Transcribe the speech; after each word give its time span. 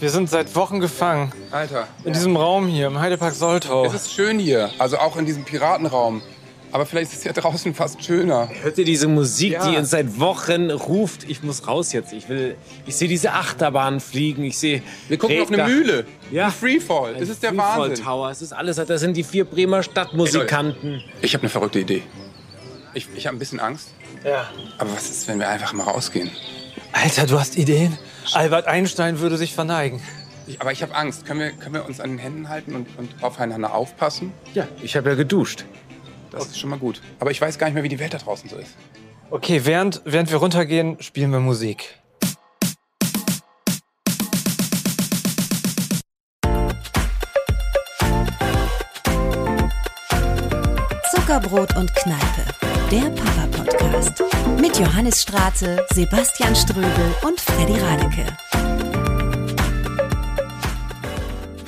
Wir 0.00 0.10
sind 0.10 0.30
seit 0.30 0.54
Wochen 0.56 0.80
gefangen. 0.80 1.32
Alter. 1.50 1.86
In 2.04 2.12
diesem 2.14 2.36
Raum 2.36 2.66
hier, 2.66 2.86
im 2.86 2.98
Heidepark 2.98 3.34
Soltau. 3.34 3.84
Es 3.84 3.92
ist 3.94 4.12
schön 4.12 4.38
hier. 4.38 4.70
Also 4.78 4.98
auch 4.98 5.16
in 5.16 5.26
diesem 5.26 5.44
Piratenraum. 5.44 6.22
Aber 6.72 6.86
vielleicht 6.86 7.12
ist 7.12 7.18
es 7.18 7.24
ja 7.24 7.32
draußen 7.32 7.74
fast 7.74 8.02
schöner. 8.02 8.48
Hört 8.62 8.78
ihr 8.78 8.84
diese 8.84 9.08
Musik, 9.08 9.52
Ja. 9.54 9.68
die 9.68 9.76
uns 9.76 9.90
seit 9.90 10.20
Wochen 10.20 10.70
ruft? 10.70 11.28
Ich 11.28 11.42
muss 11.42 11.66
raus 11.66 11.92
jetzt. 11.92 12.12
Ich 12.12 12.28
will. 12.28 12.56
Ich 12.86 12.94
sehe 12.96 13.08
diese 13.08 13.32
Achterbahn 13.32 13.98
fliegen. 14.00 14.44
Ich 14.44 14.56
sehe. 14.58 14.80
Wir 15.08 15.18
gucken 15.18 15.40
auf 15.42 15.50
eine. 15.52 15.64
Mühle. 15.64 16.06
Ja. 16.30 16.46
Ein 16.46 16.52
Freefall. 16.52 17.14
Das 17.18 17.28
ist 17.28 17.42
der 17.42 17.50
Freefall 17.50 17.90
Wahnsinn. 17.90 18.04
Tower. 18.04 18.30
Es 18.30 18.40
ist 18.40 18.52
alles. 18.52 18.76
Das 18.76 19.00
sind 19.00 19.16
die 19.16 19.24
vier 19.24 19.44
Bremer 19.44 19.82
Stadtmusikanten. 19.82 21.02
Ich 21.20 21.34
habe 21.34 21.42
eine 21.42 21.50
verrückte 21.50 21.80
Idee. 21.80 22.04
Ich, 22.94 23.08
ich 23.16 23.26
habe 23.26 23.36
ein 23.36 23.40
bisschen 23.40 23.60
Angst. 23.60 23.88
Ja. 24.24 24.48
Aber 24.78 24.92
was 24.94 25.10
ist, 25.10 25.26
wenn 25.28 25.40
wir 25.40 25.48
einfach 25.48 25.72
mal 25.72 25.82
rausgehen? 25.84 26.30
Alter, 26.92 27.26
du 27.26 27.38
hast 27.38 27.56
Ideen? 27.56 27.96
Albert 28.32 28.66
Einstein 28.66 29.20
würde 29.20 29.36
sich 29.36 29.54
verneigen. 29.54 30.00
Ich, 30.46 30.60
aber 30.60 30.72
ich 30.72 30.82
habe 30.82 30.94
Angst. 30.94 31.26
Können 31.26 31.40
wir, 31.40 31.52
können 31.52 31.74
wir 31.74 31.86
uns 31.86 32.00
an 32.00 32.10
den 32.10 32.18
Händen 32.18 32.48
halten 32.48 32.74
und, 32.74 32.86
und 32.98 33.22
aufeinander 33.22 33.74
aufpassen? 33.74 34.32
Ja, 34.54 34.66
ich 34.82 34.96
habe 34.96 35.10
ja 35.10 35.14
geduscht. 35.14 35.64
Das 36.30 36.46
ist 36.46 36.58
schon 36.58 36.70
mal 36.70 36.78
gut. 36.78 37.00
Aber 37.18 37.30
ich 37.30 37.40
weiß 37.40 37.58
gar 37.58 37.66
nicht 37.66 37.74
mehr, 37.74 37.82
wie 37.82 37.88
die 37.88 37.98
Welt 37.98 38.14
da 38.14 38.18
draußen 38.18 38.48
so 38.48 38.56
ist. 38.56 38.72
Okay, 39.30 39.64
während, 39.64 40.02
während 40.04 40.30
wir 40.30 40.38
runtergehen, 40.38 41.00
spielen 41.00 41.30
wir 41.30 41.40
Musik. 41.40 42.00
Zuckerbrot 51.30 51.76
und 51.76 51.94
Kneipe, 51.94 52.42
der 52.90 53.08
Papa-Podcast. 53.10 54.24
Mit 54.60 54.76
Johannes 54.78 55.22
Straße, 55.22 55.84
Sebastian 55.92 56.56
Ströbel 56.56 57.14
und 57.22 57.40
Freddy 57.40 57.78
Radeke. 57.78 58.26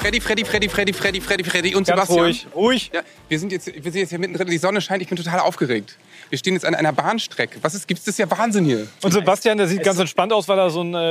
Freddy, 0.03 0.20
Freddy, 0.20 0.45
Freddy, 0.45 0.69
Freddy, 0.69 0.92
Freddy, 0.92 1.20
Freddy, 1.20 1.45
Freddy 1.45 1.75
und 1.77 1.86
Ganz 1.86 2.08
Sebastian. 2.08 2.25
ruhig, 2.25 2.47
ruhig. 2.56 2.91
Ja, 2.92 3.03
wir 3.28 3.39
sind 3.39 3.53
jetzt, 3.53 3.67
wir 3.69 3.83
sind 3.92 3.95
jetzt 4.00 4.08
hier 4.11 4.19
mittendrin. 4.19 4.48
Die 4.48 4.58
Sonne 4.58 4.81
scheint. 4.81 5.00
Ich 5.00 5.08
bin 5.08 5.17
total 5.17 5.39
aufgeregt. 5.39 5.97
Wir 6.28 6.39
stehen 6.39 6.55
jetzt 6.55 6.64
an 6.64 6.75
einer 6.75 6.92
Bahnstrecke. 6.92 7.58
Was 7.62 7.75
ist? 7.75 7.86
Gibt's 7.86 8.03
das 8.05 8.14
ist 8.14 8.19
ja 8.19 8.28
Wahnsinn 8.28 8.64
hier? 8.64 8.89
Und 9.03 9.12
Sebastian, 9.12 9.58
der 9.58 9.69
sieht 9.69 9.84
ganz 9.84 10.00
entspannt 10.00 10.33
aus, 10.33 10.48
weil 10.48 10.58
er 10.58 10.70
so 10.70 10.83
ein 10.83 10.92
äh, 10.95 11.11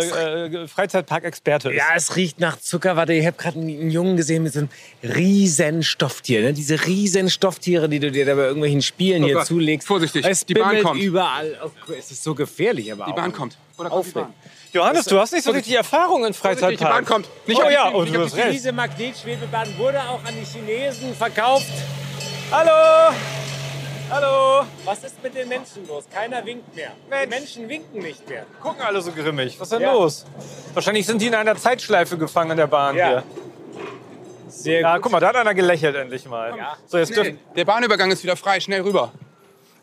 äh, 0.64 0.68
Freizeitpark-Experte 0.68 1.70
ist. 1.70 1.78
Ja, 1.78 1.86
es 1.96 2.18
riecht 2.18 2.42
nach 2.42 2.60
Zuckerwatte. 2.60 3.14
Ich 3.14 3.26
habe 3.26 3.38
gerade 3.38 3.60
einen, 3.60 3.70
einen 3.70 3.92
Jungen 3.92 4.18
gesehen 4.18 4.44
mit 4.44 4.52
so 4.52 4.60
einem 4.60 4.70
riesen 5.04 5.84
Stofftier. 5.84 6.42
Ne? 6.42 6.54
Diese 6.54 6.86
riesen 6.86 7.30
Stofftiere, 7.30 7.88
die 7.88 8.00
du 8.00 8.12
dir 8.12 8.26
da 8.26 8.36
bei 8.36 8.44
irgendwelchen 8.44 8.82
Spielen 8.82 9.24
Oh 9.24 9.28
hier 9.28 9.36
Gott, 9.36 9.46
zulegst. 9.48 9.88
vorsichtig, 9.88 10.26
Es 10.28 10.46
die 10.46 10.54
Bahn 10.56 10.82
kommt. 10.84 11.02
überall. 11.02 11.58
Oh, 11.64 11.94
Es 11.98 12.12
ist 12.12 12.24
so 12.24 12.36
gefährlich, 12.36 12.92
aber 12.92 13.06
Die 13.06 13.12
auch. 13.12 13.16
Bahn 13.16 13.32
kommt. 13.32 13.58
Oder 13.78 13.90
kommt 13.90 14.06
die 14.06 14.10
Aufregend. 14.10 14.32
Bahn? 14.42 14.52
Johannes, 14.74 15.06
du 15.06 15.20
hast 15.20 15.34
nicht 15.34 15.44
so 15.44 15.52
richtig 15.52 15.76
Erfahrung 15.76 16.26
in 16.26 16.34
Freizeitparks. 16.34 16.82
Bahn 16.96 17.06
kommt. 17.06 17.28
Nicht 17.46 17.62
oh 17.62 17.70
ja, 17.70 17.90
und 17.90 18.14
du 18.14 18.24
hast 18.24 18.36
recht. 18.38 18.54
Diese 18.54 18.72
Magnetschwebebahn 18.72 19.78
wurde 19.78 20.00
auch 20.02 20.24
an 20.24 20.34
die 20.40 20.46
Chinesen 20.46 21.14
verkauft. 21.14 21.66
Hallo! 22.52 23.14
Hallo! 24.10 24.66
Was 24.86 25.04
ist 25.04 25.22
mit 25.22 25.36
den 25.36 25.50
Menschen 25.50 25.86
los? 25.88 26.06
Keiner 26.14 26.46
winkt 26.46 26.74
mehr. 26.76 26.92
Mensch. 27.10 27.24
Die 27.24 27.30
Menschen 27.30 27.70
winken 27.70 28.00
nicht 28.02 28.28
mehr. 28.30 28.46
Gucken 28.62 28.82
alle 28.82 29.02
so 29.02 29.12
grimmig. 29.12 29.60
Was 29.60 29.68
ist 29.68 29.74
denn 29.74 29.82
Ja. 29.82 29.94
los? 29.94 30.26
Wahrscheinlich 30.74 31.06
sind 31.06 31.22
die 31.22 31.28
in 31.28 31.36
einer 31.36 31.56
Zeitschleife 31.58 32.18
gefangen 32.18 32.52
in 32.52 32.58
der 32.58 32.68
Bahn 32.68 32.96
Ja. 32.96 33.08
hier. 33.08 33.24
Sehr 34.48 34.82
Ja, 34.82 34.94
gut. 34.96 35.04
guck 35.04 35.12
mal, 35.14 35.20
da 35.20 35.30
hat 35.30 35.36
einer 35.38 35.54
gelächelt 35.54 35.96
endlich 35.96 36.26
mal. 36.26 36.56
Ja. 36.58 36.78
So, 36.88 36.98
jetzt 36.98 37.16
dürfen, 37.16 37.40
Der 37.56 37.66
Bahnübergang 37.66 38.12
ist 38.12 38.24
wieder 38.24 38.36
frei. 38.38 38.60
Schnell 38.60 38.82
rüber. 38.82 39.12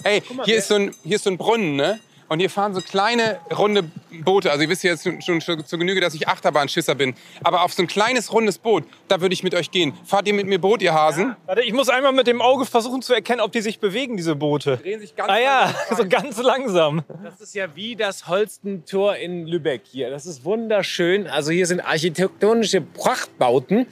Ey, 0.05 0.23
hier 0.45 0.57
ist, 0.57 0.69
so 0.69 0.77
ein, 0.77 0.95
hier 1.03 1.17
ist 1.17 1.25
so 1.25 1.31
ein 1.31 1.37
Brunnen, 1.39 1.77
ne? 1.77 1.99
Und 2.29 2.41
hier 2.41 2.51
fahren 2.51 2.75
so 2.75 2.81
kleine, 2.81 3.41
runde 3.57 3.85
Boote. 4.25 4.51
Also 4.51 4.63
ihr 4.63 4.69
wisst 4.69 4.85
ja 4.85 4.93
jetzt 4.93 5.09
schon, 5.25 5.41
zur 5.41 5.79
Genüge, 5.79 6.01
dass 6.01 6.15
ich 6.15 6.29
Achterbahnschisser 6.29 6.95
bin. 6.95 7.15
Aber 7.43 7.63
auf 7.63 7.73
so 7.73 7.83
ein 7.83 7.87
kleines, 7.87 8.33
rundes 8.33 8.59
Boot, 8.59 8.85
da 9.09 9.21
würde 9.21 9.33
ich 9.33 9.43
mit 9.43 9.55
euch 9.55 9.71
gehen. 9.71 9.95
Fahrt 10.05 10.29
ihr 10.29 10.35
mit 10.35 10.47
mir 10.47 10.61
Boot, 10.61 10.83
ihr 10.83 10.93
Hasen? 10.93 11.37
Warte, 11.47 11.63
ich 11.63 11.73
muss 11.73 11.89
einmal 11.89 12.13
mit 12.13 12.27
dem 12.27 12.43
Auge 12.43 12.67
versuchen 12.67 13.01
zu 13.01 13.15
erkennen, 13.15 13.41
ob 13.41 13.53
die 13.53 13.63
sich 13.63 13.81
bewegen, 13.81 14.17
diese 14.17 14.37
Boote. 14.37 14.77
Drehen 14.77 15.01
sich 15.01 15.17
ganz 15.17 15.31
Ah 15.31 15.39
ja, 15.39 15.61
langsam 15.65 15.97
so 15.97 16.09
ganz 16.09 16.43
langsam. 16.43 17.03
Das 17.25 17.41
ist 17.41 17.55
ja 17.55 17.75
wie 17.75 17.97
das 17.97 18.29
Holstentor 18.29 19.17
in 19.17 19.47
Lübeck 19.47 19.83
hier. 19.91 20.11
Das 20.11 20.27
ist 20.27 20.45
wunderschön. 20.45 21.27
Also 21.27 21.51
hier 21.51 21.67
sind 21.67 21.81
architektonische 21.81 22.83
Prachtbauten, 22.83 23.87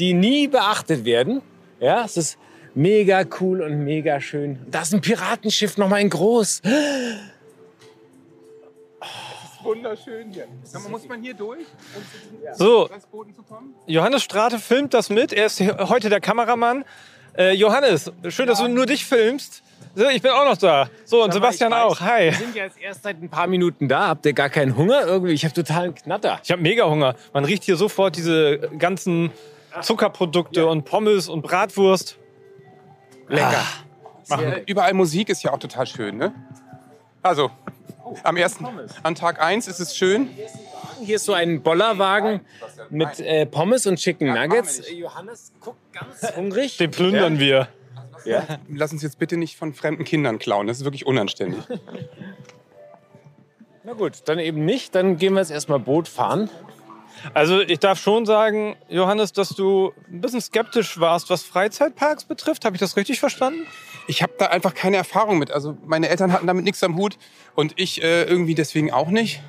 die 0.00 0.12
nie 0.12 0.48
beachtet 0.48 1.04
werden. 1.04 1.40
Ja, 1.78 2.04
es 2.04 2.16
ist 2.16 2.38
mega 2.74 3.24
cool 3.40 3.62
und 3.62 3.84
mega 3.84 4.20
schön. 4.20 4.58
Da 4.70 4.82
ist 4.82 4.92
ein 4.92 5.00
Piratenschiff 5.00 5.78
noch 5.78 5.88
mal 5.88 6.00
in 6.00 6.10
groß. 6.10 6.62
Wunderschön 9.66 10.30
hier. 10.30 10.46
Sag 10.62 10.82
mal, 10.84 10.90
muss 10.90 11.08
man 11.08 11.20
hier 11.22 11.34
durch, 11.34 11.66
um 11.94 12.02
zu 12.54 12.64
So, 12.64 12.82
Restbooten 12.82 13.34
zu 13.34 13.42
kommen? 13.42 13.74
Johannes 13.86 14.22
Strate 14.22 14.58
filmt 14.58 14.94
das 14.94 15.10
mit. 15.10 15.32
Er 15.32 15.46
ist 15.46 15.60
heute 15.60 16.08
der 16.08 16.20
Kameramann. 16.20 16.84
Äh, 17.36 17.52
Johannes, 17.52 18.12
schön, 18.28 18.46
dass 18.46 18.60
du 18.60 18.68
nur 18.68 18.86
dich 18.86 19.04
filmst. 19.04 19.62
So, 19.94 20.08
ich 20.08 20.22
bin 20.22 20.30
auch 20.30 20.44
noch 20.44 20.56
da. 20.56 20.88
So, 21.04 21.24
und 21.24 21.32
Sebastian 21.32 21.72
weiß, 21.72 21.82
auch. 21.82 22.00
Hi. 22.00 22.26
Wir 22.26 22.32
sind 22.34 22.54
ja 22.54 22.64
jetzt 22.64 22.78
erst 22.80 23.02
seit 23.02 23.20
ein 23.20 23.28
paar 23.28 23.46
Minuten 23.46 23.88
da. 23.88 24.08
Habt 24.08 24.24
ihr 24.26 24.34
gar 24.34 24.50
keinen 24.50 24.76
Hunger 24.76 25.06
irgendwie? 25.06 25.32
Ich 25.32 25.44
habe 25.44 25.54
totalen 25.54 25.94
Knatter. 25.94 26.38
Ich 26.44 26.50
habe 26.50 26.62
mega 26.62 26.84
Hunger. 26.88 27.14
Man 27.32 27.44
riecht 27.44 27.64
hier 27.64 27.76
sofort 27.76 28.16
diese 28.16 28.58
ganzen 28.78 29.32
Zuckerprodukte 29.82 30.66
und 30.66 30.84
Pommes 30.84 31.28
und 31.28 31.42
Bratwurst. 31.42 32.18
Lecker. 33.28 33.64
Äh, 34.30 34.62
Überall 34.66 34.94
Musik 34.94 35.28
ist 35.28 35.42
ja 35.42 35.52
auch 35.52 35.58
total 35.58 35.86
schön, 35.86 36.16
ne? 36.16 36.34
Also, 37.22 37.50
am 38.22 38.36
ersten, 38.36 38.66
an 39.02 39.14
Tag 39.14 39.40
1 39.40 39.68
ist 39.68 39.80
es 39.80 39.96
schön. 39.96 40.30
Hier 41.00 41.16
ist 41.16 41.24
so 41.24 41.32
ein 41.32 41.62
Bollerwagen 41.62 42.40
mit 42.90 43.20
äh, 43.20 43.46
Pommes 43.46 43.86
und 43.86 43.96
Chicken 43.96 44.32
Nuggets. 44.32 44.82
Johannes 44.90 45.52
guckt 45.60 45.78
ganz 45.92 46.22
hungrig. 46.36 46.76
Den 46.78 46.90
plündern 46.90 47.38
wir. 47.38 47.68
Lass 48.68 48.92
uns 48.92 49.02
jetzt 49.02 49.18
bitte 49.18 49.36
nicht 49.36 49.56
von 49.56 49.72
fremden 49.72 50.04
Kindern 50.04 50.38
klauen. 50.38 50.66
Das 50.66 50.78
ist 50.78 50.84
wirklich 50.84 51.06
unanständig. 51.06 51.62
Na 53.84 53.92
gut, 53.92 54.22
dann 54.24 54.40
eben 54.40 54.64
nicht. 54.64 54.94
Dann 54.94 55.16
gehen 55.16 55.34
wir 55.34 55.40
jetzt 55.40 55.52
erstmal 55.52 55.78
Boot 55.78 56.08
fahren. 56.08 56.50
Also 57.34 57.60
ich 57.60 57.78
darf 57.78 58.00
schon 58.00 58.26
sagen, 58.26 58.76
Johannes, 58.88 59.32
dass 59.32 59.50
du 59.50 59.92
ein 60.10 60.20
bisschen 60.20 60.40
skeptisch 60.40 60.98
warst, 60.98 61.30
was 61.30 61.42
Freizeitparks 61.42 62.24
betrifft. 62.24 62.64
Habe 62.64 62.76
ich 62.76 62.80
das 62.80 62.96
richtig 62.96 63.20
verstanden? 63.20 63.66
Ich 64.08 64.22
habe 64.22 64.34
da 64.38 64.46
einfach 64.46 64.74
keine 64.74 64.96
Erfahrung 64.96 65.38
mit. 65.38 65.50
Also 65.50 65.76
meine 65.84 66.08
Eltern 66.08 66.32
hatten 66.32 66.46
damit 66.46 66.64
nichts 66.64 66.82
am 66.82 66.96
Hut 66.96 67.18
und 67.54 67.72
ich 67.76 68.02
äh, 68.02 68.24
irgendwie 68.24 68.54
deswegen 68.54 68.92
auch 68.92 69.08
nicht. 69.08 69.40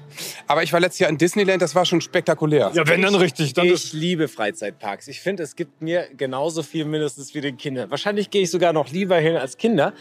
Aber 0.48 0.64
ich 0.64 0.74
war 0.74 0.80
letztes 0.80 1.00
Jahr 1.00 1.10
in 1.10 1.18
Disneyland, 1.18 1.62
das 1.62 1.76
war 1.76 1.86
schon 1.86 2.02
spektakulär. 2.02 2.72
Ja, 2.74 2.88
wenn 2.88 3.02
dann 3.02 3.16
richtig. 3.16 3.54
Dann 3.54 3.68
Ich 3.68 3.94
liebe 3.94 4.28
Freizeitparks. 4.28 5.08
Ich 5.08 5.22
finde, 5.22 5.44
es 5.44 5.56
gibt 5.56 5.82
mir 5.82 6.08
genauso 6.16 6.64
viel 6.64 6.86
mindestens 6.86 7.36
wie 7.36 7.42
den 7.42 7.58
Kindern. 7.58 7.92
Wahrscheinlich 7.92 8.30
gehe 8.30 8.42
ich 8.42 8.52
sogar 8.52 8.74
noch 8.74 8.90
lieber 8.90 9.18
hin 9.18 9.36
als 9.36 9.58
Kinder. 9.58 9.94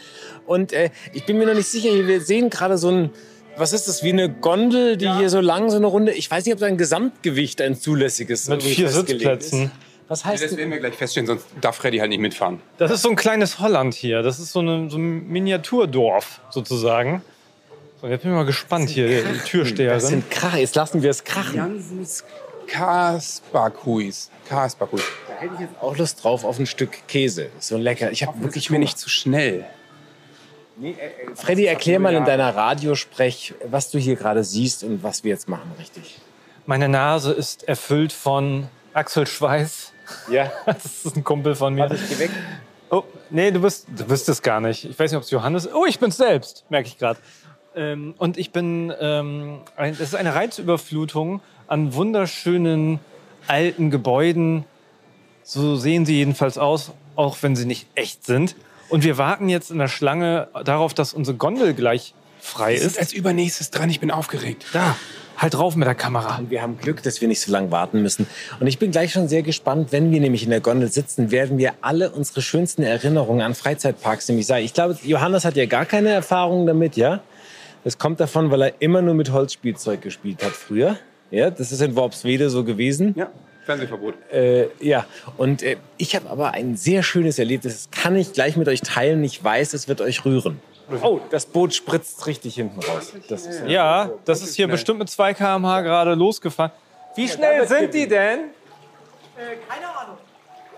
Und 0.45 0.73
äh, 0.73 0.89
ich 1.13 1.25
bin 1.25 1.37
mir 1.37 1.45
noch 1.45 1.53
nicht 1.53 1.67
sicher, 1.67 1.89
wir 2.07 2.21
sehen 2.21 2.49
gerade 2.49 2.77
so 2.77 2.89
ein, 2.89 3.09
was 3.57 3.73
ist 3.73 3.87
das, 3.87 4.03
wie 4.03 4.09
eine 4.09 4.29
Gondel, 4.29 4.97
die 4.97 5.09
hier 5.13 5.29
so 5.29 5.39
lang, 5.41 5.69
so 5.69 5.77
eine 5.77 5.87
Runde. 5.87 6.13
Ich 6.13 6.29
weiß 6.29 6.45
nicht, 6.45 6.53
ob 6.53 6.59
da 6.59 6.65
ein 6.67 6.77
Gesamtgewicht, 6.77 7.61
ein 7.61 7.75
zulässiges 7.79 8.47
mit 8.47 8.63
vier 8.63 8.89
Sitzplätzen. 8.89 9.63
Ist. 9.65 9.71
Was 10.09 10.23
heißt 10.23 10.41
Das 10.43 10.49
denn? 10.51 10.59
werden 10.59 10.71
wir 10.71 10.79
gleich 10.79 10.93
feststellen, 10.95 11.27
sonst 11.27 11.45
darf 11.59 11.75
Freddy 11.75 11.97
halt 11.97 12.09
nicht 12.09 12.19
mitfahren. 12.21 12.61
Das 12.77 12.91
ist 12.91 13.01
so 13.01 13.09
ein 13.09 13.15
kleines 13.17 13.59
Holland 13.59 13.93
hier. 13.93 14.21
Das 14.21 14.39
ist 14.39 14.53
so, 14.53 14.59
eine, 14.59 14.89
so 14.89 14.97
ein 14.97 15.27
Miniaturdorf 15.27 16.39
sozusagen. 16.49 17.21
So, 18.01 18.07
jetzt 18.07 18.21
bin 18.21 18.31
ich 18.31 18.37
mal 18.37 18.45
gespannt 18.45 18.89
hier, 18.89 19.07
die 19.07 19.37
Das 19.37 19.45
Türsteherin. 19.45 19.99
sind 19.99 20.31
Krach. 20.31 20.55
Jetzt 20.55 20.75
lassen 20.75 21.01
wir 21.01 21.09
es 21.09 21.23
krachen. 21.23 21.55
Jansens 21.57 22.23
Kasperkuis. 22.67 24.29
Kasperkuis. 24.47 25.01
Da 25.27 25.33
hätte 25.41 25.53
ich 25.55 25.59
jetzt 25.61 25.73
auch 25.81 25.97
Lust 25.97 26.23
drauf 26.23 26.43
auf 26.45 26.59
ein 26.59 26.65
Stück 26.67 27.07
Käse. 27.07 27.49
So 27.59 27.77
lecker. 27.77 28.11
Ich 28.11 28.25
habe 28.25 28.41
wirklich 28.41 28.65
Ich 28.65 28.69
bin 28.71 28.79
nicht 28.79 28.97
zu 28.97 29.09
schnell. 29.09 29.65
Freddy, 31.35 31.65
erklär 31.65 31.99
mal 31.99 32.13
in 32.13 32.25
deiner 32.25 32.55
Radiosprech, 32.55 33.55
was 33.65 33.89
du 33.89 33.97
hier 33.97 34.15
gerade 34.15 34.43
siehst 34.43 34.83
und 34.83 35.01
was 35.03 35.23
wir 35.23 35.31
jetzt 35.31 35.49
machen, 35.49 35.71
richtig? 35.79 36.19
Meine 36.65 36.87
Nase 36.87 37.31
ist 37.31 37.67
erfüllt 37.67 38.13
von 38.13 38.67
Axel 38.93 39.25
Schweiß. 39.25 39.93
Ja. 40.31 40.51
Das 40.65 41.05
ist 41.05 41.15
ein 41.15 41.23
Kumpel 41.23 41.55
von 41.55 41.73
mir. 41.73 41.81
Warte, 41.81 41.95
ich 41.95 42.09
geh 42.09 42.19
weg. 42.19 42.31
Oh, 42.89 43.03
nee, 43.29 43.51
du 43.51 43.59
bist, 43.59 43.87
du 43.95 44.05
bist 44.05 44.29
es 44.29 44.41
gar 44.41 44.61
nicht. 44.61 44.85
Ich 44.85 44.97
weiß 44.97 45.11
nicht, 45.11 45.17
ob 45.17 45.23
es 45.23 45.31
Johannes 45.31 45.65
ist. 45.65 45.73
Oh, 45.73 45.85
ich 45.85 45.99
bin's 45.99 46.17
selbst, 46.17 46.65
merke 46.69 46.87
ich 46.87 46.97
gerade. 46.97 47.19
Ähm, 47.75 48.13
und 48.17 48.37
ich 48.37 48.51
bin, 48.51 48.93
ähm, 48.99 49.61
ein, 49.75 49.93
das 49.93 50.09
ist 50.09 50.15
eine 50.15 50.35
Reizüberflutung 50.35 51.41
an 51.67 51.93
wunderschönen 51.93 52.99
alten 53.47 53.91
Gebäuden. 53.91 54.65
So 55.43 55.75
sehen 55.75 56.05
sie 56.05 56.15
jedenfalls 56.17 56.57
aus, 56.57 56.91
auch 57.15 57.37
wenn 57.41 57.55
sie 57.55 57.65
nicht 57.65 57.87
echt 57.95 58.25
sind. 58.25 58.55
Und 58.89 59.03
wir 59.03 59.17
warten 59.17 59.49
jetzt 59.49 59.71
in 59.71 59.79
der 59.79 59.87
Schlange 59.87 60.47
darauf, 60.63 60.93
dass 60.93 61.13
unsere 61.13 61.37
Gondel 61.37 61.73
gleich 61.73 62.13
frei 62.39 62.77
sind 62.77 62.87
ist. 62.87 62.99
als 62.99 63.13
übernächstes 63.13 63.71
dran, 63.71 63.89
ich 63.89 63.99
bin 63.99 64.11
aufgeregt. 64.11 64.65
Da, 64.73 64.95
halt 65.37 65.53
drauf 65.53 65.75
mit 65.75 65.87
der 65.87 65.95
Kamera. 65.95 66.37
Und 66.37 66.49
wir 66.49 66.61
haben 66.61 66.77
Glück, 66.77 67.03
dass 67.03 67.21
wir 67.21 67.27
nicht 67.27 67.41
so 67.41 67.51
lange 67.51 67.71
warten 67.71 68.01
müssen. 68.01 68.27
Und 68.59 68.67
ich 68.67 68.79
bin 68.79 68.91
gleich 68.91 69.11
schon 69.11 69.27
sehr 69.27 69.43
gespannt, 69.43 69.91
wenn 69.91 70.11
wir 70.11 70.19
nämlich 70.19 70.43
in 70.43 70.49
der 70.49 70.61
Gondel 70.61 70.91
sitzen, 70.91 71.31
werden 71.31 71.57
wir 71.57 71.73
alle 71.81 72.11
unsere 72.11 72.41
schönsten 72.41 72.83
Erinnerungen 72.83 73.41
an 73.41 73.55
Freizeitparks 73.55 74.27
nämlich 74.29 74.47
sagen. 74.47 74.65
Ich 74.65 74.73
glaube, 74.73 74.97
Johannes 75.03 75.45
hat 75.45 75.55
ja 75.55 75.65
gar 75.65 75.85
keine 75.85 76.09
Erfahrung 76.09 76.65
damit, 76.65 76.95
ja? 76.95 77.21
Das 77.83 77.97
kommt 77.97 78.19
davon, 78.19 78.51
weil 78.51 78.61
er 78.63 78.73
immer 78.79 79.01
nur 79.01 79.13
mit 79.13 79.31
Holzspielzeug 79.31 80.01
gespielt 80.01 80.43
hat 80.43 80.51
früher. 80.51 80.97
Ja, 81.29 81.49
das 81.49 81.71
ist 81.71 81.81
in 81.81 81.95
Worpswede 81.95 82.49
so 82.49 82.63
gewesen. 82.63 83.13
Ja, 83.17 83.29
Fernsehverbot. 83.67 84.15
Äh, 84.31 84.69
ja, 84.79 85.05
und 85.37 85.61
äh, 85.61 85.77
ich 85.97 86.15
habe 86.15 86.29
aber 86.29 86.51
ein 86.51 86.75
sehr 86.77 87.03
schönes 87.03 87.37
Erlebnis. 87.37 87.87
Das 87.91 88.01
kann 88.03 88.15
ich 88.15 88.33
gleich 88.33 88.55
mit 88.57 88.67
euch 88.67 88.81
teilen. 88.81 89.23
Ich 89.23 89.43
weiß, 89.43 89.73
es 89.73 89.87
wird 89.87 90.01
euch 90.01 90.23
rühren. 90.25 90.59
Oh, 91.03 91.19
das 91.31 91.45
Boot 91.45 91.73
spritzt 91.75 92.25
richtig 92.27 92.55
hinten 92.55 92.79
raus. 92.81 93.11
Das 93.27 93.45
ist 93.45 93.67
Ja, 93.67 94.09
das 94.23 94.41
ist 94.41 94.55
hier 94.55 94.69
bestimmt 94.69 94.99
mit 94.99 95.09
2 95.09 95.33
km/h 95.33 95.81
gerade 95.81 96.13
losgefahren. 96.13 96.71
Wie 97.15 97.27
schnell 97.27 97.67
sind 97.67 97.93
die 97.93 98.07
denn? 98.07 98.51
Keine 99.67 99.87
Ahnung, 99.89 100.17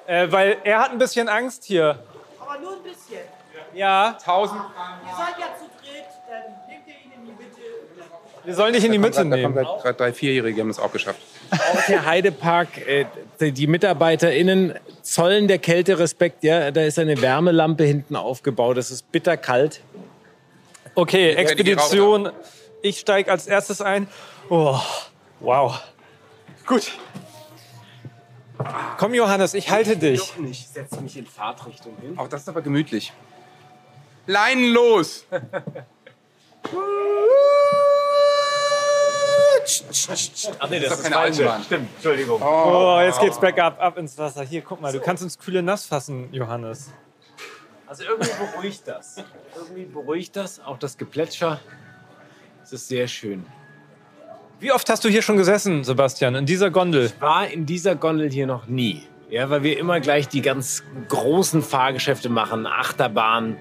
Äh, 0.08 0.32
weil 0.32 0.58
er 0.64 0.80
hat 0.80 0.92
ein 0.92 0.98
bisschen 0.98 1.30
Angst 1.30 1.64
hier. 1.66 2.00
aber 2.40 2.60
nur 2.60 2.74
ein 2.74 2.82
bisschen. 2.84 3.20
Ja, 3.76 4.18
1000. 4.20 4.60
Ihr 4.60 5.16
seid 5.16 5.40
ja 5.40 5.46
zu 5.60 5.69
wir 8.46 8.56
sollen 8.56 8.74
dich 8.74 8.84
in 8.84 8.92
die 8.92 8.98
Mitte 8.98 9.18
Da 9.18 9.22
kommen 9.24 9.30
nehmen. 9.42 9.54
gleich 9.54 9.68
drei, 9.82 9.94
drei, 9.94 10.14
vierjährige, 10.14 10.62
haben 10.62 10.70
es 10.70 10.80
auch 10.80 10.92
geschafft. 10.92 11.20
auch 11.52 11.86
der 11.88 12.06
Heidepark, 12.06 12.70
äh, 12.88 13.06
die 13.40 13.68
MitarbeiterInnen 13.68 14.76
zollen 15.02 15.48
der 15.48 15.60
Kälte 15.60 16.00
Respekt. 16.00 16.44
Ja, 16.44 16.72
da 16.72 16.82
ist 16.84 17.00
eine 17.00 17.22
Wärmelampe 17.22 17.84
hinten 17.84 18.16
aufgebaut. 18.16 18.78
Es 18.78 18.92
ist 18.92 19.12
bitterkalt. 19.12 19.82
Okay, 20.96 21.32
Expedition. 21.34 22.32
Ich 22.82 23.00
steige 23.00 23.32
als 23.32 23.48
erstes 23.48 23.82
ein. 23.82 24.08
Oh, 24.50 24.80
wow. 25.40 25.82
Gut. 26.66 26.92
Komm, 28.98 29.14
Johannes, 29.14 29.54
ich 29.54 29.70
halte 29.70 29.96
dich. 29.96 30.34
Ich 30.50 30.68
setze 30.68 31.00
mich 31.02 31.16
in 31.18 31.26
Fahrtrichtung 31.26 31.94
hin. 32.02 32.18
Auch 32.18 32.28
das 32.28 32.42
ist 32.42 32.50
aber 32.50 32.62
gemütlich. 32.62 33.14
Leinen 34.28 34.74
los! 34.74 35.26
Ach 40.60 40.70
nee, 40.70 40.80
Das 40.80 40.92
ist 40.92 40.98
doch 40.98 41.04
keine 41.04 41.18
Eisenbahn. 41.18 41.64
Stimmt, 41.64 41.90
Entschuldigung. 41.96 42.42
Oh, 42.42 43.00
jetzt 43.02 43.20
geht's 43.20 43.40
bergab, 43.40 43.82
ab 43.82 43.98
ins 43.98 44.18
Wasser. 44.18 44.44
Hier, 44.44 44.62
guck 44.62 44.82
mal, 44.82 44.92
du 44.92 45.00
kannst 45.00 45.24
ins 45.24 45.38
kühle 45.38 45.62
Nass 45.64 45.86
fassen, 45.86 46.30
Johannes. 46.32 46.92
Also 47.88 48.04
irgendwie 48.04 48.30
beruhigt 48.54 48.88
das. 48.88 49.18
Irgendwie 49.56 49.86
beruhigt 49.86 50.36
das. 50.36 50.60
Auch 50.60 50.78
das 50.78 50.98
Geplätscher. 50.98 51.60
Es 52.64 52.72
ist 52.72 52.88
sehr 52.88 53.08
schön. 53.08 53.46
Wie 54.60 54.72
oft 54.72 54.90
hast 54.90 55.04
du 55.06 55.10
hier 55.10 55.22
schon 55.22 55.38
gesessen, 55.38 55.84
Sebastian, 55.84 56.36
in 56.36 56.46
dieser 56.46 56.70
Gondel? 56.70 57.12
War 57.20 57.48
in 57.48 57.66
dieser 57.66 57.96
Gondel 57.96 58.30
hier 58.30 58.46
noch 58.46 58.68
nie. 58.68 59.08
Ja, 59.30 59.50
weil 59.50 59.64
wir 59.64 59.80
immer 59.80 60.00
gleich 60.02 60.28
die 60.28 60.42
ganz 60.42 60.84
großen 61.08 61.62
Fahrgeschäfte 61.62 62.30
machen. 62.30 62.68
Achterbahn, 62.68 63.58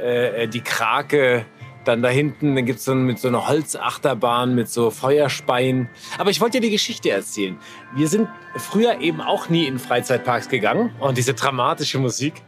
äh, 0.00 0.48
die 0.48 0.62
Krake. 0.62 1.44
Dann 1.84 2.02
da 2.02 2.08
hinten 2.08 2.54
dann 2.54 2.64
gibt's 2.64 2.84
so 2.84 2.94
mit 2.94 3.18
so 3.18 3.28
einer 3.28 3.48
Holzachterbahn 3.48 4.54
mit 4.54 4.68
so 4.68 4.90
Feuerspeien. 4.90 5.88
Aber 6.18 6.30
ich 6.30 6.40
wollte 6.40 6.60
dir 6.60 6.66
die 6.68 6.72
Geschichte 6.72 7.10
erzählen. 7.10 7.58
Wir 7.94 8.08
sind 8.08 8.28
früher 8.56 9.00
eben 9.00 9.20
auch 9.20 9.48
nie 9.48 9.66
in 9.66 9.78
Freizeitparks 9.78 10.48
gegangen. 10.48 10.94
Und 11.00 11.18
diese 11.18 11.34
dramatische 11.34 11.98
Musik. 11.98 12.34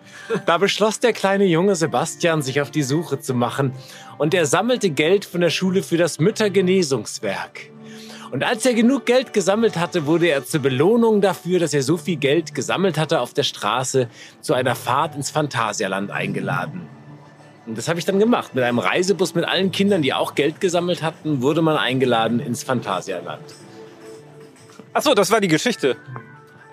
Da 0.47 0.59
beschloss 0.59 1.01
der 1.01 1.13
kleine 1.13 1.45
Junge 1.45 1.75
Sebastian, 1.75 2.41
sich 2.41 2.61
auf 2.61 2.71
die 2.71 2.83
Suche 2.83 3.21
zu 3.21 3.35
machen. 3.35 3.73
Und 4.17 4.33
er 4.33 4.47
sammelte 4.47 4.91
Geld 4.91 5.25
von 5.25 5.41
der 5.41 5.51
Schule 5.51 5.83
für 5.83 5.97
das 5.97 6.19
Müttergenesungswerk. 6.19 7.71
Und 8.31 8.43
als 8.43 8.67
er 8.67 8.75
genug 8.75 9.07
Geld 9.07 9.33
gesammelt 9.33 9.77
hatte, 9.77 10.07
wurde 10.07 10.27
er 10.27 10.45
zur 10.45 10.61
Belohnung 10.61 11.21
dafür, 11.21 11.61
dass 11.61 11.73
er 11.73 11.83
so 11.83 11.97
viel 11.97 12.17
Geld 12.17 12.55
gesammelt 12.55 12.99
hatte 12.99 13.21
auf 13.21 13.33
der 13.33 13.45
Straße, 13.45 14.09
zu 14.41 14.55
einer 14.55 14.75
Fahrt 14.75 15.15
ins 15.15 15.31
Phantasialand 15.31 16.11
eingeladen. 16.11 16.89
Und 17.67 17.79
das 17.79 17.89
habe 17.89 17.99
ich 17.99 18.05
dann 18.05 18.19
gemacht. 18.19 18.55
Mit 18.55 18.65
einem 18.65 18.79
Reisebus 18.79 19.35
mit 19.35 19.45
allen 19.45 19.73
Kindern, 19.73 20.03
die 20.03 20.13
auch 20.13 20.35
Geld 20.35 20.61
gesammelt 20.61 21.03
hatten, 21.03 21.43
wurde 21.43 21.63
man 21.63 21.77
eingeladen 21.77 22.41
ins 22.41 22.63
Phantasialand. 22.63 23.43
Achso, 24.93 25.15
das 25.15 25.31
war 25.31 25.41
die 25.41 25.49
Geschichte. 25.49 25.97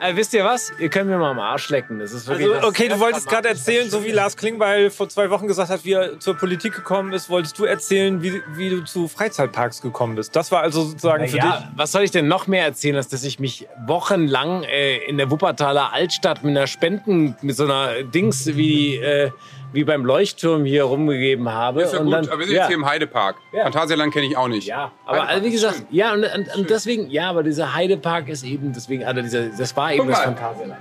Äh, 0.02 0.16
wisst 0.16 0.34
ihr 0.34 0.44
was? 0.44 0.74
Ihr 0.80 0.90
könnt 0.90 1.12
mir 1.12 1.18
mal 1.20 1.30
am 1.30 1.40
Arsch 1.40 1.70
lecken. 1.70 2.00
Das 2.00 2.12
ist 2.12 2.28
wirklich 2.28 2.52
Also, 2.52 2.68
okay, 2.68 2.88
du 2.88 3.00
wolltest 3.00 3.30
gerade 3.30 3.50
erzählen, 3.50 3.88
so 3.88 4.04
wie 4.04 4.10
Lars 4.10 4.36
Klingbeil 4.36 4.90
vor 4.90 5.08
zwei 5.10 5.30
Wochen 5.30 5.46
gesagt 5.46 5.70
hat, 5.70 5.86
wie 5.86 5.94
er 5.94 6.20
zur 6.20 6.36
Politik 6.36 6.74
gekommen 6.74 7.14
ist, 7.14 7.30
wolltest 7.30 7.58
du 7.60 7.66
erzählen, 7.66 8.22
wie, 8.24 8.42
wie 8.56 8.72
du 8.72 8.84
zu 8.84 9.08
Freizeitparks 9.08 9.80
gekommen 9.80 10.16
bist. 10.16 10.36
Das 10.36 10.52
war 10.52 10.62
also 10.62 10.82
sozusagen 10.82 11.28
für 11.28 11.38
ja, 11.38 11.72
was 11.76 11.92
soll 11.92 12.02
ich 12.02 12.10
denn 12.10 12.28
noch 12.28 12.48
mehr 12.48 12.66
erzählen, 12.66 12.96
als 12.96 13.10
dass 13.10 13.24
ich 13.24 13.40
mich 13.40 13.68
wochenlang 13.86 14.64
äh, 14.64 14.98
in 15.06 15.18
der 15.20 15.30
Wuppertaler 15.30 15.94
Altstadt 15.94 16.44
mit 16.44 16.58
einer 16.58 16.66
Spenden, 16.66 17.36
mit 17.44 17.56
so 17.56 17.66
einer 17.66 18.02
Dings 18.02 18.48
wie, 18.56 18.96
äh, 18.96 19.30
wie 19.74 19.84
beim 19.84 20.04
Leuchtturm 20.06 20.66
hier 20.66 20.84
rumgegeben 20.84 21.52
habe. 21.52 21.82
Ist 21.84 21.94
ja 21.94 22.00
Und 22.00 22.06
gut, 22.06 22.14
dann- 22.16 22.28
aber 22.30 22.40
wir 22.40 22.46
sind 22.46 22.56
ja, 22.56 22.62
jetzt 22.64 22.68
hier 22.68 22.78
im 22.78 22.86
Heidepark. 22.86 23.38
Ja. 23.54 23.64
Phantasialand 23.64 24.14
kenne 24.14 24.26
ich 24.28 24.36
auch 24.38 24.48
nicht. 24.48 24.68
Ja, 24.68 24.92
aber 25.06 25.28
also, 25.28 25.46
wie 25.46 25.52
gesagt, 25.52 25.84
ja, 25.92 26.14
und, 26.14 26.24
und, 26.26 26.56
und 26.56 26.70
deswegen, 26.70 27.10
ja, 27.10 27.30
aber 27.30 27.44
dieser 27.44 27.74
Heidepark 27.74 28.28
ist 28.30 28.44
eben, 28.44 28.74
deswegen, 28.74 29.04
also 29.06 29.22
dieser, 29.22 29.50
das 29.50 29.76
war 29.78 29.92
eben 29.94 30.02
Guck 30.02 30.10
das 30.10 30.18
mal. 30.20 30.24
Phantasialand. 30.36 30.80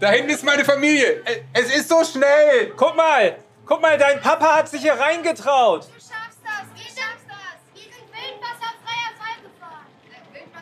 Da 0.00 0.10
hinten 0.10 0.30
ist 0.30 0.44
meine 0.44 0.64
Familie. 0.64 1.22
Es 1.52 1.74
ist 1.74 1.88
so 1.88 1.96
schnell. 2.04 2.72
Guck 2.76 2.96
mal, 2.96 3.36
guck 3.66 3.82
mal, 3.82 3.98
dein 3.98 4.20
Papa 4.20 4.56
hat 4.58 4.68
sich 4.68 4.80
hier 4.82 4.94
reingetraut. 4.94 5.86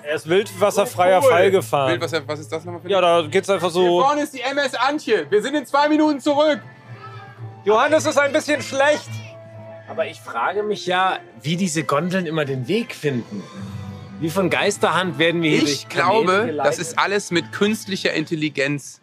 Er 0.08 0.14
ist 0.14 0.29
wildwasserfreier 0.29 1.20
Cool. 1.23 1.31
Fall 1.31 1.50
gefahren. 1.50 1.91
Wildwasser, 1.93 2.23
was 2.29 2.38
ist 2.41 2.53
das 2.53 2.64
nochmal 2.64 2.81
für 2.82 2.88
Ja, 2.88 3.00
da 3.00 3.26
geht's 3.29 3.50
einfach 3.50 3.73
Hier 3.73 3.82
so. 3.82 4.03
vorne 4.03 4.23
ist 4.23 4.35
die 4.35 4.41
MS 4.41 4.75
Antje. 4.75 5.26
Wir 5.31 5.43
sind 5.43 5.55
in 5.55 5.67
zwei 5.67 5.88
Minuten 5.88 6.20
zurück. 6.20 6.61
Johannes 7.64 8.06
ist 8.06 8.17
ein 8.19 8.32
bisschen 8.32 8.62
schlecht. 8.62 9.08
Aber 9.88 10.06
ich 10.06 10.20
frage 10.20 10.62
mich 10.62 10.87
ja, 10.87 11.19
wie 11.43 11.56
diese 11.56 11.82
Gondeln 11.85 12.26
immer 12.26 12.44
den 12.44 12.69
Weg 12.69 12.94
finden. 12.94 13.43
Wie 14.20 14.31
von 14.31 14.49
Geisterhand 14.50 15.19
werden 15.19 15.43
wir 15.43 15.50
hier 15.50 15.62
Ich 15.69 15.88
glaube, 15.88 16.47
geleitet? 16.47 16.59
das 16.73 16.79
ist 16.79 16.99
alles 16.99 17.31
mit 17.31 17.52
künstlicher 17.52 18.12
Intelligenz. 18.12 19.00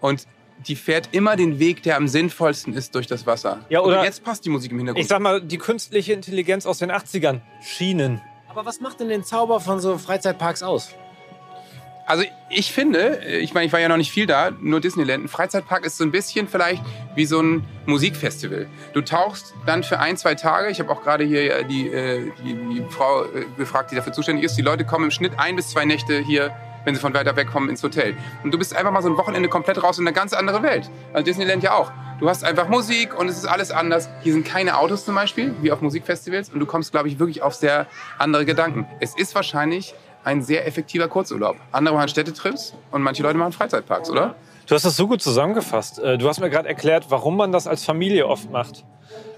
Und 0.00 0.26
die 0.66 0.76
fährt 0.76 1.08
immer 1.12 1.36
den 1.36 1.58
Weg, 1.58 1.82
der 1.84 1.96
am 1.96 2.06
sinnvollsten 2.08 2.74
ist 2.74 2.94
durch 2.94 3.06
das 3.06 3.26
Wasser. 3.26 3.60
Ja, 3.68 3.80
oder- 3.80 4.00
Und 4.00 4.04
jetzt 4.04 4.22
passt 4.24 4.44
die 4.44 4.50
Musik 4.50 4.70
im 4.72 4.78
Hintergrund. 4.78 5.02
Ich 5.02 5.08
sag 5.08 5.20
mal, 5.20 5.40
die 5.40 5.58
künstliche 5.58 6.12
Intelligenz 6.12 6.66
aus 6.66 6.78
den 6.78 6.90
80ern. 6.90 7.40
Schienen. 7.62 8.20
Aber 8.52 8.66
was 8.66 8.80
macht 8.80 9.00
denn 9.00 9.08
den 9.08 9.24
Zauber 9.24 9.60
von 9.60 9.80
so 9.80 9.96
Freizeitparks 9.96 10.62
aus? 10.62 10.90
Also 12.04 12.24
ich 12.50 12.70
finde, 12.70 13.20
ich 13.24 13.54
meine, 13.54 13.64
ich 13.64 13.72
war 13.72 13.80
ja 13.80 13.88
noch 13.88 13.96
nicht 13.96 14.10
viel 14.10 14.26
da, 14.26 14.50
nur 14.50 14.80
Disneyland. 14.80 15.24
Ein 15.24 15.28
Freizeitpark 15.28 15.86
ist 15.86 15.96
so 15.96 16.04
ein 16.04 16.10
bisschen 16.10 16.48
vielleicht 16.48 16.82
wie 17.14 17.24
so 17.24 17.40
ein 17.40 17.64
Musikfestival. 17.86 18.66
Du 18.92 19.00
tauchst 19.00 19.54
dann 19.64 19.82
für 19.82 20.00
ein, 20.00 20.18
zwei 20.18 20.34
Tage. 20.34 20.68
Ich 20.68 20.80
habe 20.80 20.90
auch 20.90 21.02
gerade 21.02 21.24
hier 21.24 21.60
äh, 21.60 21.64
die, 21.64 21.88
äh, 21.88 22.30
die, 22.44 22.54
die 22.54 22.84
Frau 22.90 23.24
äh, 23.24 23.46
gefragt, 23.56 23.90
die 23.90 23.94
dafür 23.94 24.12
zuständig 24.12 24.44
ist. 24.44 24.54
Die 24.56 24.62
Leute 24.62 24.84
kommen 24.84 25.06
im 25.06 25.10
Schnitt 25.10 25.32
ein 25.38 25.56
bis 25.56 25.70
zwei 25.70 25.86
Nächte 25.86 26.18
hier, 26.18 26.54
wenn 26.84 26.94
sie 26.94 27.00
von 27.00 27.14
weiter 27.14 27.34
weg 27.36 27.48
kommen, 27.50 27.70
ins 27.70 27.82
Hotel. 27.82 28.14
Und 28.44 28.52
du 28.52 28.58
bist 28.58 28.76
einfach 28.76 28.92
mal 28.92 29.00
so 29.00 29.08
ein 29.08 29.16
Wochenende 29.16 29.48
komplett 29.48 29.82
raus 29.82 29.98
in 29.98 30.06
eine 30.06 30.12
ganz 30.12 30.34
andere 30.34 30.62
Welt. 30.62 30.90
Also 31.14 31.24
Disneyland 31.24 31.62
ja 31.62 31.72
auch. 31.72 31.90
Du 32.22 32.28
hast 32.28 32.44
einfach 32.44 32.68
Musik 32.68 33.18
und 33.18 33.26
es 33.26 33.36
ist 33.36 33.46
alles 33.46 33.72
anders. 33.72 34.08
Hier 34.22 34.32
sind 34.32 34.46
keine 34.46 34.78
Autos 34.78 35.04
zum 35.04 35.16
Beispiel, 35.16 35.56
wie 35.60 35.72
auf 35.72 35.80
Musikfestivals. 35.80 36.50
Und 36.50 36.60
du 36.60 36.66
kommst, 36.66 36.92
glaube 36.92 37.08
ich, 37.08 37.18
wirklich 37.18 37.42
auf 37.42 37.52
sehr 37.56 37.88
andere 38.16 38.44
Gedanken. 38.44 38.86
Es 39.00 39.16
ist 39.16 39.34
wahrscheinlich 39.34 39.92
ein 40.22 40.40
sehr 40.40 40.64
effektiver 40.64 41.08
Kurzurlaub. 41.08 41.56
Andere 41.72 41.96
machen 41.96 42.06
Städtetrips 42.08 42.76
und 42.92 43.02
manche 43.02 43.24
Leute 43.24 43.38
machen 43.38 43.50
Freizeitparks, 43.52 44.08
oder? 44.08 44.36
Du 44.68 44.76
hast 44.76 44.84
das 44.84 44.94
so 44.96 45.08
gut 45.08 45.20
zusammengefasst. 45.20 45.98
Äh, 45.98 46.16
Du 46.16 46.28
hast 46.28 46.38
mir 46.38 46.48
gerade 46.48 46.68
erklärt, 46.68 47.06
warum 47.08 47.36
man 47.36 47.50
das 47.50 47.66
als 47.66 47.84
Familie 47.84 48.28
oft 48.28 48.48
macht. 48.52 48.84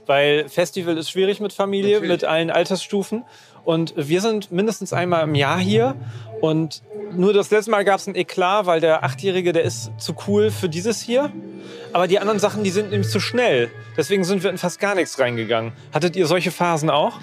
Weil 0.05 0.47
Festival 0.50 0.99
ist 0.99 1.09
schwierig 1.11 1.41
mit 1.41 1.55
Familie, 1.55 1.95
Natürlich. 1.95 2.11
mit 2.11 2.25
allen 2.25 2.50
Altersstufen. 2.50 3.25
Und 3.64 3.94
wir 3.97 4.21
sind 4.21 4.52
mindestens 4.52 4.92
einmal 4.92 5.25
im 5.25 5.35
Jahr 5.35 5.59
hier. 5.59 5.94
Und 6.40 6.83
nur 7.12 7.33
das 7.33 7.50
letzte 7.50 7.71
Mal 7.71 7.85
gab 7.85 7.99
es 7.99 8.06
ein 8.06 8.14
Eklat, 8.14 8.66
weil 8.66 8.80
der 8.80 9.04
Achtjährige, 9.04 9.52
der 9.52 9.62
ist 9.62 9.90
zu 9.99 10.14
cool 10.26 10.50
für 10.50 10.68
dieses 10.68 11.00
hier. 11.00 11.33
Aber 11.92 12.06
die 12.06 12.18
anderen 12.18 12.38
Sachen, 12.38 12.64
die 12.64 12.71
sind 12.71 12.90
nämlich 12.90 13.09
zu 13.09 13.21
schnell. 13.21 13.71
Deswegen 13.97 14.25
sind 14.25 14.42
wir 14.42 14.50
in 14.50 14.59
fast 14.59 14.80
gar 14.80 14.94
nichts 14.94 15.18
reingegangen. 15.18 15.73
Hattet 15.92 16.16
ihr 16.16 16.26
solche 16.26 16.50
Phasen 16.50 16.90
auch? 16.90 17.21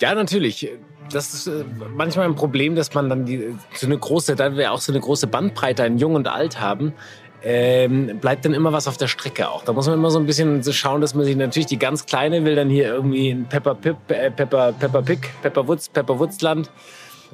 Ja, 0.00 0.14
natürlich. 0.14 0.70
Das 1.12 1.34
ist 1.34 1.46
äh, 1.46 1.64
manchmal 1.94 2.26
ein 2.26 2.34
Problem, 2.34 2.74
dass 2.74 2.94
man 2.94 3.08
dann 3.08 3.26
die, 3.26 3.54
so 3.74 3.86
eine 3.86 3.98
große, 3.98 4.34
da 4.34 4.56
wir 4.56 4.72
auch 4.72 4.80
so 4.80 4.92
eine 4.92 5.00
große 5.00 5.26
Bandbreite 5.26 5.84
an 5.84 5.98
Jung 5.98 6.14
und 6.14 6.26
Alt 6.28 6.60
haben, 6.60 6.94
ähm, 7.48 8.18
bleibt 8.18 8.44
dann 8.44 8.54
immer 8.54 8.72
was 8.72 8.88
auf 8.88 8.96
der 8.96 9.06
Strecke 9.06 9.48
auch. 9.48 9.62
Da 9.62 9.72
muss 9.72 9.86
man 9.86 9.94
immer 9.94 10.10
so 10.10 10.18
ein 10.18 10.26
bisschen 10.26 10.64
schauen, 10.72 11.00
dass 11.00 11.14
man 11.14 11.24
sich 11.24 11.36
natürlich 11.36 11.66
die 11.66 11.78
ganz 11.78 12.04
Kleine 12.04 12.44
will 12.44 12.56
dann 12.56 12.68
hier 12.68 12.88
irgendwie 12.88 13.30
ein 13.30 13.46
Pepper 13.46 13.76
Pip, 13.76 13.96
äh, 14.08 14.32
Pepper, 14.32 14.72
Pepper 14.72 15.02
Pig, 15.02 15.20
Pepper 15.42 15.68
Woods, 15.68 15.88
Pepper 15.88 16.18
Woodsland. 16.18 16.72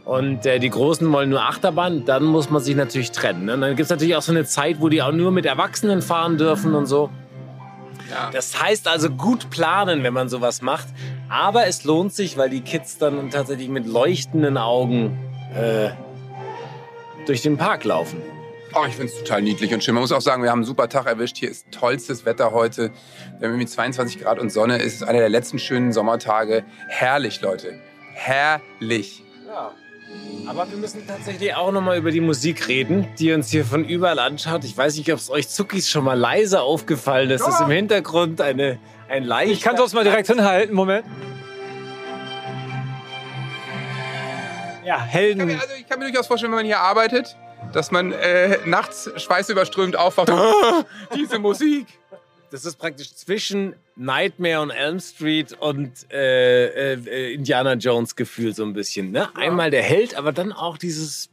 Und 0.05 0.45
äh, 0.45 0.59
die 0.59 0.69
Großen 0.69 1.11
wollen 1.11 1.31
nur 1.31 1.41
Achterbahn, 1.41 2.05
dann 2.05 2.25
muss 2.25 2.51
man 2.51 2.61
sich 2.61 2.77
natürlich 2.77 3.13
trennen. 3.13 3.47
Ne? 3.47 3.55
Und 3.55 3.63
dann 3.63 3.71
gibt 3.71 3.85
es 3.85 3.91
natürlich 3.91 4.15
auch 4.15 4.23
so 4.23 4.33
eine 4.33 4.45
Zeit, 4.45 4.81
wo 4.81 4.91
die 4.91 5.01
auch 5.01 5.13
nur 5.13 5.31
mit 5.31 5.47
Erwachsenen 5.47 6.03
fahren 6.03 6.37
dürfen 6.37 6.75
und 6.75 6.85
so. 6.85 7.09
Ja. 8.11 8.29
Das 8.33 8.63
heißt 8.63 8.89
also 8.89 9.09
gut 9.09 9.49
planen, 9.49 10.03
wenn 10.03 10.13
man 10.13 10.29
sowas 10.29 10.61
macht. 10.61 10.89
Aber 11.31 11.67
es 11.67 11.85
lohnt 11.85 12.13
sich, 12.13 12.37
weil 12.37 12.51
die 12.51 12.61
Kids 12.61 12.99
dann 12.99 13.31
tatsächlich 13.31 13.71
mit 13.71 13.87
leuchtenden 13.87 14.59
Augen 14.59 15.19
äh, 15.57 15.89
durch 17.27 17.41
den 17.41 17.57
Park 17.57 17.85
laufen. 17.85 18.19
Oh, 18.75 18.85
ich 18.89 18.95
finde 18.95 19.13
es 19.13 19.19
total 19.19 19.43
niedlich 19.43 19.75
und 19.75 19.85
schön. 19.85 19.95
Man 19.95 20.03
muss 20.03 20.13
auch 20.13 20.21
sagen, 20.23 20.43
wir 20.43 20.51
haben 20.51 20.61
einen 20.61 20.65
super 20.65 20.89
Tag 20.89 21.07
erwischt. 21.07 21.37
Hier 21.37 21.51
ist 21.51 21.71
tollstes 21.71 22.25
Wetter 22.25 22.53
heute. 22.53 22.91
Wir 23.39 23.49
haben 23.49 23.55
irgendwie 23.55 23.67
22 23.67 24.21
Grad 24.23 24.39
und 24.39 24.51
Sonne. 24.51 24.79
Es 24.79 24.95
ist 24.95 25.03
einer 25.03 25.19
der 25.19 25.29
letzten 25.29 25.59
schönen 25.59 25.93
Sommertage. 25.93 26.65
Herrlich, 26.89 27.43
Leute. 27.43 27.79
Herrlich. 28.15 29.25
Aber 30.47 30.71
wir 30.71 30.79
müssen 30.79 31.07
tatsächlich 31.07 31.55
auch 31.55 31.71
noch 31.71 31.83
mal 31.83 31.99
über 31.99 32.11
die 32.11 32.21
Musik 32.21 32.67
reden, 32.69 33.07
die 33.19 33.33
uns 33.33 33.51
hier 33.51 33.67
von 33.67 33.85
überall 33.85 34.19
anschaut. 34.19 34.65
Ich 34.65 34.77
weiß 34.77 34.97
nicht, 34.97 35.13
ob 35.13 35.19
es 35.19 35.29
euch 35.29 35.49
Zuckis 35.49 35.91
schon 35.91 36.05
mal 36.05 36.19
leise 36.19 36.63
aufgefallen 36.63 37.31
ist, 37.31 37.47
dass 37.47 37.61
im 37.61 37.71
Hintergrund 37.71 38.41
eine, 38.41 38.79
ein 39.09 39.25
leicht... 39.25 39.53
Ich 39.53 39.61
kann 39.61 39.75
es 39.75 39.81
uns 39.83 39.93
mal 39.93 40.05
direkt 40.05 40.29
hinhalten. 40.29 40.75
Moment. 40.75 41.05
Ja, 44.85 44.97
Ich 44.97 45.01
kann 45.01 45.09
Helden. 45.09 45.47
mir, 45.47 45.61
also 45.61 45.75
ich 45.79 45.87
kann 45.87 45.99
mir 45.99 46.07
durchaus 46.07 46.27
vorstellen, 46.27 46.53
wenn 46.53 46.59
man 46.59 46.67
hier 46.67 46.81
arbeitet, 46.81 47.37
dass 47.73 47.91
man 47.91 48.13
äh, 48.13 48.59
nachts 48.67 49.11
schweißüberströmt 49.17 49.97
aufwacht. 49.97 50.31
Diese 51.15 51.39
Musik. 51.39 51.87
Das 52.51 52.67
ist 52.67 52.77
praktisch 52.77 53.15
zwischen 53.15 53.75
Nightmare 53.97 54.59
on 54.61 54.71
Elm 54.71 55.01
Street 55.01 55.55
und 55.59 55.91
äh, 56.13 56.95
äh, 56.95 57.35
Indiana 57.35 57.75
Jones 57.75 58.15
Gefühl 58.15 58.55
so 58.55 58.63
ein 58.63 58.75
bisschen. 58.75 59.11
Ne? 59.11 59.35
Einmal 59.35 59.71
der 59.71 59.83
Held, 59.83 60.17
aber 60.17 60.33
dann 60.33 60.53
auch 60.53 60.77
dieses 60.77 61.31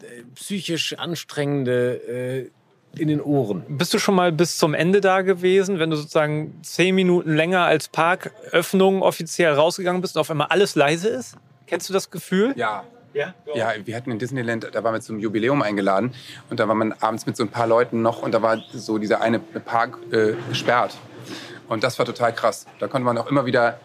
äh, 0.00 0.22
psychisch 0.36 0.94
anstrengende 0.94 2.50
äh, 2.94 3.00
in 3.00 3.08
den 3.08 3.20
Ohren. 3.20 3.64
Bist 3.68 3.92
du 3.92 3.98
schon 3.98 4.14
mal 4.14 4.30
bis 4.30 4.58
zum 4.58 4.74
Ende 4.74 5.00
da 5.00 5.22
gewesen, 5.22 5.80
wenn 5.80 5.90
du 5.90 5.96
sozusagen 5.96 6.60
zehn 6.62 6.94
Minuten 6.94 7.34
länger 7.34 7.64
als 7.64 7.88
Parköffnung 7.88 9.02
offiziell 9.02 9.52
rausgegangen 9.54 10.00
bist 10.00 10.16
und 10.16 10.20
auf 10.20 10.30
einmal 10.30 10.48
alles 10.50 10.76
leise 10.76 11.08
ist? 11.08 11.36
Kennst 11.66 11.88
du 11.88 11.92
das 11.92 12.10
Gefühl? 12.10 12.54
Ja. 12.56 12.84
Ja. 13.14 13.34
Ja, 13.54 13.72
wir 13.84 13.96
hatten 13.96 14.10
in 14.10 14.18
Disneyland, 14.18 14.68
da 14.72 14.84
waren 14.84 14.94
wir 14.94 15.00
zum 15.00 15.18
Jubiläum 15.18 15.62
eingeladen 15.62 16.14
und 16.50 16.60
da 16.60 16.68
war 16.68 16.74
man 16.74 16.92
abends 17.00 17.26
mit 17.26 17.36
so 17.36 17.42
ein 17.42 17.48
paar 17.48 17.66
Leuten 17.66 18.02
noch 18.02 18.22
und 18.22 18.32
da 18.32 18.42
war 18.42 18.62
so 18.72 18.98
dieser 18.98 19.20
eine 19.20 19.38
Park 19.38 19.98
äh, 20.12 20.34
gesperrt. 20.48 20.96
Und 21.68 21.84
das 21.84 21.98
war 21.98 22.06
total 22.06 22.34
krass. 22.34 22.66
Da 22.78 22.86
konnte 22.88 23.04
man 23.04 23.18
auch 23.18 23.30
immer 23.30 23.44
wieder 23.46 23.80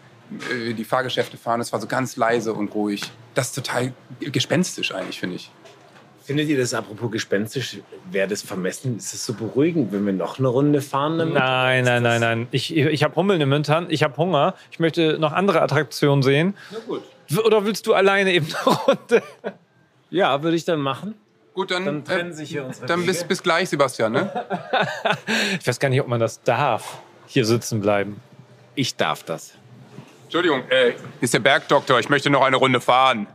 äh, 0.50 0.72
die 0.72 0.84
Fahrgeschäfte 0.84 1.36
fahren. 1.36 1.60
Es 1.60 1.72
war 1.72 1.80
so 1.80 1.86
ganz 1.86 2.16
leise 2.16 2.52
und 2.52 2.74
ruhig. 2.74 3.02
Das 3.34 3.48
ist 3.48 3.54
total 3.54 3.92
gespenstisch 4.20 4.94
eigentlich, 4.94 5.20
finde 5.20 5.36
ich. 5.36 5.50
Findet 6.22 6.48
ihr 6.48 6.56
das 6.56 6.72
apropos 6.72 7.10
gespenstisch? 7.10 7.80
Wäre 8.10 8.26
das 8.26 8.40
vermessen? 8.40 8.96
Ist 8.96 9.12
es 9.12 9.26
so 9.26 9.34
beruhigend, 9.34 9.92
wenn 9.92 10.06
wir 10.06 10.14
noch 10.14 10.38
eine 10.38 10.48
Runde 10.48 10.80
fahren? 10.80 11.18
Damit? 11.18 11.34
Nein, 11.34 11.84
nein, 11.84 12.02
nein, 12.02 12.20
nein. 12.20 12.48
Ich, 12.50 12.74
ich 12.74 13.04
habe 13.04 13.14
Hummeln 13.14 13.42
im 13.42 13.52
Hintern, 13.52 13.88
ich 13.90 14.02
habe 14.02 14.16
Hunger. 14.16 14.54
Ich 14.70 14.78
möchte 14.78 15.18
noch 15.18 15.32
andere 15.32 15.60
Attraktionen 15.60 16.22
sehen. 16.22 16.56
Na 16.72 16.78
gut. 16.86 17.02
Oder 17.44 17.64
willst 17.64 17.86
du 17.86 17.94
alleine 17.94 18.32
eben 18.32 18.46
eine 18.46 18.74
Runde? 18.76 19.22
Ja, 20.10 20.42
würde 20.42 20.56
ich 20.56 20.64
dann 20.64 20.80
machen. 20.80 21.14
Gut, 21.54 21.70
dann, 21.70 21.84
Dann 21.84 22.04
trennen 22.04 22.30
äh, 22.30 22.34
sich 22.34 22.50
hier 22.50 22.64
unsere 22.64 22.86
dann 22.86 23.06
bis, 23.06 23.18
Wege. 23.18 23.28
bis 23.28 23.42
gleich, 23.42 23.68
Sebastian. 23.68 24.12
Ne? 24.12 24.30
Ich 25.60 25.66
weiß 25.66 25.78
gar 25.78 25.88
nicht, 25.88 26.00
ob 26.00 26.08
man 26.08 26.20
das 26.20 26.42
darf. 26.42 26.98
Hier 27.26 27.44
sitzen 27.44 27.80
bleiben. 27.80 28.20
Ich 28.74 28.96
darf 28.96 29.22
das. 29.22 29.52
Entschuldigung, 30.24 30.62
äh, 30.70 30.94
ist 31.20 31.32
der 31.32 31.38
Bergdoktor. 31.38 32.00
Ich 32.00 32.08
möchte 32.08 32.28
noch 32.28 32.42
eine 32.42 32.56
Runde 32.56 32.80
fahren. 32.80 33.26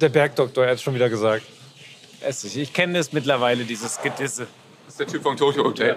Der 0.00 0.08
Bergdoktor 0.08 0.64
hat 0.66 0.74
es 0.74 0.82
schon 0.82 0.94
wieder 0.94 1.08
gesagt. 1.10 1.42
Es 2.20 2.42
ist- 2.44 2.56
Ich 2.56 2.72
kenne 2.72 2.98
es 2.98 3.12
mittlerweile, 3.12 3.64
dieses 3.64 4.00
Gedisse. 4.00 4.46
Das 4.86 4.94
ist 4.94 5.00
der 5.00 5.06
Typ 5.06 5.22
vom 5.22 5.36
Tokyo 5.36 5.64
Hotel. 5.64 5.96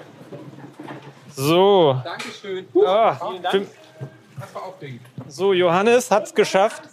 So, 1.33 2.01
Dankeschön. 2.03 2.65
ah, 2.86 3.15
für- 3.50 3.65
Das 4.39 4.53
war 4.55 4.63
aufregend. 4.63 5.01
so 5.29 5.53
Johannes 5.53 6.12
hat's 6.12 6.36
geschafft. 6.36 6.83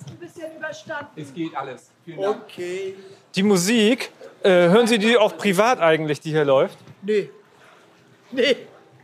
Überstanden. 0.68 1.20
Es 1.20 1.34
geht 1.34 1.56
alles. 1.56 1.90
Vielen 2.04 2.20
Dank. 2.20 2.42
Okay. 2.44 2.94
Die 3.34 3.42
Musik, 3.42 4.10
äh, 4.42 4.50
hören 4.50 4.86
Sie 4.86 4.98
die 4.98 5.16
auch 5.16 5.36
privat 5.36 5.80
eigentlich, 5.80 6.20
die 6.20 6.30
hier 6.30 6.44
läuft? 6.44 6.78
Nee. 7.02 7.30
Nee, 8.30 8.56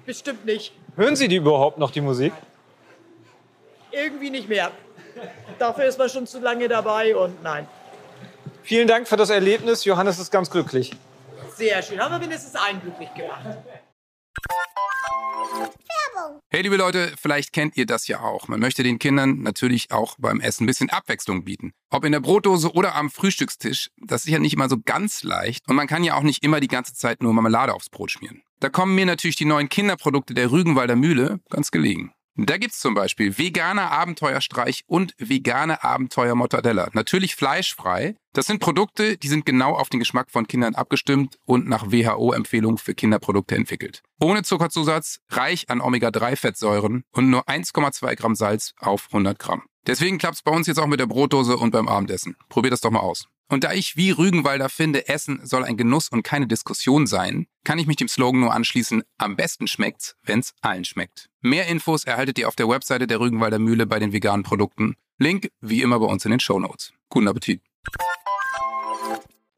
bestimmt 0.05 0.45
nicht. 0.45 0.75
Hören 0.97 1.17
Sie 1.17 1.29
die 1.29 1.37
überhaupt 1.37 1.79
noch, 1.79 1.91
die 1.91 2.03
Musik? 2.03 2.33
Irgendwie 3.91 4.31
nicht 4.31 4.49
mehr. 4.49 4.71
Dafür 5.59 5.85
ist 5.85 5.99
man 5.99 6.09
schon 6.09 6.27
zu 6.27 6.41
lange 6.41 6.69
dabei 6.69 7.17
und 7.17 7.43
nein. 7.43 7.67
Vielen 8.63 8.89
Dank 8.89 9.09
für 9.09 9.17
das 9.17 9.31
Erlebnis. 9.31 9.85
Johannes 9.85 10.19
ist 10.19 10.31
ganz 10.31 10.51
glücklich. 10.51 10.93
Sehr 11.55 11.81
schön. 11.83 12.01
Haben 12.01 12.13
wir 12.13 12.19
mindestens 12.19 12.57
einen 12.57 12.81
glücklich 12.81 13.13
gemacht. 13.15 13.59
Hey, 16.55 16.63
liebe 16.63 16.77
Leute, 16.77 17.13
vielleicht 17.21 17.53
kennt 17.53 17.77
ihr 17.77 17.85
das 17.85 18.07
ja 18.07 18.21
auch. 18.21 18.47
Man 18.47 18.61
möchte 18.61 18.85
den 18.85 19.01
Kindern 19.01 19.43
natürlich 19.43 19.91
auch 19.91 20.15
beim 20.19 20.41
Essen 20.41 20.63
ein 20.63 20.67
bisschen 20.67 20.89
Abwechslung 20.89 21.45
bieten. 21.45 21.73
Ob 21.91 22.05
in 22.05 22.13
der 22.13 22.21
Brotdose 22.21 22.73
oder 22.73 22.95
am 22.95 23.11
Frühstückstisch, 23.11 23.91
das 23.97 24.25
ist 24.25 24.31
ja 24.31 24.39
nicht 24.39 24.55
immer 24.55 24.69
so 24.69 24.77
ganz 24.85 25.25
leicht. 25.25 25.69
Und 25.69 25.75
man 25.75 25.89
kann 25.89 26.05
ja 26.05 26.15
auch 26.15 26.23
nicht 26.23 26.45
immer 26.45 26.61
die 26.61 26.69
ganze 26.69 26.95
Zeit 26.95 27.23
nur 27.23 27.35
Marmelade 27.35 27.75
aufs 27.75 27.91
Brot 27.91 28.13
schmieren. 28.13 28.43
Da 28.61 28.69
kommen 28.69 28.95
mir 28.95 29.05
natürlich 29.05 29.35
die 29.37 29.47
neuen 29.47 29.69
Kinderprodukte 29.69 30.33
der 30.33 30.53
Rügenwalder 30.53 30.95
Mühle 30.95 31.41
ganz 31.51 31.73
gelegen. 31.73 32.13
Da 32.37 32.59
gibt's 32.59 32.81
zum 32.81 32.95
Beispiel 32.95 33.39
veganer 33.39 33.93
Abenteuerstreich 33.93 34.83
und 34.87 35.15
vegane 35.19 35.85
Abenteuer 35.85 36.35
Mortadella. 36.35 36.89
Natürlich 36.93 37.37
fleischfrei. 37.37 38.17
Das 38.33 38.47
sind 38.47 38.59
Produkte, 38.59 39.17
die 39.17 39.29
sind 39.29 39.47
genau 39.47 39.75
auf 39.75 39.89
den 39.89 40.01
Geschmack 40.01 40.33
von 40.33 40.49
Kindern 40.49 40.75
abgestimmt 40.75 41.39
und 41.45 41.69
nach 41.69 41.93
WHO-Empfehlung 41.93 42.79
für 42.79 42.95
Kinderprodukte 42.95 43.55
entwickelt. 43.55 44.03
Ohne 44.21 44.43
Zuckerzusatz, 44.43 45.21
reich 45.31 45.71
an 45.71 45.81
Omega-3-Fettsäuren 45.81 47.05
und 47.13 47.31
nur 47.31 47.49
1,2 47.49 48.17
Gramm 48.17 48.35
Salz 48.35 48.73
auf 48.81 49.07
100 49.13 49.39
Gramm. 49.39 49.63
Deswegen 49.87 50.19
klappt's 50.19 50.43
bei 50.43 50.51
uns 50.51 50.67
jetzt 50.67 50.79
auch 50.79 50.87
mit 50.89 50.99
der 50.99 51.07
Brotdose 51.07 51.57
und 51.57 51.71
beim 51.71 51.87
Abendessen. 51.87 52.37
Probiert 52.49 52.73
das 52.73 52.81
doch 52.81 52.91
mal 52.91 53.01
aus. 53.01 53.29
Und 53.49 53.65
da 53.65 53.73
ich 53.73 53.97
wie 53.97 54.11
Rügenwalder 54.11 54.69
finde, 54.69 55.09
Essen 55.09 55.41
soll 55.45 55.65
ein 55.65 55.77
Genuss 55.77 56.09
und 56.09 56.23
keine 56.23 56.47
Diskussion 56.47 57.07
sein, 57.07 57.47
kann 57.63 57.79
ich 57.79 57.87
mich 57.87 57.97
dem 57.97 58.09
Slogan 58.09 58.41
nur 58.41 58.55
anschließen, 58.55 59.03
am 59.19 59.37
besten 59.37 59.67
schmeckt's, 59.67 60.17
wenn's 60.23 60.55
allen 60.63 60.85
schmeckt. 60.85 61.29
Mehr 61.41 61.67
Infos 61.67 62.05
erhaltet 62.05 62.39
ihr 62.39 62.49
auf 62.49 62.57
der 62.57 62.69
Webseite 62.69 63.07
der 63.07 63.21
Rügenwalder 63.21 63.59
Mühle 63.59 63.87
bei 63.87 63.99
den 63.99 64.13
veganen 64.13 64.45
Produkten. 64.45 64.97
Link 65.19 65.51
wie 65.61 65.83
immer 65.83 66.01
bei 66.01 66.07
uns 66.07 66.25
in 66.25 66.31
den 66.31 66.41
Shownotes. 66.41 66.93
Guten 67.11 67.29
Appetit. 67.29 67.61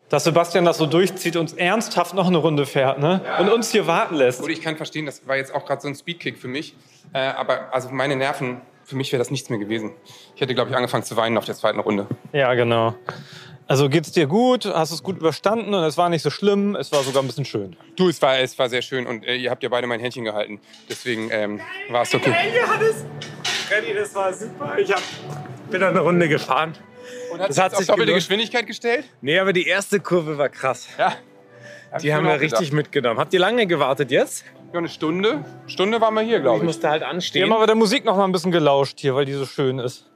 Dass 0.09 0.25
Sebastian 0.25 0.65
das 0.65 0.79
so 0.79 0.87
durchzieht 0.87 1.37
und 1.37 1.59
ernsthaft 1.59 2.15
noch 2.15 2.27
eine 2.29 2.37
Runde 2.37 2.67
fährt 2.67 3.01
ne? 3.01 3.21
und 3.41 3.49
uns 3.49 3.71
hier 3.71 3.87
warten 3.87 4.17
lässt. 4.17 4.41
Gut, 4.41 4.51
ich 4.51 4.61
kann 4.61 4.77
verstehen, 4.77 5.07
das 5.07 5.27
war 5.27 5.37
jetzt 5.37 5.53
auch 5.55 5.65
gerade 5.65 5.81
so 5.81 5.89
ein 5.89 5.95
Speedkick 5.97 6.39
für 6.39 6.49
mich. 6.49 6.77
Äh, 7.13 7.19
aber 7.19 7.73
also 7.73 7.89
meine 7.91 8.15
Nerven, 8.15 8.61
für 8.87 8.97
mich 8.97 9.13
wäre 9.13 9.19
das 9.19 9.31
nichts 9.31 9.51
mehr 9.51 9.59
gewesen. 9.59 9.91
Ich 10.35 10.41
hätte, 10.41 10.55
glaube 10.55 10.71
ich, 10.71 10.77
angefangen 10.77 11.03
zu 11.05 11.17
weinen 11.17 11.37
auf 11.37 11.45
der 11.45 11.55
zweiten 11.57 11.81
Runde. 11.81 12.07
Ja, 12.33 12.55
genau. 12.55 12.95
Also 13.69 13.89
geht's 13.89 14.13
dir 14.13 14.29
gut? 14.29 14.65
Hast 14.65 14.93
es 14.93 15.03
gut 15.03 15.17
überstanden 15.19 15.75
und 15.75 15.83
es 15.83 15.99
war 15.99 16.09
nicht 16.09 16.23
so 16.23 16.31
schlimm. 16.31 16.77
Es 16.77 16.93
war 16.93 17.03
sogar 17.03 17.23
ein 17.23 17.27
bisschen 17.27 17.45
schön. 17.45 17.77
Du, 17.97 18.09
es 18.09 18.23
war, 18.23 18.39
es 18.39 18.57
war 18.61 18.69
sehr 18.69 18.81
schön 18.81 19.07
und 19.09 19.25
äh, 19.27 19.35
ihr 19.35 19.51
habt 19.51 19.63
ja 19.65 19.69
beide 19.69 19.89
mein 19.89 19.99
Händchen 19.99 20.23
gehalten. 20.25 20.61
Deswegen 20.89 21.29
ähm, 21.33 21.61
war 21.91 22.03
es 22.03 22.15
okay. 22.15 22.31
Hey, 22.31 22.57
Johannes. 22.61 23.05
Freddy, 23.69 23.93
das 23.95 24.15
war 24.15 24.33
super. 24.33 24.79
Ich 24.79 24.93
hab, 24.93 25.03
bin 25.69 25.83
eine 25.83 25.99
Runde 25.99 26.29
gefahren. 26.29 26.75
Und 27.33 27.41
hat 27.41 27.49
Das 27.49 27.57
sich 27.57 27.65
hat 27.65 27.73
auf 27.73 27.79
sich 27.79 27.87
doppelte 27.89 28.07
gelohnt. 28.07 28.23
Geschwindigkeit 28.23 28.67
gestellt? 28.69 29.05
Nee, 29.21 29.39
aber 29.41 29.53
die 29.53 29.67
erste 29.67 29.99
Kurve 29.99 30.39
war 30.39 30.49
krass. 30.49 30.87
Ja. 30.97 31.17
Die 32.03 32.13
haben 32.15 32.27
wir 32.27 32.41
richtig 32.41 32.73
mitgenommen. 32.73 33.19
Habt 33.19 33.33
ihr 33.33 33.41
lange 33.41 33.67
gewartet 33.67 34.11
jetzt? 34.11 34.45
Ja, 34.73 34.79
eine 34.79 34.89
Stunde. 34.89 35.45
Stunde 35.67 36.01
waren 36.01 36.15
wir 36.15 36.23
hier, 36.23 36.37
Ich 36.37 36.43
glaube 36.43 36.59
ich. 36.59 36.65
musste 36.65 36.91
halt 36.91 37.03
Wir 37.03 37.09
anstehen. 37.09 37.45
haben 37.45 37.53
aber 37.53 37.67
der 37.67 37.77
Musik 37.77 38.05
noch 38.05 38.17
mal 38.17 38.25
ein 38.25 38.33
bisschen 38.33 38.51
gelauscht 38.53 38.99
hier, 39.01 39.15
weil 39.15 39.25
die 39.25 39.33
so 39.33 39.47
schön 39.47 39.79
ist. 39.79 40.07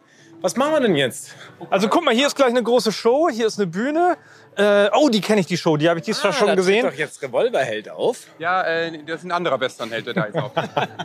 Was 0.43 0.57
machen 0.57 0.73
wir 0.73 0.81
denn 0.81 0.97
jetzt? 0.97 1.35
Also 1.69 1.89
guck 1.89 2.03
mal, 2.05 2.15
hier 2.15 2.27
ist 2.27 2.35
gleich 2.35 2.49
eine 2.49 2.63
große 2.63 2.93
Show, 2.93 3.29
hier 3.31 3.47
ist 3.47 3.59
eine 3.59 3.67
Bühne. 3.67 4.17
Äh, 4.57 4.89
oh, 4.95 5.09
die 5.11 5.21
kenne 5.21 5.41
ich, 5.41 5.47
die 5.47 5.57
Show, 5.59 5.77
die 5.77 5.89
habe 5.89 6.01
ich 6.01 6.05
dieses 6.07 6.23
Jahr 6.23 6.33
schon 6.33 6.49
da 6.49 6.55
gesehen. 6.55 6.85
doch 6.87 6.95
jetzt 6.95 7.23
Revolverheld 7.23 7.91
auf. 7.91 8.27
Ja, 8.39 8.63
äh, 8.63 8.99
das 9.07 9.21
ist 9.21 9.25
ein 9.25 9.33
anderer 9.33 9.61
Westernheld, 9.61 10.07
der 10.07 10.15
da 10.15 10.27
jetzt 10.27 10.37
auf. 10.39 10.51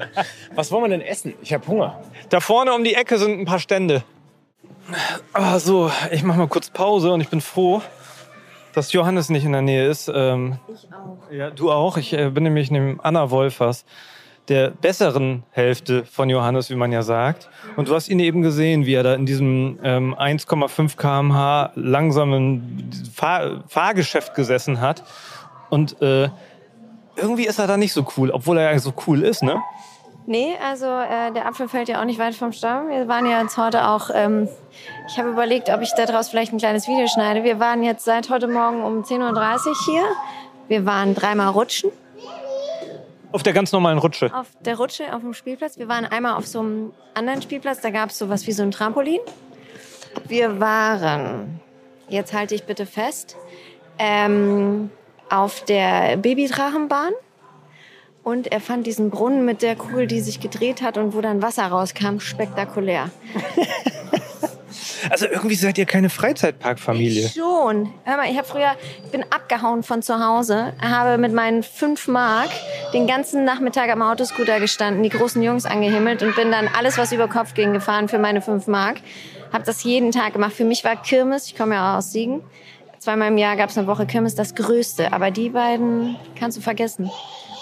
Was 0.56 0.72
wollen 0.72 0.86
wir 0.86 0.90
denn 0.90 1.02
essen? 1.02 1.34
Ich 1.42 1.54
habe 1.54 1.68
Hunger. 1.68 2.02
Da 2.30 2.40
vorne 2.40 2.74
um 2.74 2.84
die 2.84 2.96
Ecke 2.96 3.18
sind 3.18 3.40
ein 3.40 3.46
paar 3.46 3.60
Stände. 3.60 4.04
Ah, 5.34 5.60
so, 5.60 5.92
ich 6.12 6.24
mache 6.24 6.40
mal 6.40 6.48
kurz 6.48 6.70
Pause 6.70 7.12
und 7.12 7.20
ich 7.22 7.30
bin 7.30 7.42
froh, 7.42 7.82
dass 8.76 8.92
Johannes 8.92 9.30
nicht 9.30 9.46
in 9.46 9.54
der 9.54 9.62
Nähe 9.62 9.88
ist. 9.88 10.12
Ähm, 10.14 10.58
ich 10.68 10.88
auch. 10.94 11.32
Ja, 11.32 11.50
du 11.50 11.72
auch. 11.72 11.98
Ich 11.98 12.14
äh, 12.14 12.30
bin 12.30 12.44
nämlich 12.44 12.70
neben 12.70 13.00
Anna 13.02 13.32
Wolfers, 13.32 13.86
der 14.50 14.70
besseren 14.70 15.44
Hälfte 15.52 16.04
von 16.06 16.30
Johannes, 16.30 16.70
wie 16.70 16.76
man 16.76 16.92
ja 16.92 17.02
sagt. 17.02 17.50
Und 17.78 17.88
du 17.88 17.96
hast 17.96 18.10
ihn 18.10 18.20
eben 18.20 18.42
gesehen, 18.42 18.86
wie 18.86 18.94
er 18.94 19.04
da 19.04 19.16
in 19.16 19.26
diesem 19.26 19.80
ähm, 19.82 20.14
1,5 20.14 20.98
km/h 20.98 21.72
langsamen 21.76 22.92
Fahr 23.14 23.64
Fahrgeschäft 23.68 24.36
gesessen 24.36 24.82
hat. 24.82 25.04
Und 25.70 26.02
äh, 26.02 26.30
irgendwie 27.16 27.48
ist 27.48 27.60
er 27.60 27.68
da 27.68 27.78
nicht 27.78 27.94
so 27.94 28.06
cool, 28.18 28.30
obwohl 28.30 28.58
er 28.58 28.74
ja 28.74 28.80
so 28.80 28.94
cool 29.08 29.24
ist, 29.24 29.42
ne? 29.42 29.62
Nee, 30.28 30.56
also 30.64 30.88
äh, 30.88 31.32
der 31.34 31.46
Apfel 31.46 31.68
fällt 31.70 31.88
ja 31.88 32.02
auch 32.02 32.06
nicht 32.06 32.18
weit 32.18 32.34
vom 32.36 32.52
Stamm. 32.52 32.90
Wir 32.90 33.08
waren 33.08 33.28
ja 33.28 33.42
jetzt 33.42 33.58
heute 33.58 33.88
auch, 33.88 34.10
ähm, 34.12 34.48
ich 35.08 35.20
habe 35.20 35.30
überlegt, 35.30 35.70
ob 35.70 35.82
ich 35.82 35.92
daraus 35.94 36.30
vielleicht 36.30 36.52
ein 36.52 36.58
kleines 36.58 36.88
Video 36.88 37.08
schneide. 37.08 37.44
Wir 37.44 37.60
waren 37.60 37.84
jetzt 37.84 38.06
seit 38.06 38.30
heute 38.32 38.48
Morgen 38.48 38.84
um 38.84 39.04
10.30 39.04 39.68
Uhr 39.68 39.76
hier. 39.86 40.04
Wir 40.68 40.86
waren 40.86 41.14
dreimal 41.14 41.50
rutschen 41.50 41.92
Auf 43.32 43.44
der 43.44 43.54
ganz 43.54 43.72
normalen 43.72 44.00
Rutsche. 44.00 44.34
auf 44.34 44.48
der 44.62 44.78
Rutsche 44.78 45.14
auf 45.14 45.22
dem 45.22 45.36
Spielplatz. 45.36 45.78
Wir 45.78 45.88
waren 45.88 46.06
einmal 46.06 46.36
auf 46.38 46.48
so 46.48 46.60
einem 46.60 46.94
anderen 47.14 47.44
Spielplatz, 47.44 47.82
da 47.82 47.92
gab 47.92 48.10
es 48.10 48.18
sowas 48.18 48.48
wie 48.48 48.52
so 48.52 48.64
ein 48.64 48.72
Trampolin. 48.72 49.20
Wir 50.28 50.60
waren, 50.60 51.60
jetzt 52.08 52.34
halte 52.34 52.56
ich 52.56 52.64
bitte 52.64 52.88
fest, 52.88 53.36
ähm, 54.00 54.90
auf 55.30 55.64
der 55.66 56.18
Babydrachenbahn. 56.18 57.12
Und 58.26 58.52
er 58.52 58.60
fand 58.60 58.88
diesen 58.88 59.12
Brunnen 59.12 59.46
mit 59.46 59.62
der 59.62 59.76
Kugel, 59.76 60.08
die 60.08 60.20
sich 60.20 60.40
gedreht 60.40 60.82
hat 60.82 60.98
und 60.98 61.14
wo 61.14 61.22
dann 61.22 61.44
Wasser 61.44 61.68
rauskam, 61.68 62.20
spektakulär. 62.20 63.12
Also 65.10 65.28
irgendwie 65.28 65.54
seid 65.54 65.78
ihr 65.78 65.86
keine 65.86 66.10
Freizeitparkfamilie. 66.10 67.30
Schon. 67.30 67.94
Hör 68.04 68.18
mal, 68.18 68.30
ich 68.30 68.38
habe 68.38 68.48
früher, 68.48 68.76
ich 69.04 69.12
bin 69.12 69.24
abgehauen 69.30 69.84
von 69.84 70.02
zu 70.02 70.20
Hause, 70.20 70.74
habe 70.82 71.20
mit 71.20 71.32
meinen 71.32 71.62
5 71.62 72.08
Mark 72.08 72.50
den 72.92 73.06
ganzen 73.06 73.44
Nachmittag 73.44 73.92
am 73.92 74.02
Autoscooter 74.02 74.60
gestanden, 74.60 75.04
die 75.04 75.10
großen 75.10 75.44
Jungs 75.44 75.66
angehimmelt 75.66 76.24
und 76.24 76.36
bin 76.36 76.52
dann 76.52 76.68
alles, 76.68 76.98
was 76.98 77.12
über 77.12 77.28
Kopf 77.28 77.54
ging, 77.54 77.72
gefahren 77.74 78.10
für 78.10 78.18
meine 78.18 78.42
5 78.42 78.66
Mark. 78.66 78.98
Habe 79.54 79.64
das 79.64 79.84
jeden 79.84 80.12
Tag 80.12 80.34
gemacht. 80.34 80.54
Für 80.54 80.66
mich 80.66 80.84
war 80.84 81.00
Kirmes, 81.00 81.46
ich 81.46 81.56
komme 81.56 81.76
ja 81.76 81.94
auch 81.94 81.98
aus 82.00 82.12
Siegen, 82.12 82.42
zweimal 82.98 83.28
im 83.28 83.38
Jahr 83.38 83.56
gab 83.56 83.70
es 83.70 83.78
eine 83.78 83.86
Woche 83.88 84.08
Kirmes, 84.08 84.34
das 84.34 84.56
Größte. 84.56 85.14
Aber 85.14 85.30
die 85.30 85.50
beiden 85.50 86.16
kannst 86.38 86.58
du 86.58 86.62
vergessen. 86.62 87.12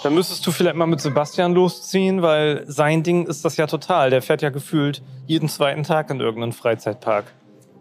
Dann 0.04 0.14
müsstest 0.14 0.46
du 0.46 0.50
vielleicht 0.50 0.76
mal 0.76 0.86
mit 0.86 1.00
Sebastian 1.00 1.54
losziehen, 1.54 2.20
weil 2.20 2.64
sein 2.66 3.02
Ding 3.02 3.26
ist 3.26 3.42
das 3.44 3.56
ja 3.56 3.66
total. 3.66 4.10
Der 4.10 4.20
fährt 4.20 4.42
ja 4.42 4.50
gefühlt 4.50 5.02
jeden 5.26 5.48
zweiten 5.48 5.82
Tag 5.82 6.10
in 6.10 6.20
irgendeinen 6.20 6.52
Freizeitpark. 6.52 7.24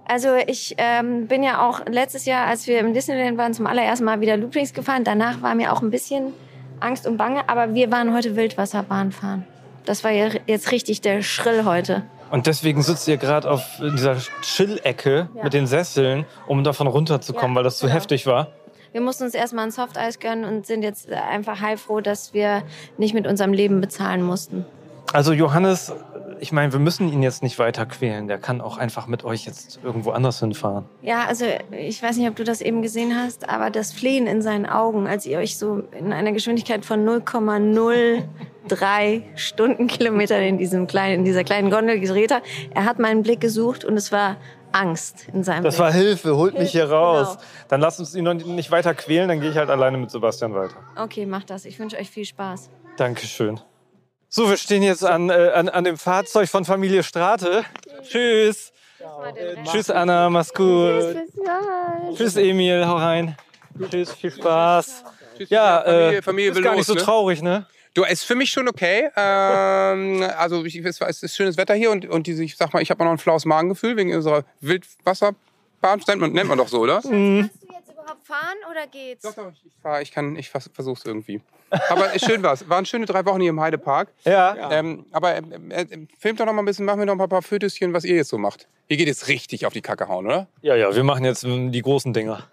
Also 0.05 0.29
ich 0.47 0.75
ähm, 0.77 1.27
bin 1.27 1.43
ja 1.43 1.67
auch 1.67 1.81
letztes 1.85 2.25
Jahr, 2.25 2.47
als 2.47 2.65
wir 2.67 2.79
im 2.79 2.93
Disneyland 2.93 3.37
waren, 3.37 3.53
zum 3.53 3.67
allerersten 3.67 4.05
Mal 4.05 4.21
wieder 4.21 4.37
Loopings 4.37 4.73
gefahren. 4.73 5.03
Danach 5.03 5.41
war 5.41 5.53
mir 5.55 5.73
auch 5.73 5.81
ein 5.81 5.89
bisschen 5.89 6.33
Angst 6.79 7.05
und 7.07 7.17
Bange, 7.17 7.47
aber 7.49 7.73
wir 7.73 7.91
waren 7.91 8.13
heute 8.13 8.37
Wildwasserbahn 8.37 9.11
fahren. 9.11 9.45
Das 9.85 10.05
war 10.05 10.11
ja 10.11 10.29
jetzt 10.47 10.71
richtig 10.71 11.01
der 11.01 11.23
Schrill 11.23 11.65
heute. 11.65 12.03
Und 12.31 12.47
deswegen 12.47 12.81
sitzt 12.83 13.05
ihr 13.09 13.17
gerade 13.17 13.51
auf 13.51 13.63
dieser 13.79 14.15
Chill-Ecke 14.41 15.29
Ja. 15.35 15.43
mit 15.43 15.53
den 15.53 15.67
Sesseln, 15.67 16.25
um 16.47 16.63
davon 16.63 16.87
runterzukommen, 16.87 17.51
Ja, 17.51 17.55
weil 17.57 17.63
das 17.63 17.77
zu 17.79 17.85
genau. 17.87 17.95
heftig 17.95 18.25
war. 18.25 18.47
Wir 18.93 19.01
mussten 19.01 19.23
uns 19.23 19.33
erstmal 19.33 19.65
ein 19.65 19.71
Softeis 19.71 20.19
gönnen 20.19 20.45
und 20.45 20.67
sind 20.67 20.83
jetzt 20.83 21.11
einfach 21.11 21.59
heilfroh, 21.59 21.99
dass 21.99 22.35
wir 22.35 22.61
nicht 22.99 23.15
mit 23.15 23.25
unserem 23.25 23.51
Leben 23.51 23.81
bezahlen 23.81 24.21
mussten. 24.21 24.67
Also 25.11 25.33
Johannes, 25.33 25.91
ich 26.39 26.51
meine, 26.51 26.73
wir 26.73 26.79
müssen 26.79 27.11
ihn 27.11 27.23
jetzt 27.23 27.41
nicht 27.41 27.57
weiter 27.57 27.87
quälen. 27.87 28.27
Der 28.27 28.37
kann 28.37 28.61
auch 28.61 28.77
einfach 28.77 29.07
mit 29.07 29.23
euch 29.23 29.45
jetzt 29.45 29.79
irgendwo 29.83 30.11
anders 30.11 30.39
hinfahren. 30.39 30.85
Ja, 31.01 31.25
also 31.27 31.45
ich 31.71 32.03
weiß 32.03 32.17
nicht, 32.17 32.29
ob 32.29 32.35
du 32.35 32.43
das 32.43 32.61
eben 32.61 32.83
gesehen 32.83 33.15
hast, 33.15 33.49
aber 33.49 33.71
das 33.71 33.93
Flehen 33.93 34.27
in 34.27 34.43
seinen 34.43 34.67
Augen, 34.67 35.07
als 35.07 35.25
ihr 35.25 35.39
euch 35.39 35.57
so 35.57 35.81
in 35.97 36.13
einer 36.13 36.31
Geschwindigkeit 36.31 36.85
von 36.85 37.03
0,03 37.03 39.23
Stundenkilometer 39.35 40.39
in, 40.39 40.59
diesem 40.59 40.85
kleinen, 40.85 41.19
in 41.19 41.25
dieser 41.25 41.43
kleinen 41.43 41.71
Gondel 41.71 41.99
gedreht 41.99 42.31
habt, 42.31 42.45
er 42.75 42.85
hat 42.85 42.99
meinen 42.99 43.23
Blick 43.23 43.41
gesucht 43.41 43.85
und 43.85 43.97
es 43.97 44.11
war 44.11 44.37
Angst 44.73 45.27
in 45.33 45.43
seinem 45.43 45.63
Das 45.63 45.79
war 45.79 45.91
Hilfe, 45.93 46.35
holt 46.35 46.57
mich 46.57 46.71
hier 46.71 46.81
Hilfe, 46.81 46.95
raus. 46.95 47.27
genau. 47.37 47.41
Dann 47.69 47.81
lasst 47.81 47.99
uns 47.99 48.13
ihn 48.15 48.23
noch 48.25 48.33
nicht 48.33 48.71
weiter 48.71 48.93
quälen, 48.93 49.27
dann 49.29 49.39
gehe 49.39 49.49
ich 49.51 49.57
halt 49.57 49.69
alleine 49.69 49.97
mit 49.97 50.11
Sebastian 50.11 50.53
weiter. 50.53 50.75
Okay, 50.95 51.25
macht 51.25 51.49
das. 51.49 51.65
Ich 51.65 51.79
wünsche 51.79 51.97
euch 51.97 52.09
viel 52.09 52.25
Spaß. 52.25 52.69
Dankeschön. 52.97 53.59
So, 54.29 54.49
wir 54.49 54.57
stehen 54.57 54.81
jetzt 54.83 55.05
an, 55.05 55.29
äh, 55.29 55.51
an, 55.53 55.69
an 55.69 55.83
dem 55.83 55.97
Fahrzeug 55.97 56.49
von 56.49 56.65
Familie 56.65 57.03
Strate. 57.03 57.63
Tschüss. 58.01 58.71
Tschüss, 59.65 59.89
Anna, 59.89 60.29
mach's 60.29 60.53
gut. 60.53 61.17
Tschüss, 62.15 62.35
Emil, 62.37 62.85
hau 62.87 62.95
rein. 62.95 63.35
Tschüss, 63.89 64.11
viel 64.13 64.31
Spaß. 64.31 65.03
Ja, 65.49 65.81
Familie- 65.83 66.17
äh, 66.17 66.21
Familie 66.21 66.49
ist 66.51 66.55
will 66.55 66.63
gar 66.63 66.71
los, 66.73 66.77
nicht 66.79 66.87
so 66.87 66.93
ne? 66.93 67.01
traurig, 67.01 67.41
ne? 67.41 67.65
Du, 67.93 68.03
ist 68.03 68.23
für 68.23 68.35
mich 68.35 68.49
schon 68.49 68.67
okay. 68.67 69.09
Ähm, 69.15 70.23
also 70.37 70.65
ich, 70.65 70.75
es 70.77 70.99
es 70.99 71.23
ist 71.23 71.35
schönes 71.35 71.57
Wetter 71.57 71.75
hier 71.75 71.91
und, 71.91 72.07
und 72.07 72.25
diese, 72.25 72.43
ich 72.43 72.55
sag 72.55 72.73
mal, 72.73 72.81
ich 72.81 72.89
habe 72.89 73.03
noch 73.03 73.11
ein 73.11 73.19
flaues 73.19 73.45
Magengefühl 73.45 73.95
wegen 73.97 74.15
unserer 74.15 74.45
Wildwasserbahn. 74.61 76.01
Nennt 76.07 76.21
man, 76.21 76.31
nennt 76.31 76.49
man 76.49 76.57
doch 76.57 76.67
so, 76.69 76.79
oder? 76.79 77.01
Kannst 77.01 77.11
du 77.11 77.49
jetzt 77.71 77.91
überhaupt 77.91 78.25
fahren 78.25 78.57
oder 78.71 78.87
geht's? 78.87 79.21
Doch, 79.21 79.35
doch, 79.35 79.51
ich, 79.63 79.73
fahr, 79.81 80.01
ich 80.01 80.11
kann, 80.11 80.35
ich 80.35 80.49
vers 80.49 80.71
versuch's 80.73 81.03
irgendwie. 81.05 81.41
Aber 81.89 82.13
ist 82.13 82.25
schön 82.25 82.41
war's. 82.43 82.67
Waren 82.69 82.85
schöne 82.85 83.05
drei 83.05 83.25
Wochen 83.25 83.41
hier 83.41 83.49
im 83.49 83.59
Heidepark. 83.59 84.09
Ja. 84.25 84.71
Ähm, 84.71 85.05
aber 85.11 85.35
ähm, 85.37 85.71
äh, 85.71 85.81
äh, 85.81 86.07
filmt 86.19 86.39
doch 86.39 86.45
noch 86.45 86.53
mal 86.53 86.61
ein 86.61 86.65
bisschen, 86.65 86.85
machen 86.85 86.99
wir 86.99 87.05
noch 87.05 87.19
ein 87.19 87.29
paar 87.29 87.41
Fötüschen, 87.41 87.93
was 87.93 88.05
ihr 88.05 88.15
jetzt 88.15 88.29
so 88.29 88.37
macht. 88.37 88.67
Ihr 88.87 88.97
geht 88.97 89.07
jetzt 89.07 89.27
richtig 89.27 89.65
auf 89.65 89.73
die 89.73 89.81
Kacke 89.81 90.07
hauen, 90.07 90.25
oder? 90.25 90.47
Ja, 90.61 90.75
ja, 90.75 90.95
wir 90.95 91.03
machen 91.03 91.25
jetzt 91.25 91.43
ähm, 91.43 91.71
die 91.71 91.81
großen 91.81 92.13
Dinger. 92.13 92.47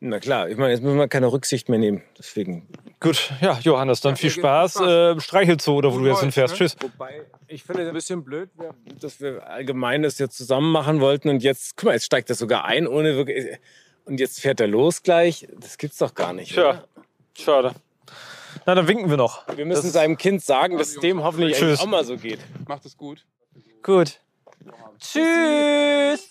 Na 0.00 0.20
klar, 0.20 0.48
ich 0.48 0.56
meine, 0.56 0.72
jetzt 0.72 0.82
müssen 0.82 0.96
wir 0.96 1.08
keine 1.08 1.32
Rücksicht 1.32 1.68
mehr 1.68 1.78
nehmen. 1.80 2.02
Deswegen. 2.16 2.68
Gut, 3.00 3.32
ja, 3.40 3.58
Johannes, 3.62 4.00
dann 4.00 4.14
viel 4.16 4.30
Spaß. 4.30 4.76
Äh, 4.80 5.20
Streichelzoo 5.20 5.74
oder 5.76 5.92
wo 5.92 5.98
du 5.98 6.06
jetzt 6.06 6.20
hinfährst. 6.20 6.54
Tschüss. 6.54 6.76
Wobei, 6.80 7.22
ich 7.48 7.64
finde 7.64 7.82
es 7.82 7.88
ein 7.88 7.94
bisschen 7.94 8.22
blöd, 8.22 8.48
dass 9.00 9.20
wir 9.20 9.44
allgemein 9.48 10.02
das 10.02 10.18
jetzt 10.18 10.36
zusammen 10.36 10.70
machen 10.70 11.00
wollten 11.00 11.28
und 11.28 11.42
jetzt, 11.42 11.76
guck 11.76 11.86
mal, 11.86 11.92
jetzt 11.94 12.04
steigt 12.06 12.28
er 12.30 12.36
sogar 12.36 12.64
ein, 12.64 12.86
ohne 12.86 13.16
wirklich. 13.16 13.58
Und 14.04 14.20
jetzt 14.20 14.40
fährt 14.40 14.60
er 14.60 14.68
los 14.68 15.02
gleich. 15.02 15.48
Das 15.58 15.76
gibt's 15.78 15.98
doch 15.98 16.14
gar 16.14 16.32
nicht. 16.32 16.52
Tja, 16.52 16.70
oder? 16.70 16.84
schade. 17.36 17.74
Na, 18.66 18.74
dann 18.74 18.86
winken 18.88 19.10
wir 19.10 19.16
noch. 19.16 19.46
Wir 19.56 19.66
müssen 19.66 19.82
Das- 19.82 19.92
seinem 19.92 20.16
Kind 20.16 20.42
sagen, 20.42 20.78
dass 20.78 20.90
es 20.90 21.00
dem 21.00 21.22
hoffentlich 21.22 21.56
Tschüss. 21.58 21.80
auch 21.80 21.86
mal 21.86 22.04
so 22.04 22.16
geht. 22.16 22.38
Macht 22.68 22.86
es 22.86 22.96
gut. 22.96 23.24
Gut. 23.82 24.20
Tschüss. 25.00 26.30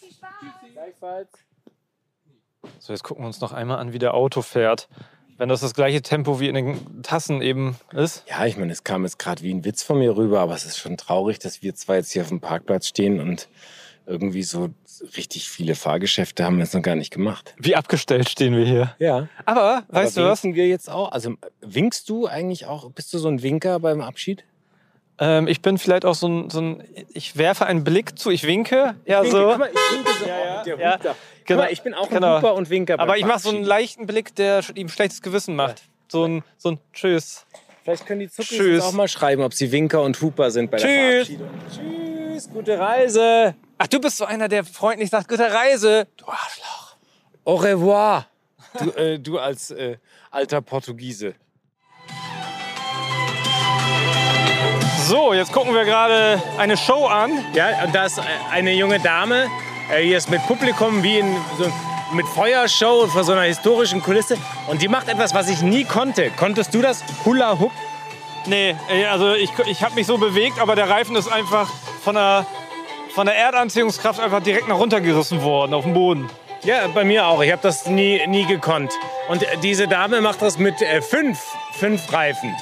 So, 2.80 2.94
jetzt 2.94 3.04
gucken 3.04 3.24
wir 3.24 3.28
uns 3.28 3.42
noch 3.42 3.52
einmal 3.52 3.80
an, 3.80 3.94
wie 3.94 4.00
der 4.00 4.14
Auto 4.14 4.42
fährt. 4.42 4.88
Wenn 5.38 5.50
das 5.50 5.62
das 5.62 5.76
gleiche 5.76 6.02
Tempo 6.02 6.40
wie 6.40 6.48
in 6.48 6.56
den 6.56 7.04
Tassen 7.04 7.42
eben 7.44 7.78
ist. 7.94 8.24
Ja, 8.28 8.46
ich 8.48 8.58
meine, 8.58 8.72
es 8.72 8.84
kam 8.84 9.04
jetzt 9.04 9.20
gerade 9.20 9.44
wie 9.44 9.54
ein 9.54 9.66
Witz 9.66 9.84
von 9.84 10.00
mir 10.00 10.18
rüber, 10.18 10.40
aber 10.40 10.56
es 10.56 10.66
ist 10.66 10.80
schon 10.80 10.98
traurig, 10.98 11.38
dass 11.38 11.62
wir 11.62 11.76
zwar 11.76 11.98
jetzt 11.98 12.12
hier 12.12 12.24
auf 12.24 12.30
dem 12.30 12.40
Parkplatz 12.40 12.88
stehen 12.88 13.20
und 13.20 13.48
irgendwie 14.08 14.42
so 14.42 14.70
richtig 15.16 15.50
viele 15.50 15.76
Fahrgeschäfte 15.76 16.44
haben 16.44 16.58
wir 16.58 16.64
jetzt 16.64 16.74
noch 16.74 16.82
gar 16.82 16.96
nicht 16.96 17.12
gemacht. 17.12 17.54
Wie 17.60 17.76
abgestellt 17.76 18.30
stehen 18.30 18.56
wir 18.56 18.66
hier. 18.66 18.96
Ja. 19.00 19.28
Aber, 19.46 19.84
weißt 19.90 20.18
aber 20.18 20.28
du 20.28 20.32
was? 20.32 20.44
wir 20.44 20.68
jetzt 20.68 20.90
auch? 20.90 21.12
Also 21.12 21.36
winkst 21.62 22.10
du 22.10 22.26
eigentlich 22.26 22.66
auch? 22.66 22.90
Bist 22.92 23.14
du 23.14 23.20
so 23.20 23.28
ein 23.28 23.44
Winker 23.44 23.80
beim 23.80 24.02
Abschied? 24.02 24.44
Ähm, 25.20 25.48
ich 25.48 25.62
bin 25.62 25.78
vielleicht 25.78 26.06
auch 26.06 26.14
so 26.16 26.28
ein, 26.28 26.50
so 26.50 26.62
ein. 26.62 26.84
Ich 27.14 27.38
werfe 27.38 27.66
einen 27.66 27.84
Blick 27.84 28.20
zu, 28.20 28.30
ich 28.30 28.44
winke. 28.46 28.96
Ja, 29.06 29.24
Winke, 29.24 29.32
so. 29.36 29.58
Mal, 29.58 29.70
ich 29.74 29.98
winke 29.98 30.12
so. 30.20 30.26
Ja, 30.28 30.38
ja. 30.46 30.64
Der 30.64 30.80
Ja, 30.80 31.00
genau. 31.46 31.62
mal, 31.62 31.72
ich 31.72 31.82
bin 31.82 31.94
auch 31.96 32.08
ein 32.08 32.14
Genau. 32.14 32.38
Huper 32.38 32.54
und 32.54 32.70
Winker 32.70 33.00
Aber 33.00 33.18
ich 33.18 33.26
mache 33.26 33.40
so 33.40 33.50
einen 33.50 33.64
leichten 33.64 34.06
Blick, 34.06 34.36
der 34.36 34.62
ihm 34.76 34.90
schlechtes 34.90 35.22
Gewissen 35.22 35.56
macht. 35.56 35.84
So 36.08 36.26
ein, 36.26 36.44
so 36.58 36.72
ein 36.72 36.80
Tschüss. 36.94 37.46
Vielleicht 37.84 38.06
können 38.06 38.20
die 38.20 38.30
Zuckis 38.30 38.50
Tschüss. 38.58 38.84
auch 38.84 38.92
mal 38.94 39.08
schreiben, 39.08 39.42
ob 39.44 39.54
sie 39.54 39.72
Winker 39.72 40.02
und 40.04 40.22
Huper 40.22 40.52
sind 40.52 40.70
bei 40.70 40.78
der 40.78 40.88
Tschüss. 40.88 41.38
Verabschiedung. 41.38 41.50
Tschüss, 42.34 42.50
gute 42.52 42.78
Reise. 42.78 43.56
Ach, 43.80 43.88
du 43.88 44.00
bist 44.00 44.18
so 44.18 44.26
einer, 44.26 44.48
der 44.48 44.64
freundlich 44.66 45.10
sagt, 45.10 45.28
gute 45.30 45.52
Reise. 45.52 46.08
Du 46.18 46.26
Arschloch. 46.26 46.96
Au 47.46 47.56
revoir. 47.56 48.28
Du, 48.80 48.90
äh, 48.92 49.18
du 49.20 49.40
als 49.40 49.72
äh, 49.72 49.98
alter 50.32 50.62
Portugiese. 50.62 51.34
So, 55.08 55.32
jetzt 55.32 55.54
gucken 55.54 55.74
wir 55.74 55.86
gerade 55.86 56.44
eine 56.58 56.76
Show 56.76 57.06
an. 57.06 57.32
Ja, 57.54 57.86
und 57.86 57.96
da 57.96 58.08
ist 58.08 58.18
äh, 58.18 58.24
eine 58.52 58.74
junge 58.74 59.00
Dame, 59.00 59.50
äh, 59.90 60.04
hier 60.04 60.18
ist 60.18 60.30
mit 60.30 60.46
Publikum 60.48 61.02
wie 61.02 61.20
in 61.20 61.34
so 61.58 61.72
mit 62.12 62.28
Feuershow 62.28 63.08
vor 63.08 63.24
so 63.24 63.32
einer 63.32 63.44
historischen 63.44 64.04
Kulisse. 64.04 64.38
Und 64.68 64.82
die 64.82 64.90
macht 64.90 65.08
etwas, 65.08 65.34
was 65.34 65.48
ich 65.48 65.62
nie 65.62 65.86
konnte. 65.86 66.30
Konntest 66.32 66.74
du 66.74 66.82
das? 66.82 67.06
Hula 67.24 67.58
Hoop? 67.58 67.72
Nee, 68.48 68.76
ey, 68.90 69.06
also 69.06 69.34
ich, 69.34 69.50
ich 69.68 69.82
habe 69.82 69.96
mich 69.96 70.08
so 70.08 70.18
bewegt, 70.18 70.60
aber 70.60 70.76
der 70.76 70.90
Reifen 70.90 71.16
ist 71.16 71.32
einfach 71.32 71.72
von 72.04 72.16
der, 72.16 72.46
von 73.16 73.28
der 73.28 73.38
Erdanziehungskraft 73.38 74.20
einfach 74.20 74.44
direkt 74.44 74.68
nach 74.68 74.78
runtergerissen 74.78 75.42
worden 75.42 75.74
auf 75.74 75.86
den 75.86 75.94
Boden. 75.94 76.30
Ja, 76.64 76.86
bei 76.88 77.06
mir 77.06 77.28
auch. 77.28 77.42
Ich 77.42 77.52
habe 77.54 77.62
das 77.62 77.86
nie, 77.86 78.28
nie 78.28 78.46
gekonnt. 78.46 78.92
Und 79.30 79.42
äh, 79.42 79.58
diese 79.64 79.88
Dame 79.88 80.20
macht 80.20 80.42
das 80.42 80.58
mit 80.58 80.82
äh, 80.82 81.02
fünf, 81.02 81.40
fünf 81.72 82.12
Reifen. 82.12 82.54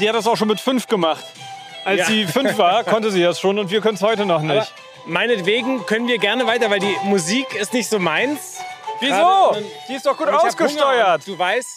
Die 0.00 0.08
hat 0.08 0.16
das 0.16 0.26
auch 0.26 0.36
schon 0.36 0.48
mit 0.48 0.60
fünf 0.60 0.88
gemacht. 0.88 1.24
Als 1.84 2.00
Ja. 2.00 2.06
sie 2.06 2.26
fünf 2.26 2.56
war, 2.58 2.84
konnte 2.84 3.10
sie 3.10 3.22
das 3.22 3.40
schon 3.40 3.58
und 3.58 3.70
wir 3.70 3.80
können 3.80 3.96
es 3.96 4.02
heute 4.02 4.24
noch 4.26 4.42
Aber 4.42 4.54
nicht. 4.54 4.72
meinetwegen 5.06 5.84
können 5.86 6.06
wir 6.06 6.18
gerne 6.18 6.46
weiter, 6.46 6.70
weil 6.70 6.78
die 6.80 6.96
Musik 7.04 7.54
ist 7.54 7.72
nicht 7.72 7.88
so 7.88 7.98
meins. 7.98 8.58
Wieso? 9.00 9.56
Die 9.88 9.94
ist 9.94 10.06
doch 10.06 10.16
gut 10.16 10.28
ausgesteuert. 10.28 11.26
Du 11.26 11.36
weißt, 11.36 11.68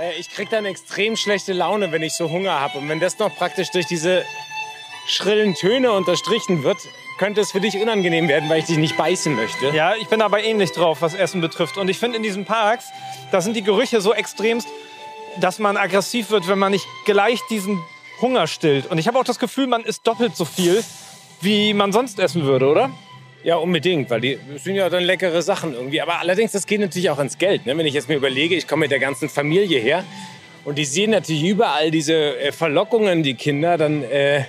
äh, 0.00 0.18
ich 0.18 0.28
krieg 0.30 0.50
dann 0.50 0.64
extrem 0.64 1.16
schlechte 1.16 1.52
Laune, 1.52 1.92
wenn 1.92 2.02
ich 2.02 2.14
so 2.14 2.30
Hunger 2.30 2.58
habe. 2.60 2.78
Und 2.78 2.88
wenn 2.88 2.98
das 2.98 3.18
noch 3.20 3.34
praktisch 3.36 3.70
durch 3.70 3.86
diese 3.86 4.24
schrillen 5.06 5.54
Töne 5.54 5.92
unterstrichen 5.92 6.64
wird, 6.64 6.78
könnte 7.18 7.40
es 7.40 7.52
für 7.52 7.60
dich 7.60 7.76
unangenehm 7.76 8.26
werden, 8.26 8.48
weil 8.48 8.58
ich 8.58 8.64
dich 8.64 8.78
nicht 8.78 8.96
beißen 8.96 9.36
möchte. 9.36 9.68
Ja, 9.68 9.94
ich 9.94 10.08
bin 10.08 10.20
aber 10.22 10.42
ähnlich 10.42 10.72
drauf, 10.72 10.98
was 11.00 11.14
Essen 11.14 11.40
betrifft. 11.40 11.76
Und 11.76 11.88
ich 11.88 11.98
finde 11.98 12.16
in 12.16 12.22
diesen 12.24 12.44
Parks, 12.44 12.86
da 13.30 13.40
sind 13.40 13.54
die 13.54 13.62
Gerüche 13.62 14.00
so 14.00 14.12
extremst, 14.12 14.66
dass 15.36 15.60
man 15.60 15.76
aggressiv 15.76 16.30
wird, 16.30 16.48
wenn 16.48 16.58
man 16.58 16.72
nicht 16.72 16.86
gleich 17.04 17.40
diesen 17.48 17.82
Hunger 18.22 18.46
stillt. 18.46 18.86
Und 18.86 18.98
ich 18.98 19.08
habe 19.08 19.18
auch 19.18 19.24
das 19.24 19.38
Gefühl, 19.38 19.66
man 19.66 19.82
isst 19.82 20.06
doppelt 20.06 20.36
so 20.36 20.44
viel, 20.44 20.82
wie 21.40 21.74
man 21.74 21.92
sonst 21.92 22.18
essen 22.18 22.44
würde, 22.44 22.68
oder? 22.68 22.90
Ja, 23.44 23.56
unbedingt, 23.56 24.08
weil 24.08 24.20
die 24.20 24.38
sind 24.56 24.76
ja 24.76 24.88
dann 24.88 25.02
leckere 25.02 25.42
Sachen 25.42 25.74
irgendwie. 25.74 26.00
Aber 26.00 26.20
allerdings, 26.20 26.52
das 26.52 26.66
geht 26.66 26.80
natürlich 26.80 27.10
auch 27.10 27.18
ins 27.18 27.36
Geld. 27.38 27.66
Ne? 27.66 27.76
Wenn 27.76 27.86
ich 27.86 27.94
jetzt 27.94 28.08
mir 28.08 28.14
überlege, 28.14 28.54
ich 28.54 28.68
komme 28.68 28.80
mit 28.82 28.92
der 28.92 29.00
ganzen 29.00 29.28
Familie 29.28 29.80
her 29.80 30.04
und 30.64 30.78
die 30.78 30.84
sehen 30.84 31.10
natürlich 31.10 31.42
überall 31.42 31.90
diese 31.90 32.38
äh, 32.38 32.52
Verlockungen, 32.52 33.24
die 33.24 33.34
Kinder, 33.34 33.76
dann 33.76 34.04
äh, 34.04 34.44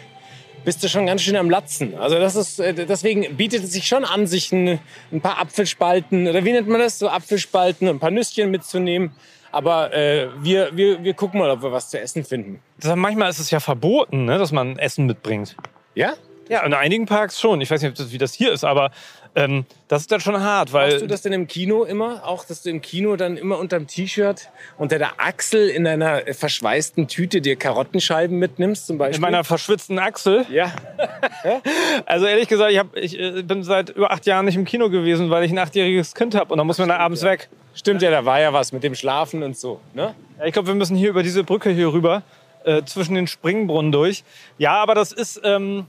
bist 0.63 0.83
du 0.83 0.87
schon 0.87 1.07
ganz 1.07 1.23
schön 1.23 1.35
am 1.35 1.49
Latzen. 1.49 1.95
Also 1.95 2.19
das 2.19 2.35
ist, 2.35 2.59
äh, 2.59 2.73
deswegen 2.73 3.35
bietet 3.35 3.63
es 3.63 3.71
sich 3.71 3.87
schon 3.87 4.05
an, 4.05 4.27
sich 4.27 4.51
ein, 4.51 4.79
ein 5.11 5.21
paar 5.21 5.39
Apfelspalten, 5.39 6.27
oder 6.27 6.45
wie 6.45 6.51
nennt 6.51 6.67
man 6.67 6.79
das, 6.79 6.99
so 6.99 7.09
Apfelspalten, 7.09 7.87
ein 7.87 7.99
paar 7.99 8.11
Nüsschen 8.11 8.51
mitzunehmen. 8.51 9.11
Aber 9.53 9.93
äh, 9.93 10.29
wir, 10.41 10.75
wir, 10.75 11.03
wir 11.03 11.13
gucken 11.13 11.39
mal, 11.39 11.51
ob 11.51 11.61
wir 11.61 11.71
was 11.71 11.91
zu 11.91 11.99
essen 11.99 12.23
finden. 12.23 12.59
Das, 12.79 12.95
manchmal 12.95 13.29
ist 13.29 13.37
es 13.37 13.51
ja 13.51 13.59
verboten, 13.59 14.25
ne, 14.25 14.39
dass 14.39 14.51
man 14.51 14.79
Essen 14.79 15.05
mitbringt. 15.05 15.55
Ja? 15.93 16.13
Ja, 16.49 16.65
in 16.65 16.73
einigen 16.73 17.05
Parks 17.05 17.39
schon. 17.39 17.61
Ich 17.61 17.71
weiß 17.71 17.81
nicht, 17.81 17.99
das, 17.99 18.11
wie 18.11 18.17
das 18.17 18.33
hier 18.33 18.51
ist, 18.51 18.63
aber 18.63 18.91
Ähm, 19.35 19.65
das 19.87 20.01
ist 20.01 20.11
dann 20.11 20.19
schon 20.19 20.39
hart, 20.39 20.73
weil 20.73 20.89
Machst 20.89 21.01
du 21.01 21.07
das 21.07 21.23
denn 21.23 21.33
im 21.33 21.47
Kino 21.47 21.85
immer? 21.85 22.21
Auch, 22.27 22.45
dass 22.45 22.61
du 22.61 22.69
im 22.69 22.81
Kino 22.81 23.15
dann 23.15 23.35
immer 23.35 23.57
unterm 23.57 23.87
T-Shirt 23.87 24.49
unter 24.77 24.99
der 24.99 25.19
Achsel 25.19 25.69
in 25.69 25.87
einer 25.87 26.21
verschweißten 26.31 27.07
Tüte 27.07 27.41
dir 27.41 27.55
Karottenscheiben 27.55 28.37
mitnimmst 28.37 28.85
zum 28.85 28.99
Beispiel? 28.99 29.15
in 29.15 29.21
meiner 29.21 29.43
verschwitzten 29.43 29.97
Achsel. 29.97 30.45
ja. 30.51 30.71
Also 32.05 32.25
ehrlich 32.25 32.47
gesagt, 32.47 32.71
ich, 32.71 32.77
hab, 32.79 32.95
ich 32.95 33.19
äh, 33.19 33.41
bin 33.41 33.63
seit 33.63 33.89
über 33.89 34.11
acht 34.11 34.25
Jahren 34.25 34.45
nicht 34.45 34.55
im 34.55 34.65
Kino 34.65 34.89
gewesen, 34.89 35.29
weil 35.29 35.43
ich 35.43 35.51
ein 35.51 35.57
achtjähriges 35.57 36.13
Kind 36.13 36.35
habe 36.35 36.51
und 36.53 36.57
dann 36.59 36.67
muss 36.67 36.77
man 36.77 36.89
da 36.89 36.97
abends 36.97 37.23
weg. 37.23 37.49
Stimmt 37.73 38.01
ja, 38.01 38.11
da 38.11 38.25
war 38.25 38.39
ja 38.39 38.53
was 38.53 38.71
mit 38.71 38.83
dem 38.83 38.93
Schlafen 38.93 39.41
und 39.41 39.57
so. 39.57 39.79
Ne? 39.93 40.13
Ja, 40.37 40.45
ich 40.45 40.53
glaube, 40.53 40.67
wir 40.67 40.75
müssen 40.75 40.95
hier 40.95 41.09
über 41.09 41.23
diese 41.23 41.43
Brücke 41.43 41.71
hier 41.71 41.91
rüber, 41.91 42.21
äh, 42.65 42.83
zwischen 42.83 43.15
den 43.15 43.25
Springbrunnen 43.27 43.91
durch. 43.91 44.23
Ja, 44.57 44.73
aber 44.81 44.93
das 44.95 45.11
ist 45.11 45.41
ähm, 45.43 45.87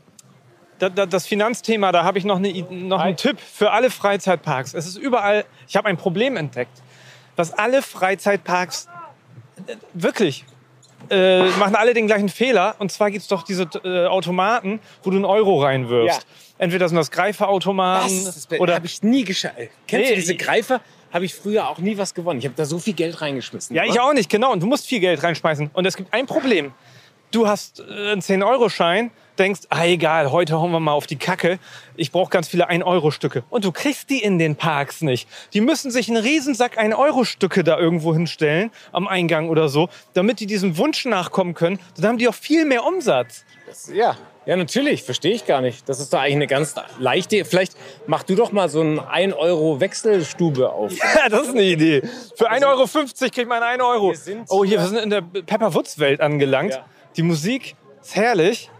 das 0.78 1.26
Finanzthema, 1.26 1.92
da 1.92 2.04
habe 2.04 2.18
ich 2.18 2.24
noch, 2.24 2.36
eine, 2.36 2.52
noch 2.70 3.00
einen 3.00 3.16
Tipp 3.16 3.38
für 3.40 3.70
alle 3.70 3.90
Freizeitparks. 3.90 4.74
Es 4.74 4.86
ist 4.86 4.96
überall, 4.96 5.44
ich 5.68 5.76
habe 5.76 5.88
ein 5.88 5.96
Problem 5.96 6.36
entdeckt, 6.36 6.82
was 7.36 7.52
alle 7.52 7.82
Freizeitparks 7.82 8.88
äh, 9.66 9.76
wirklich 9.92 10.44
äh, 11.10 11.48
machen 11.58 11.74
alle 11.74 11.94
den 11.94 12.06
gleichen 12.06 12.28
Fehler. 12.28 12.76
Und 12.78 12.90
zwar 12.90 13.10
gibt 13.10 13.22
es 13.22 13.28
doch 13.28 13.42
diese 13.42 13.68
äh, 13.84 14.06
Automaten, 14.06 14.80
wo 15.02 15.10
du 15.10 15.16
einen 15.16 15.24
Euro 15.24 15.62
reinwirfst. 15.62 16.22
Ja. 16.22 16.24
Entweder 16.58 16.88
sind 16.88 16.96
das 16.96 17.10
Greiferautomaten 17.10 18.24
Das 18.24 18.48
oder 18.58 18.74
habe 18.74 18.86
ich 18.86 19.02
nie 19.02 19.24
geschafft. 19.24 19.56
Kennst 19.86 20.08
Nee, 20.08 20.14
du 20.14 20.20
diese 20.20 20.36
Greifer? 20.36 20.80
Habe 21.12 21.24
ich 21.24 21.34
früher 21.34 21.68
auch 21.68 21.78
nie 21.78 21.96
was 21.96 22.14
gewonnen. 22.14 22.38
Ich 22.40 22.44
habe 22.44 22.54
da 22.56 22.64
so 22.64 22.78
viel 22.78 22.94
Geld 22.94 23.20
reingeschmissen. 23.20 23.74
Ja, 23.74 23.84
ich 23.84 24.00
auch 24.00 24.12
nicht, 24.12 24.30
genau. 24.30 24.52
Und 24.52 24.62
du 24.62 24.66
musst 24.66 24.86
viel 24.86 25.00
Geld 25.00 25.22
reinschmeißen. 25.22 25.70
Und 25.72 25.84
es 25.86 25.96
gibt 25.96 26.12
ein 26.12 26.26
Problem. 26.26 26.72
Du 27.30 27.46
hast 27.46 27.80
äh, 27.80 28.12
einen 28.12 28.20
10-Euro-Schein, 28.20 29.10
denkst, 29.38 29.62
ah, 29.70 29.84
egal, 29.84 30.30
heute 30.30 30.58
hauen 30.60 30.70
wir 30.72 30.80
mal 30.80 30.92
auf 30.92 31.06
die 31.06 31.16
Kacke. 31.16 31.58
Ich 31.96 32.12
brauche 32.12 32.30
ganz 32.30 32.48
viele 32.48 32.70
1-Euro-Stücke. 32.70 33.44
Und 33.50 33.64
du 33.64 33.72
kriegst 33.72 34.10
die 34.10 34.22
in 34.22 34.38
den 34.38 34.56
Parks 34.56 35.00
nicht. 35.02 35.28
Die 35.52 35.60
müssen 35.60 35.90
sich 35.90 36.08
einen 36.08 36.22
Riesensack 36.22 36.78
1-Euro-Stücke 36.78 37.64
da 37.64 37.78
irgendwo 37.78 38.14
hinstellen, 38.14 38.70
am 38.92 39.08
Eingang 39.08 39.48
oder 39.48 39.68
so, 39.68 39.88
damit 40.12 40.40
die 40.40 40.46
diesem 40.46 40.78
Wunsch 40.78 41.04
nachkommen 41.04 41.54
können. 41.54 41.78
Dann 41.96 42.06
haben 42.06 42.18
die 42.18 42.28
auch 42.28 42.34
viel 42.34 42.64
mehr 42.64 42.84
Umsatz. 42.84 43.44
Ja, 43.92 44.16
ja, 44.46 44.56
natürlich. 44.56 45.02
Verstehe 45.02 45.32
ich 45.32 45.46
gar 45.46 45.60
nicht. 45.62 45.88
Das 45.88 46.00
ist 46.00 46.12
doch 46.12 46.18
eigentlich 46.18 46.34
eine 46.34 46.46
ganz 46.46 46.74
leichte. 46.98 47.44
Vielleicht 47.44 47.74
mach 48.06 48.24
du 48.24 48.34
doch 48.34 48.52
mal 48.52 48.68
so 48.68 48.80
einen 48.80 49.00
1-Euro-Wechselstube 49.00 50.70
auf. 50.70 50.92
Ja, 51.14 51.28
das 51.28 51.44
ist 51.44 51.50
eine 51.50 51.62
Idee. 51.62 52.02
Für 52.36 52.50
1,50 52.50 52.64
Euro 52.66 53.30
kriegt 53.30 53.48
man 53.48 53.62
1 53.62 53.82
Euro. 53.82 54.10
Wir 54.10 54.16
sind 54.16 54.46
Oh, 54.50 54.64
hier, 54.64 54.78
wir 54.80 54.86
sind 54.86 54.98
in 54.98 55.10
der 55.10 55.22
Pepper 55.22 55.72
Woods-Welt 55.74 56.20
angelangt. 56.20 56.74
Ja. 56.74 56.84
Die 57.16 57.22
Musik 57.22 57.74
ist 58.02 58.16
herrlich. 58.16 58.70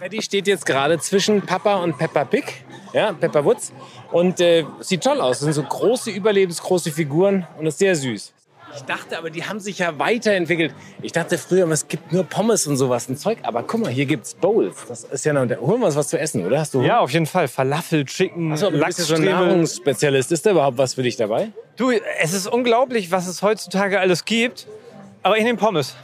Freddy 0.00 0.22
steht 0.22 0.46
jetzt 0.46 0.64
gerade 0.64 0.98
zwischen 0.98 1.42
Papa 1.42 1.74
und 1.74 1.98
Peppa 1.98 2.24
Pig, 2.24 2.64
ja, 2.94 3.12
Peppa 3.12 3.44
Woods. 3.44 3.70
Und 4.10 4.40
äh, 4.40 4.64
sieht 4.80 5.04
toll 5.04 5.20
aus. 5.20 5.40
Das 5.40 5.44
sind 5.44 5.52
so 5.52 5.62
große, 5.62 6.10
überlebensgroße 6.10 6.90
Figuren 6.90 7.46
und 7.58 7.66
ist 7.66 7.80
sehr 7.80 7.94
süß. 7.94 8.32
Ich 8.74 8.82
dachte 8.84 9.18
aber, 9.18 9.28
die 9.28 9.44
haben 9.44 9.60
sich 9.60 9.80
ja 9.80 9.98
weiterentwickelt. 9.98 10.72
Ich 11.02 11.12
dachte 11.12 11.36
früher, 11.36 11.68
es 11.68 11.86
gibt 11.86 12.14
nur 12.14 12.24
Pommes 12.24 12.66
und 12.66 12.78
sowas, 12.78 13.10
ein 13.10 13.18
Zeug. 13.18 13.40
Aber 13.42 13.62
guck 13.62 13.82
mal, 13.82 13.90
hier 13.90 14.06
gibt's 14.06 14.32
Bowls. 14.32 14.86
Das 14.88 15.04
ist 15.04 15.26
ja 15.26 15.34
noch, 15.34 15.42
holen 15.60 15.80
wir 15.80 15.86
uns 15.88 15.96
was 15.96 16.08
zu 16.08 16.18
essen, 16.18 16.46
oder? 16.46 16.60
Hast 16.60 16.72
du? 16.72 16.80
Ja, 16.80 17.00
auf 17.00 17.10
jeden 17.10 17.26
Fall. 17.26 17.46
Falafel, 17.46 18.06
Chicken, 18.06 18.52
Achso, 18.52 18.68
aber 18.68 18.78
du 18.78 18.84
bist 18.86 19.00
ja 19.00 19.04
schon 19.04 19.22
Lachsstrebel. 19.22 19.48
Nahrungsspezialist. 19.48 20.32
Ist 20.32 20.46
da 20.46 20.52
überhaupt 20.52 20.78
was 20.78 20.94
für 20.94 21.02
dich 21.02 21.16
dabei? 21.16 21.50
Du, 21.76 21.90
es 21.90 22.32
ist 22.32 22.46
unglaublich, 22.46 23.10
was 23.10 23.26
es 23.26 23.42
heutzutage 23.42 24.00
alles 24.00 24.24
gibt. 24.24 24.66
Aber 25.22 25.36
ich 25.36 25.44
nehme 25.44 25.58
Pommes. 25.58 25.94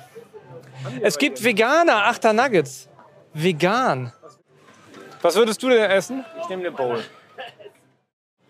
Es 1.01 1.17
gibt 1.17 1.43
vegane 1.43 1.95
Achter 1.95 2.35
Nuggets. 2.35 2.91
Vegan. 3.38 4.12
Was 5.20 5.37
würdest 5.37 5.62
du 5.62 5.68
denn 5.68 5.90
essen? 5.90 6.25
Ich 6.40 6.49
nehme 6.49 6.62
eine 6.62 6.72
Bowl. 6.72 7.05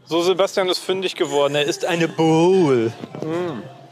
So, 0.04 0.22
Sebastian 0.22 0.68
ist 0.68 0.78
fündig 0.78 1.16
geworden. 1.16 1.56
Er 1.56 1.64
isst 1.64 1.84
eine 1.84 2.06
Bowl. 2.06 2.92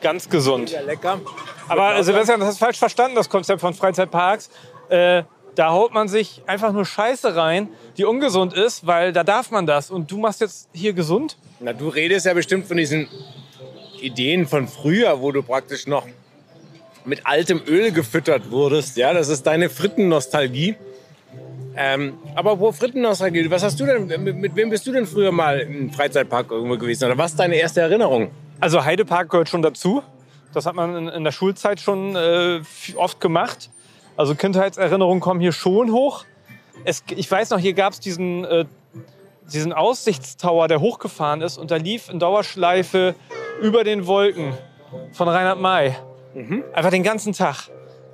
Ganz 0.01 0.29
gesund. 0.29 0.71
Ja, 0.71 0.83
lecker. 0.83 1.21
Aber 1.67 2.03
Sebastian, 2.05 2.39
das 2.39 2.51
hast 2.51 2.59
falsch 2.59 2.79
verstanden, 2.79 3.17
das 3.17 3.29
Konzept 3.29 3.61
von 3.61 3.75
Freizeitparks. 3.75 4.51
Äh, 4.89 5.25
da 5.57 5.71
haut 5.71 5.93
man 5.93 6.07
sich 6.07 6.43
einfach 6.47 6.73
nur 6.73 6.85
Scheiße 6.85 7.35
rein, 7.35 7.71
die 7.97 8.05
ungesund 8.05 8.55
ist, 8.55 8.87
weil 8.87 9.13
da 9.13 9.25
darf 9.25 9.51
man 9.51 9.67
das. 9.67 9.91
Und 9.91 10.11
du 10.11 10.19
machst 10.19 10.41
jetzt 10.41 10.69
hier 10.73 10.93
gesund? 10.93 11.37
Na, 11.59 11.73
du 11.73 11.89
redest 11.89 12.27
ja 12.27 12.35
bestimmt 12.35 12.67
von 12.67 12.77
diesen 12.77 13.09
Ideen 14.01 14.47
von 14.47 14.69
früher, 14.69 15.21
wo 15.21 15.33
du 15.33 15.43
praktisch 15.43 15.89
noch 15.89 16.07
mit 17.05 17.27
altem 17.27 17.61
Öl 17.67 17.93
gefüttert 17.93 18.51
wurdest. 18.51 18.97
Ja, 18.97 19.13
das 19.13 19.29
ist 19.29 19.47
deine 19.47 19.69
Frittennostalgie. 19.69 20.77
Ähm, 21.77 22.19
aber 22.35 22.61
wo 22.61 22.71
Frittennostalgie? 22.73 23.51
Was 23.51 23.63
hast 23.63 23.81
du 23.81 23.87
denn? 23.87 24.07
Mit, 24.07 24.37
mit 24.37 24.57
wem 24.57 24.71
bist 24.71 24.87
du 24.87 24.93
denn 24.93 25.07
früher 25.07 25.33
mal 25.33 25.59
im 25.61 25.91
Freizeitpark 25.91 26.51
irgendwo 26.51 26.77
gewesen? 26.77 27.05
Oder 27.05 27.19
was 27.19 27.33
ist 27.33 27.41
deine 27.41 27.57
erste 27.57 27.81
Erinnerung? 27.81 28.31
Also 28.61 28.85
Heidepark 28.85 29.31
gehört 29.31 29.49
schon 29.49 29.63
dazu. 29.63 30.03
Das 30.53 30.67
hat 30.67 30.75
man 30.77 30.97
in, 30.97 31.09
in 31.09 31.25
der 31.25 31.33
Schulzeit 31.33 31.81
schon 31.81 32.15
äh, 32.15 32.61
oft 32.97 33.21
gemacht. 33.21 33.71
Also 34.17 34.37
Kindheitserinnerungen 34.37 35.21
kommen 35.21 35.41
hier 35.41 35.53
schon 35.53 35.91
hoch. 35.91 36.25
Es, 36.85 37.03
ich 37.17 37.29
weiß 37.29 37.51
noch, 37.51 37.59
hier 37.59 37.73
gab 37.73 37.93
es 37.93 38.01
diesen, 38.01 38.45
äh, 38.45 38.65
diesen 39.53 39.73
Aussichtstower, 39.73 40.69
der 40.69 40.81
hochgefahren 40.81 41.41
ist 41.41 41.59
und 41.59 41.73
da 41.73 41.77
lief 41.77 42.09
in 42.09 42.21
Dauerschleife 42.21 43.17
über 43.61 43.83
den 43.83 44.07
Wolken 44.07 44.55
von 45.13 45.29
Reinhard 45.29 45.61
May. 45.61 45.97
Einfach 46.73 46.91
den 46.91 47.03
ganzen 47.03 47.33
Tag. 47.33 47.69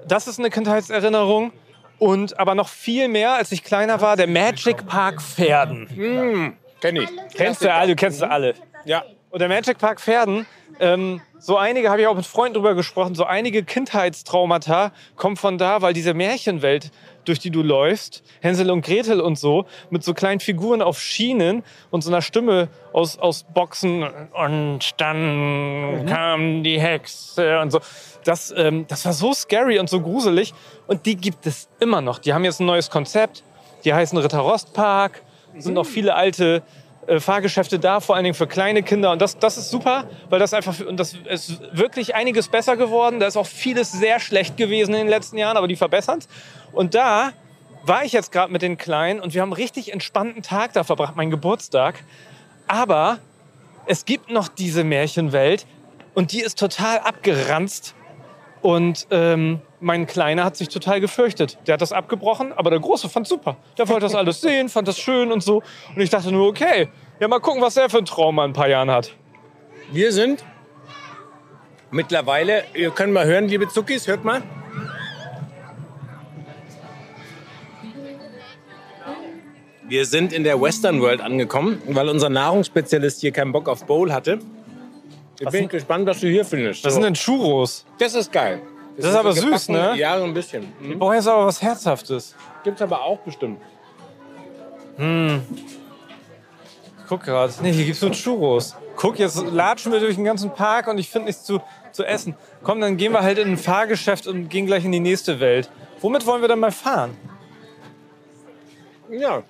Das 0.07 0.27
ist 0.27 0.39
eine 0.39 0.51
Kindheitserinnerung. 0.51 1.53
Und 1.99 2.39
aber 2.39 2.55
noch 2.55 2.69
viel 2.69 3.09
mehr, 3.09 3.35
als 3.35 3.53
ich 3.53 3.63
kleiner 3.63 4.01
war, 4.01 4.17
der 4.17 4.27
Magic 4.27 4.87
Park 4.87 5.21
Pferden. 5.21 6.57
Kenn 6.81 6.97
ich. 6.97 7.09
Kennst 7.35 7.63
du 7.63 7.73
alle, 7.73 7.89
du 7.89 7.97
kennst 7.97 8.23
du 8.23 8.31
alle. 8.31 8.55
Ja. 8.87 9.05
Und 9.31 9.39
der 9.39 9.49
Magic 9.49 9.79
Park 9.79 10.01
Pferden, 10.01 10.45
ähm, 10.81 11.21
so 11.39 11.57
einige, 11.57 11.89
habe 11.89 12.01
ich 12.01 12.09
auch 12.09 12.17
mit 12.17 12.27
Freunden 12.27 12.55
drüber 12.55 12.75
gesprochen, 12.75 13.15
so 13.15 13.25
einige 13.25 13.63
Kindheitstraumata 13.63 14.91
kommen 15.15 15.37
von 15.37 15.57
da, 15.57 15.83
weil 15.83 15.93
diese 15.93 16.15
Märchenwelt, 16.15 16.91
durch 17.25 17.39
die 17.39 17.51
du 17.51 17.63
läufst, 17.63 18.25
Hänsel 18.41 18.73
und 18.73 18.85
Gretel 18.85 19.21
und 19.21 19.39
so, 19.39 19.67
mit 19.89 20.03
so 20.03 20.15
kleinen 20.15 20.41
Figuren 20.41 20.83
auf 20.83 21.01
Schienen 21.01 21.63
und 21.91 22.03
so 22.03 22.11
einer 22.11 22.23
Stimme 22.23 22.69
aus, 22.93 23.19
aus 23.19 23.45
Boxen 23.45 24.03
und 24.03 25.01
dann 25.01 26.07
kam 26.09 26.65
die 26.65 26.81
Hexe 26.81 27.61
und 27.61 27.71
so. 27.71 27.79
Das, 28.25 28.53
ähm, 28.57 28.87
das 28.89 29.05
war 29.05 29.13
so 29.13 29.33
scary 29.33 29.79
und 29.79 29.89
so 29.89 30.01
gruselig. 30.01 30.53
Und 30.89 31.07
die 31.07 31.17
gibt 31.17 31.47
es 31.47 31.69
immer 31.79 32.01
noch. 32.01 32.19
Die 32.19 32.35
haben 32.35 32.45
jetzt 32.45 32.61
ein 32.61 32.67
neues 32.67 32.91
Konzept, 32.91 33.45
die 33.85 33.95
heißen 33.95 34.19
Ritter 34.19 34.41
Rostpark, 34.41 35.23
sind 35.57 35.75
noch 35.75 35.87
viele 35.87 36.15
alte 36.15 36.63
äh, 37.11 37.19
Fahrgeschäfte 37.19 37.81
da, 37.81 37.99
vor 37.99 38.15
allen 38.15 38.23
Dingen 38.23 38.37
für 38.37 38.47
kleine 38.47 38.85
Kinder. 38.85 39.11
Und 39.11 39.21
das, 39.21 39.37
das 39.37 39.59
ist 39.59 39.71
super, 39.71 40.05
weil 40.29 40.39
das 40.39 40.55
einfach, 40.55 40.79
und 40.87 40.97
das 40.97 41.15
ist 41.29 41.61
wirklich 41.77 42.15
einiges 42.15 42.47
besser 42.47 42.77
geworden. 42.77 43.19
Da 43.19 43.27
ist 43.27 43.37
auch 43.37 43.47
vieles 43.47 43.91
sehr 43.91 44.21
schlecht 44.21 44.57
gewesen 44.57 44.95
in 44.95 45.01
den 45.01 45.09
letzten 45.09 45.37
Jahren, 45.37 45.57
aber 45.57 45.67
die 45.67 45.75
verbessern 45.75 46.21
es. 46.21 46.29
Und 46.71 46.95
da 46.95 47.33
war 47.83 48.05
ich 48.05 48.13
jetzt 48.13 48.31
gerade 48.31 48.53
mit 48.53 48.63
den 48.63 48.79
Kleinen 48.79 49.19
und 49.19 49.35
wir 49.35 49.43
haben 49.43 49.49
einen 49.49 49.61
richtig 49.61 49.93
entspannten 49.93 50.43
Tag 50.43 50.73
da 50.73 50.85
verbracht, 50.85 51.17
meinen 51.17 51.33
Geburtstag. 51.33 52.05
Aber 52.69 53.19
es 53.87 54.05
gibt 54.05 54.31
noch 54.31 54.47
diese 54.47 54.85
Märchenwelt 54.85 55.67
und 56.15 56.31
die 56.31 56.41
ist 56.41 56.61
total 56.61 56.99
abgeranzt. 57.01 57.97
Und 58.63 59.07
ähm, 59.11 59.61
mein 59.81 60.07
Kleiner 60.07 60.45
hat 60.45 60.57
sich 60.57 60.69
total 60.69 61.01
gefürchtet. 61.01 61.59
Der 61.67 61.75
hat 61.75 61.81
das 61.81 61.93
abgebrochen, 61.93 62.53
aber 62.53 62.71
der 62.71 62.81
Große 62.81 63.09
fand 63.09 63.27
super. 63.27 63.57
Der 63.79 63.89
wollte 63.89 64.03
das 64.03 64.15
alles 64.15 64.41
sehen, 64.41 64.69
fand 64.69 64.87
das 64.87 64.99
schön 64.99 65.33
und 65.33 65.43
so. 65.43 65.63
Und 65.95 66.03
ich 66.03 66.11
dachte 66.11 66.31
nur, 66.31 66.49
okay, 66.49 66.89
ja 67.19 67.29
mal 67.29 67.41
gucken, 67.41 67.63
was 67.63 67.77
er 67.77 67.89
für 67.89 67.99
ein 67.99 68.05
Trauma 68.05 68.45
in 68.45 68.51
ein 68.51 68.55
paar 68.55 68.69
Jahren 68.69 68.91
hat. 68.91 69.13
Wir 69.93 70.13
sind 70.13 70.45
mittlerweile, 71.91 72.65
ihr 72.75 72.91
könnt 72.91 73.13
mal 73.13 73.27
hören, 73.27 73.49
liebe 73.49 73.69
Zuckis, 73.69 74.07
hört 74.07 74.25
mal. 74.25 74.43
Wir 79.89 80.05
sind 80.07 80.33
in 80.33 80.45
der 80.45 80.61
Western 80.61 81.01
World 81.01 81.21
angekommen, 81.21 81.83
weil 81.89 82.09
unser 82.09 82.29
Nahrungsspezialist 82.29 83.23
hier 83.23 83.33
keinen 83.33 83.51
Bock 83.51 83.69
auf 83.69 83.87
Bowl 83.87 84.13
hatte. 84.13 84.39
Ich 85.43 85.49
bin 85.49 85.69
gespannt, 85.69 86.07
was 86.07 86.21
du 86.21 86.29
hier 86.29 86.45
findest. 86.45 86.85
Das 86.85 86.93
So. 86.95 87.01
sind 87.01 87.05
denn 87.05 87.15
Churros. 87.15 87.85
das 87.99 88.15
ist 88.15 88.31
geil. 88.31 88.61
Das 88.97 89.07
ist 89.11 89.17
aber 89.17 89.33
so 89.33 89.49
süß, 89.49 89.71
ne? 89.71 89.95
Ja, 89.97 90.19
so 90.19 90.25
ein 90.25 90.35
bisschen. 90.35 90.71
Wir 90.81 90.95
Mhm. 90.95 90.99
brauchen 90.99 91.15
jetzt 91.15 91.27
aber 91.29 91.47
was 91.47 91.63
Herzhaftes. 91.63 92.35
Gibt's 92.63 92.83
aber 92.83 93.01
auch 93.03 93.19
bestimmt. 93.21 93.59
Ich 94.99 95.41
guck 97.09 97.23
gerade. 97.25 97.53
Nee, 97.63 97.73
hier 97.73 97.87
gibt's 97.87 98.03
nur 98.03 98.11
Churros. 98.13 98.77
Guck, 98.97 99.19
jetzt 99.19 99.43
latschen 99.51 99.93
wir 99.93 100.01
durch 100.01 100.17
den 100.17 100.25
ganzen 100.25 100.51
Park 100.53 100.89
und 100.89 100.99
ich 100.99 101.09
finde 101.09 101.29
nichts 101.29 101.45
zu, 101.45 101.63
zu 101.93 102.05
essen. 102.05 102.35
Komm, 102.63 102.81
dann 102.83 102.99
gehen 102.99 103.13
wir 103.13 103.23
halt 103.23 103.39
in 103.39 103.53
ein 103.53 103.57
Fahrgeschäft 103.57 104.27
und 104.27 104.51
gehen 104.51 104.67
gleich 104.67 104.85
in 104.85 104.93
die 104.93 105.01
nächste 105.01 105.41
Welt. 105.41 105.71
Womit 106.01 106.27
wollen 106.27 106.43
wir 106.43 106.49
denn 106.49 106.59
mal 106.59 106.73
fahren? 106.73 107.17
Ja. 109.11 109.43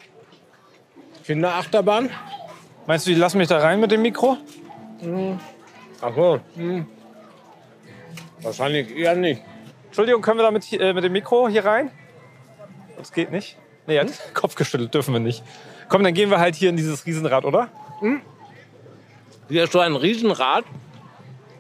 Kinderachterbahn. 1.25 2.11
Meinst 2.87 3.07
du, 3.07 3.11
die 3.11 3.17
lassen 3.17 3.39
mich 3.39 3.49
da 3.49 3.59
rein 3.59 3.81
mit 3.81 3.91
dem 3.91 4.03
Mikro? 4.03 4.37
Ach 6.01 6.15
so. 6.15 6.41
Hm. 6.57 6.87
Wahrscheinlich 8.43 8.97
eher 8.97 9.15
nicht. 9.17 9.43
Entschuldigung, 9.87 10.23
können 10.23 10.39
wir 10.39 10.45
da 10.45 10.51
mit, 10.51 10.73
äh, 10.73 10.93
mit 10.93 11.05
dem 11.05 11.13
Mikro 11.13 11.49
hier 11.49 11.65
rein? 11.65 11.91
Das 12.97 13.13
geht 13.13 13.31
nicht. 13.31 13.57
Nee, 13.87 13.97
er 13.97 14.03
hat 14.03 14.09
den 14.09 14.35
Kopf 14.35 14.55
geschüttelt, 14.55 14.95
dürfen 14.95 15.13
wir 15.13 15.21
nicht. 15.21 15.43
Komm, 15.89 16.05
dann 16.05 16.15
gehen 16.15 16.31
wir 16.31 16.39
halt 16.39 16.55
hier 16.55 16.71
in 16.71 16.77
dieses 16.77 17.05
Riesenrad, 17.07 17.45
oder? 17.45 17.69
Hier 19.49 19.65
ist 19.65 19.73
so 19.73 19.81
ein 19.81 19.97
Riesenrad 19.97 20.65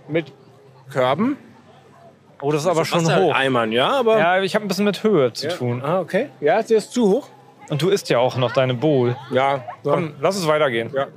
mit 0.09 0.33
Körben. 0.90 1.37
Oh, 2.40 2.53
das 2.53 2.62
ist 2.62 2.68
aber 2.68 2.85
schon 2.85 3.05
hoch. 3.14 3.35
Eimern, 3.35 3.72
ja, 3.72 3.90
aber. 3.90 4.18
Ja, 4.18 4.42
ich 4.42 4.55
habe 4.55 4.64
ein 4.64 4.68
bisschen 4.68 4.85
mit 4.85 5.03
Höhe 5.03 5.33
zu 5.33 5.48
Ja. 5.48 5.53
tun. 5.55 5.83
Ah, 5.85 6.00
okay. 6.00 6.31
Ja, 6.40 6.62
der 6.62 6.79
ist 6.79 6.92
zu 6.92 7.09
hoch. 7.09 7.29
Und 7.68 7.83
du 7.83 7.88
isst 7.90 8.09
ja 8.09 8.18
auch 8.18 8.37
noch 8.37 8.53
deine 8.53 8.74
Bowl. 8.74 9.16
Ja. 9.31 9.64
So. 9.83 9.90
Komm, 9.92 10.14
lass 10.20 10.37
es 10.37 10.46
weitergehen. 10.46 10.90
Ja. 10.94 11.09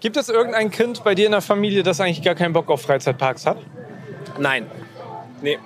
Gibt 0.00 0.16
es 0.16 0.28
irgendein 0.28 0.70
Kind 0.70 1.04
bei 1.04 1.14
dir 1.14 1.26
in 1.26 1.32
der 1.32 1.42
Familie, 1.42 1.82
das 1.82 2.00
eigentlich 2.00 2.22
gar 2.22 2.34
keinen 2.34 2.52
Bock 2.52 2.70
auf 2.70 2.82
Freizeitparks 2.82 3.46
hat? 3.46 3.58
Nein. 4.38 4.66
Nee. 5.42 5.58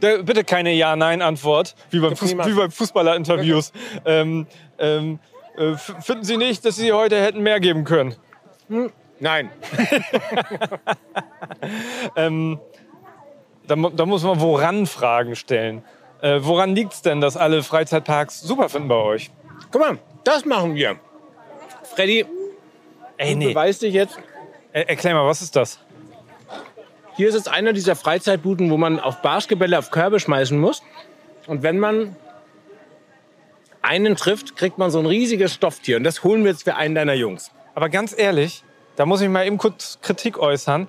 Da, 0.00 0.18
bitte 0.22 0.44
keine 0.44 0.72
Ja-Nein-Antwort, 0.72 1.74
wie 1.90 1.98
beim, 1.98 2.14
Fuß, 2.14 2.28
niemand. 2.28 2.50
wie 2.50 2.54
beim 2.54 2.70
Fußballerinterviews. 2.70 3.72
ähm, 4.04 4.46
ähm, 4.78 5.18
äh, 5.56 5.74
finden 5.74 6.24
Sie 6.24 6.36
nicht, 6.36 6.64
dass 6.64 6.76
Sie 6.76 6.92
heute 6.92 7.20
hätten 7.20 7.42
mehr 7.42 7.60
geben 7.60 7.84
können? 7.84 8.14
Nein. 9.18 9.50
Ähm, 12.16 12.60
da, 13.66 13.74
da 13.74 14.06
muss 14.06 14.22
man 14.22 14.40
woran 14.40 14.86
Fragen 14.86 15.36
stellen. 15.36 15.82
Äh, 16.20 16.40
woran 16.42 16.74
liegt 16.74 16.92
es 16.92 17.02
denn, 17.02 17.20
dass 17.20 17.36
alle 17.36 17.62
Freizeitparks 17.62 18.40
super 18.40 18.68
finden 18.68 18.88
bei 18.88 18.96
euch? 18.96 19.30
Guck 19.70 19.80
mal, 19.80 19.98
das 20.24 20.44
machen 20.44 20.74
wir. 20.74 20.96
Freddy, 21.82 22.26
Ey, 23.18 23.34
du 23.34 23.48
beweist 23.48 23.82
dich 23.82 23.92
jetzt. 23.92 24.18
Er, 24.72 24.88
erklär 24.88 25.14
mal, 25.14 25.26
was 25.26 25.42
ist 25.42 25.56
das? 25.56 25.80
Hier 27.16 27.28
ist 27.28 27.34
jetzt 27.34 27.48
einer 27.48 27.72
dieser 27.72 27.96
Freizeitbuden, 27.96 28.70
wo 28.70 28.76
man 28.76 29.00
auf 29.00 29.22
Basketbälle 29.22 29.76
auf 29.76 29.90
Körbe 29.90 30.20
schmeißen 30.20 30.58
muss. 30.58 30.82
Und 31.48 31.64
wenn 31.64 31.80
man 31.80 32.14
einen 33.82 34.14
trifft, 34.14 34.54
kriegt 34.56 34.78
man 34.78 34.92
so 34.92 35.00
ein 35.00 35.06
riesiges 35.06 35.52
Stofftier. 35.52 35.96
Und 35.96 36.04
das 36.04 36.22
holen 36.22 36.44
wir 36.44 36.52
jetzt 36.52 36.62
für 36.62 36.76
einen 36.76 36.94
deiner 36.94 37.14
Jungs. 37.14 37.50
Aber 37.74 37.88
ganz 37.88 38.16
ehrlich, 38.16 38.62
da 38.94 39.04
muss 39.04 39.20
ich 39.20 39.28
mal 39.28 39.44
eben 39.46 39.58
kurz 39.58 39.98
Kritik 40.00 40.38
äußern. 40.38 40.86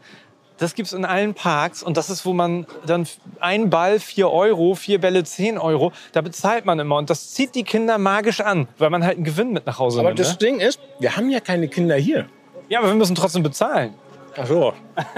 Das 0.59 0.75
gibt's 0.75 0.91
in 0.93 1.05
allen 1.05 1.33
Parks 1.33 1.81
und 1.81 1.95
das 1.97 2.09
ist, 2.09 2.25
wo 2.25 2.33
man 2.33 2.67
dann 2.85 3.07
ein 3.39 3.69
Ball 3.69 3.99
4 3.99 4.29
Euro, 4.29 4.75
vier 4.75 4.99
Bälle 4.99 5.23
10 5.23 5.57
Euro, 5.57 5.93
da 6.11 6.21
bezahlt 6.21 6.65
man 6.65 6.79
immer 6.79 6.97
und 6.97 7.09
das 7.09 7.31
zieht 7.33 7.55
die 7.55 7.63
Kinder 7.63 7.97
magisch 7.97 8.41
an, 8.41 8.67
weil 8.77 8.89
man 8.89 9.03
halt 9.05 9.15
einen 9.15 9.23
Gewinn 9.23 9.53
mit 9.53 9.65
nach 9.65 9.79
Hause 9.79 9.99
Aber 9.99 10.09
nimmt. 10.09 10.19
das 10.19 10.33
Ne? 10.33 10.37
Ding 10.37 10.59
ist, 10.59 10.79
wir 10.99 11.15
haben 11.15 11.29
ja 11.29 11.39
keine 11.39 11.69
Kinder 11.69 11.95
hier. 11.95 12.27
Ja, 12.67 12.79
aber 12.79 12.89
wir 12.89 12.95
müssen 12.95 13.15
trotzdem 13.15 13.41
bezahlen. 13.43 13.93
Ach 14.37 14.45
so. 14.45 14.73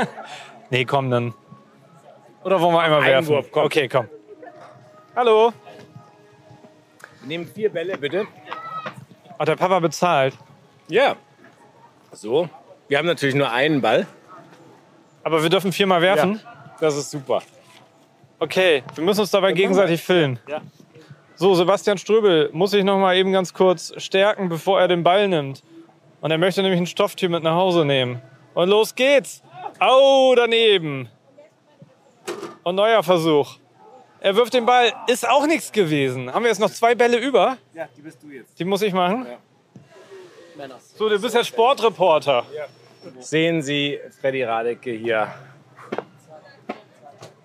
Nee, 0.73 0.85
komm 0.85 1.11
dann. 1.11 1.33
Oder 2.45 2.61
wollen 2.61 2.73
wir 2.73 2.79
einmal 2.79 3.01
werfen? 3.03 3.27
Einwurf, 3.33 3.51
komm. 3.51 3.65
Okay, 3.65 3.89
komm. 3.89 4.07
Hallo. 5.13 5.51
Wir 7.19 7.27
nehmen 7.27 7.45
vier 7.45 7.69
Bälle, 7.69 7.97
bitte. 7.97 8.25
Hat 9.37 9.49
der 9.49 9.57
Papa 9.57 9.79
bezahlt? 9.81 10.33
Ja. 10.87 11.17
So. 12.13 12.47
Wir 12.87 12.99
haben 12.99 13.05
natürlich 13.05 13.35
nur 13.35 13.51
einen 13.51 13.81
Ball. 13.81 14.07
Aber 15.23 15.41
wir 15.43 15.49
dürfen 15.49 15.71
viermal 15.71 16.01
werfen? 16.01 16.39
Das 16.79 16.97
ist 16.97 17.11
super. 17.11 17.41
Okay, 18.39 18.83
wir 18.95 19.03
müssen 19.03 19.21
uns 19.21 19.31
dabei 19.31 19.53
gegenseitig 19.53 20.01
filmen. 20.01 20.39
Ja. 20.47 20.61
So, 21.35 21.53
Sebastian 21.55 21.97
Ströbel 21.97 22.49
muss 22.53 22.71
sich 22.71 22.83
noch 22.83 22.97
mal 22.99 23.15
eben 23.15 23.31
ganz 23.31 23.53
kurz 23.53 23.93
stärken, 23.97 24.49
bevor 24.49 24.79
er 24.79 24.87
den 24.87 25.03
Ball 25.03 25.27
nimmt. 25.27 25.63
Und 26.21 26.31
er 26.31 26.37
möchte 26.37 26.61
nämlich 26.61 26.79
ein 26.79 26.87
Stofftier 26.87 27.29
mit 27.29 27.43
nach 27.43 27.55
Hause 27.55 27.85
nehmen. 27.85 28.21
Und 28.53 28.69
los 28.69 28.93
geht's. 28.93 29.41
Au, 29.79 30.35
daneben. 30.35 31.09
Und 32.63 32.75
neuer 32.75 33.01
Versuch. 33.01 33.57
Er 34.19 34.35
wirft 34.35 34.53
den 34.53 34.67
Ball. 34.67 34.93
Ist 35.07 35.27
auch 35.27 35.47
nichts 35.47 35.71
gewesen. 35.71 36.31
Haben 36.31 36.43
wir 36.43 36.49
jetzt 36.49 36.59
noch 36.59 36.69
zwei 36.69 36.93
Bälle 36.93 37.17
über? 37.17 37.57
Ja, 37.73 37.87
die 37.97 38.01
bist 38.01 38.21
du 38.21 38.29
jetzt. 38.29 38.59
Die 38.59 38.65
muss 38.65 38.83
ich 38.83 38.93
machen? 38.93 39.25
So, 40.95 41.09
du 41.09 41.19
bist 41.19 41.33
ja 41.33 41.43
Sportreporter. 41.43 42.45
Sehen 43.19 43.61
Sie 43.61 43.99
Freddy 44.19 44.43
Radecke 44.43 44.91
hier. 44.91 45.33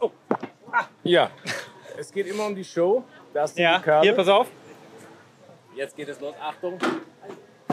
Oh. 0.01 0.11
Ah, 0.71 0.85
ja. 1.03 1.31
Es 1.99 2.13
geht 2.13 2.27
immer 2.27 2.47
um 2.47 2.55
die 2.55 2.65
Show. 2.65 3.05
Das 3.33 3.55
sind 3.55 3.67
die 3.67 3.83
Körbe. 3.83 4.03
hier, 4.03 4.15
pass 4.15 4.29
auf. 4.29 4.49
Jetzt 5.75 5.97
geht 5.97 6.09
es 6.09 6.21
los. 6.21 6.35
Achtung. 6.41 6.79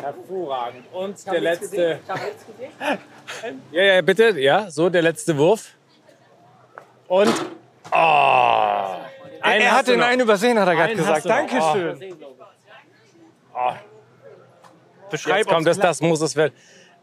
Hervorragend. 0.02 0.86
Und 0.92 1.26
der 1.28 1.42
letzte. 1.42 2.00
Ja, 3.72 3.84
ja, 3.84 4.02
bitte. 4.02 4.40
Ja, 4.40 4.70
so 4.70 4.90
der 4.90 5.02
letzte 5.02 5.38
Wurf. 5.38 5.72
Und. 7.08 7.34
Oh. 7.92 9.04
Er 9.46 9.72
hat 9.72 9.88
den 9.88 10.00
noch. 10.00 10.08
einen 10.08 10.22
übersehen, 10.22 10.58
hat 10.60 10.68
er 10.68 10.76
gerade 10.76 10.96
gesagt. 10.96 11.16
hast 11.16 11.26
du 11.26 11.30
noch. 11.30 12.00
Dankeschön. 12.00 12.18
Beschreib 15.10 15.38
Jetzt 15.38 15.48
kommt 15.50 15.68
es, 15.68 15.78
das 15.78 16.02
muss 16.02 16.22
es 16.22 16.36
werden. 16.36 16.54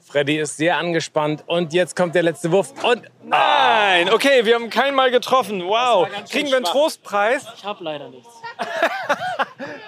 Freddy 0.01 0.39
ist 0.39 0.57
sehr 0.57 0.77
angespannt. 0.77 1.45
Und 1.47 1.73
jetzt 1.73 1.95
kommt 1.95 2.15
der 2.15 2.23
letzte 2.23 2.51
Wurf. 2.51 2.73
Und. 2.83 3.03
Nein, 3.23 4.13
okay, 4.13 4.45
wir 4.45 4.55
haben 4.55 4.71
keinen 4.71 4.95
Mal 4.95 5.11
getroffen. 5.11 5.63
Wow. 5.67 6.09
Kriegen 6.31 6.49
wir 6.49 6.57
einen 6.57 6.67
schwach. 6.67 6.73
Trostpreis? 6.73 7.47
Ich 7.57 7.65
habe 7.65 7.85
leider 7.85 8.09
nichts. 8.09 8.29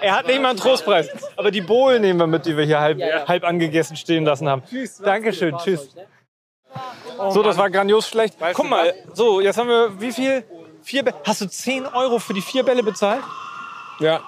Er 0.01 0.17
hat 0.17 0.27
nicht 0.27 0.41
mal 0.41 0.49
einen 0.49 0.59
Trostpreis. 0.59 1.07
Aber 1.37 1.49
die 1.49 1.61
Bohlen 1.61 2.01
nehmen 2.01 2.19
wir 2.19 2.27
mit, 2.27 2.45
die 2.45 2.57
wir 2.57 2.65
hier 2.65 2.81
halb, 2.81 2.99
ja. 2.99 3.25
halb 3.25 3.45
angegessen 3.45 3.95
stehen 3.95 4.25
lassen 4.25 4.49
haben. 4.49 4.61
Dankeschön, 5.01 5.57
tschüss. 5.57 5.95
So, 7.29 7.41
das 7.41 7.57
war 7.57 7.69
grandios 7.69 8.09
schlecht. 8.09 8.35
Guck 8.53 8.69
mal, 8.69 8.93
so, 9.13 9.39
jetzt 9.39 9.57
haben 9.57 9.69
wir 9.69 10.01
wie 10.01 10.11
viel? 10.11 10.43
Vier 10.81 11.03
Bälle. 11.03 11.15
Hast 11.23 11.39
du 11.39 11.47
10 11.47 11.85
Euro 11.87 12.19
für 12.19 12.33
die 12.33 12.41
vier 12.41 12.63
Bälle 12.63 12.83
bezahlt? 12.83 13.23
Ja. 13.99 14.21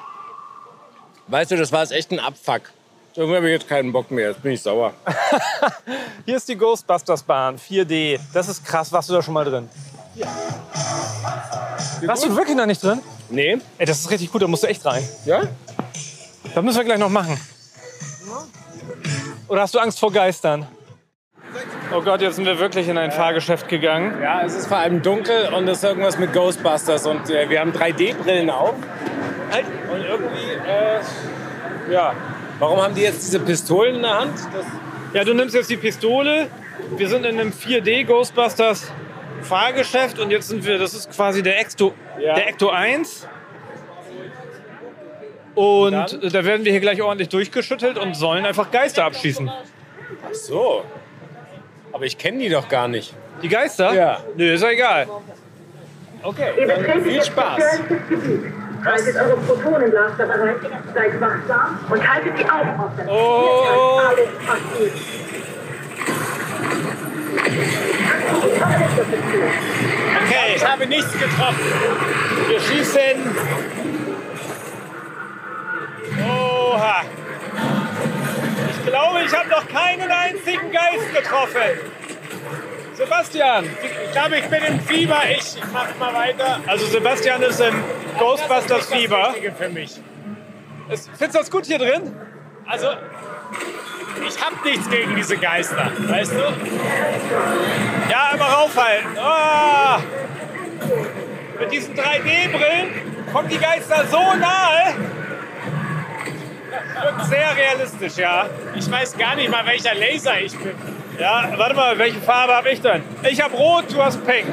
Weißt 1.28 1.52
du, 1.52 1.58
das 1.58 1.72
war 1.72 1.82
jetzt 1.82 1.92
echt 1.92 2.12
ein 2.12 2.20
Abfuck. 2.20 2.72
Irgendwie 3.16 3.38
habe 3.38 3.48
ich 3.48 3.54
jetzt 3.54 3.70
keinen 3.70 3.94
Bock 3.94 4.12
mehr. 4.12 4.30
Jetzt 4.30 4.44
bin 4.44 4.52
ich 4.52 4.62
sauer. 4.62 4.94
Hier 6.26 6.36
ist 6.36 6.50
die 6.50 6.58
Ghostbusters 6.58 7.24
Bahn, 7.24 7.58
4D. 7.58 8.20
Das 8.34 8.50
ist 8.50 8.66
krass. 8.66 8.92
Warst 8.92 9.10
du 9.10 9.14
da 9.14 9.22
schon 9.22 9.34
mal 9.34 9.46
drin? 9.46 9.70
Warst 12.02 12.26
du 12.26 12.36
wirklich 12.36 12.58
noch 12.58 12.66
nicht 12.66 12.84
drin? 12.84 13.00
Nee? 13.30 13.58
Ey, 13.78 13.86
das 13.86 14.00
ist 14.00 14.12
richtig 14.12 14.32
gut, 14.32 14.42
da 14.42 14.48
musst 14.48 14.64
du 14.64 14.68
echt 14.68 14.86
rein. 14.86 15.04
Ja? 15.26 15.44
Das 16.54 16.64
müssen 16.64 16.78
wir 16.78 16.84
gleich 16.84 17.00
noch 17.00 17.10
machen. 17.10 17.40
Oder 19.48 19.62
hast 19.62 19.74
du 19.74 19.80
Angst 19.80 20.00
vor 20.00 20.12
Geistern? 20.12 20.68
Oh 21.96 22.02
Gott, 22.02 22.22
jetzt 22.22 22.36
sind 22.36 22.46
wir 22.46 22.60
wirklich 22.60 22.90
in 22.90 22.98
ein 22.98 23.12
Fahrgeschäft 23.12 23.70
gegangen. 23.70 24.22
Ja, 24.22 24.44
es 24.44 24.56
ist 24.56 24.68
vor 24.68 24.78
allem 24.78 25.02
dunkel 25.02 25.54
und 25.54 25.68
es 25.70 25.78
ist 25.78 25.84
irgendwas 25.86 26.18
mit 26.18 26.34
Ghostbusters 26.34 27.06
und 27.06 27.30
äh, 27.30 27.50
wir 27.50 27.62
haben 27.62 27.72
3D-Brillen 27.72 28.50
auf. 28.50 28.74
Halt. 29.52 29.66
Und 29.90 30.02
irgendwie, 30.02 30.52
äh, 30.68 31.94
ja. 31.94 32.14
Warum 32.60 32.82
haben 32.82 32.96
die 32.96 33.02
jetzt 33.02 33.26
diese 33.26 33.40
Pistolen 33.40 33.96
in 33.96 34.02
der 34.02 34.20
Hand? 34.20 34.34
Das, 34.54 34.66
Ja, 35.14 35.24
du 35.24 35.34
nimmst 35.34 35.56
jetzt 35.56 35.70
die 35.70 35.78
Pistole. 35.78 36.48
Wir 36.98 37.08
sind 37.10 37.26
in 37.26 37.40
einem 37.40 37.52
4D 37.52 38.06
Ghostbusters 38.06 38.92
Fahrgeschäft 39.42 40.20
und 40.20 40.32
jetzt 40.32 40.48
sind 40.50 40.66
wir, 40.66 40.78
das 40.78 40.94
ist 40.94 41.12
quasi 41.12 41.42
der 41.44 41.60
Ecto, 41.60 41.94
Ja. 42.20 42.34
der 42.36 42.48
Ecto 42.48 42.70
1. 42.70 43.28
Und 45.56 45.92
dann? 45.94 46.08
da 46.22 46.44
werden 46.46 46.66
wir 46.66 46.72
hier 46.72 46.82
gleich 46.82 47.02
ordentlich 47.02 47.30
durchgeschüttelt 47.30 47.98
und 47.98 48.16
sollen 48.16 48.46
einfach 48.46 48.72
Geister 48.72 49.06
abschießen. 49.06 49.50
ach 49.50 50.34
so. 50.34 50.84
Aber 51.94 52.06
ich 52.06 52.18
kenne 52.18 52.40
die 52.40 52.50
doch 52.50 52.68
gar 52.68 52.88
nicht. 52.90 53.14
Die 53.42 53.48
Geister? 53.48 53.94
Ja. 53.94 54.24
Nö, 54.36 54.54
ist 54.54 54.62
ja 54.64 54.70
egal. 54.72 55.08
Okay, 56.24 56.52
viel 57.04 57.24
Spaß. 57.24 57.64
Haltet 58.86 59.16
eure 59.16 59.38
Protonenblaster 59.38 60.26
bereit, 60.28 60.58
seid 60.94 61.20
wachsam 61.20 61.80
und 61.90 62.08
haltet 62.08 62.38
die 62.38 62.46
Augen 62.48 62.80
offen. 62.80 63.10
Oh. 63.10 64.00
Alles 64.00 64.30
passiert. 64.46 64.94
Okay. 70.16 70.56
Ich 70.56 70.66
habe 70.66 70.86
nichts 70.86 71.12
getroffen. 71.14 71.74
Wir 72.48 72.60
schießen. 72.60 73.36
Oha. 76.28 77.02
Ich 78.70 78.86
glaube, 78.86 79.20
ich 79.26 79.36
habe 79.36 79.50
noch 79.50 79.68
keinen 79.68 80.12
einzigen 80.12 80.72
Geist 80.72 81.14
getroffen. 81.14 81.80
Sebastian. 82.94 83.66
Ich 83.66 84.12
glaube, 84.12 84.38
ich 84.38 84.46
bin 84.46 84.64
im 84.64 84.80
Fieber. 84.80 85.22
Ich 85.30 85.58
mach 85.74 85.98
mal 85.98 86.14
weiter. 86.14 86.60
Also 86.68 86.86
Sebastian 86.86 87.42
ist 87.42 87.60
im 87.60 87.74
Ghostbusters 88.18 88.88
Fieber. 88.88 89.36
Für 89.58 89.70
mich. 89.70 90.00
Findest 90.88 91.20
du 91.20 91.28
das 91.40 91.52
gut 91.52 91.66
hier 91.66 91.80
drin? 91.80 92.16
Also, 92.68 92.88
ich 94.28 94.44
habe 94.44 94.56
nichts 94.64 94.90
gegen 94.90 95.16
diese 95.16 95.38
Geister, 95.38 95.92
weißt 96.08 96.32
du? 96.32 96.54
Ja, 98.10 98.32
immer 98.34 98.46
raufhalten. 98.46 99.18
Ah. 99.18 100.00
Mit 101.60 101.72
diesen 101.72 101.96
3D-Brillen 101.96 103.32
kommen 103.32 103.50
die 103.50 103.58
Geister 103.58 104.06
so 104.10 104.18
nahe. 104.18 104.96
Wirkt 107.02 107.26
sehr 107.26 107.56
realistisch, 107.56 108.18
ja. 108.18 108.50
Ich 108.76 108.90
weiß 108.90 109.18
gar 109.18 109.36
nicht 109.36 109.50
mal, 109.50 109.66
welcher 109.66 109.94
Laser 109.96 110.40
ich 110.40 110.58
bin. 110.58 110.76
Ja, 111.20 111.50
warte 111.56 111.76
mal, 111.76 111.98
welche 111.98 112.20
Farbe 112.20 112.56
habe 112.56 112.70
ich 112.70 112.82
denn? 112.82 113.04
Ich 113.30 113.42
habe 113.42 113.56
rot, 113.56 113.86
du 113.92 114.04
hast 114.04 114.26
pink. 114.26 114.46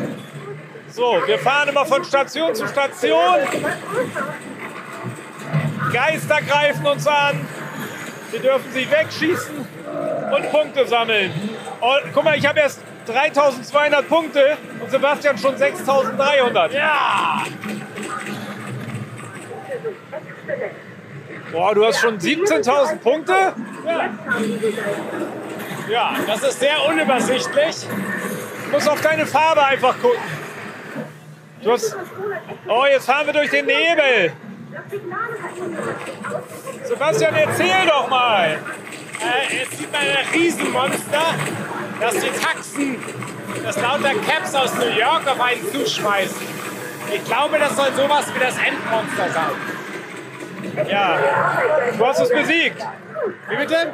So, 0.92 1.22
wir 1.26 1.38
fahren 1.38 1.70
immer 1.70 1.86
von 1.86 2.04
Station 2.04 2.54
zu 2.54 2.68
Station. 2.68 3.38
Geister 5.90 6.40
greifen 6.42 6.86
uns 6.86 7.06
an. 7.06 7.46
Sie 8.30 8.38
dürfen 8.38 8.70
sich 8.72 8.90
wegschießen 8.90 9.56
und 10.36 10.50
Punkte 10.50 10.86
sammeln. 10.86 11.32
Und, 11.80 12.12
guck 12.12 12.24
mal, 12.24 12.36
ich 12.36 12.46
habe 12.46 12.60
erst 12.60 12.80
3200 13.06 14.06
Punkte 14.06 14.58
und 14.80 14.90
Sebastian 14.90 15.38
schon 15.38 15.56
6300. 15.56 16.72
Ja! 16.74 17.42
Boah, 21.52 21.74
du 21.74 21.86
hast 21.86 22.00
schon 22.00 22.18
17.000 22.18 22.96
Punkte? 22.98 23.32
Ja. 23.86 24.10
ja, 25.90 26.14
das 26.26 26.42
ist 26.42 26.60
sehr 26.60 26.84
unübersichtlich. 26.86 27.86
Du 28.66 28.70
musst 28.72 28.88
auf 28.88 29.00
deine 29.00 29.26
Farbe 29.26 29.64
einfach 29.64 29.94
gucken. 30.00 30.20
Du 31.62 31.72
hast 31.72 31.96
oh, 32.68 32.84
jetzt 32.90 33.06
fahren 33.06 33.26
wir 33.26 33.32
durch 33.32 33.50
den 33.50 33.66
Nebel. 33.66 34.32
Sebastian, 36.84 37.34
erzähl 37.34 37.86
doch 37.86 38.08
mal. 38.08 38.58
Äh, 39.20 39.56
jetzt 39.58 39.78
sieht 39.78 39.92
man 39.92 40.00
ein 40.00 40.26
Riesenmonster, 40.34 41.34
das 42.00 42.14
die 42.14 42.30
Taxen, 42.30 42.96
das 43.62 43.80
lauter 43.80 44.14
Caps 44.26 44.54
aus 44.54 44.74
New 44.74 44.88
York 44.88 45.22
auf 45.28 45.40
einen 45.40 45.64
zuschmeißen. 45.70 46.46
Ich 47.14 47.24
glaube, 47.24 47.58
das 47.58 47.76
soll 47.76 47.92
sowas 47.92 48.26
wie 48.34 48.40
das 48.40 48.56
Endmonster 48.56 49.28
sein. 49.30 50.88
Ja, 50.88 51.18
du 51.96 52.06
hast 52.06 52.20
es 52.20 52.28
besiegt. 52.30 52.82
Wie 53.48 53.56
bitte? 53.56 53.92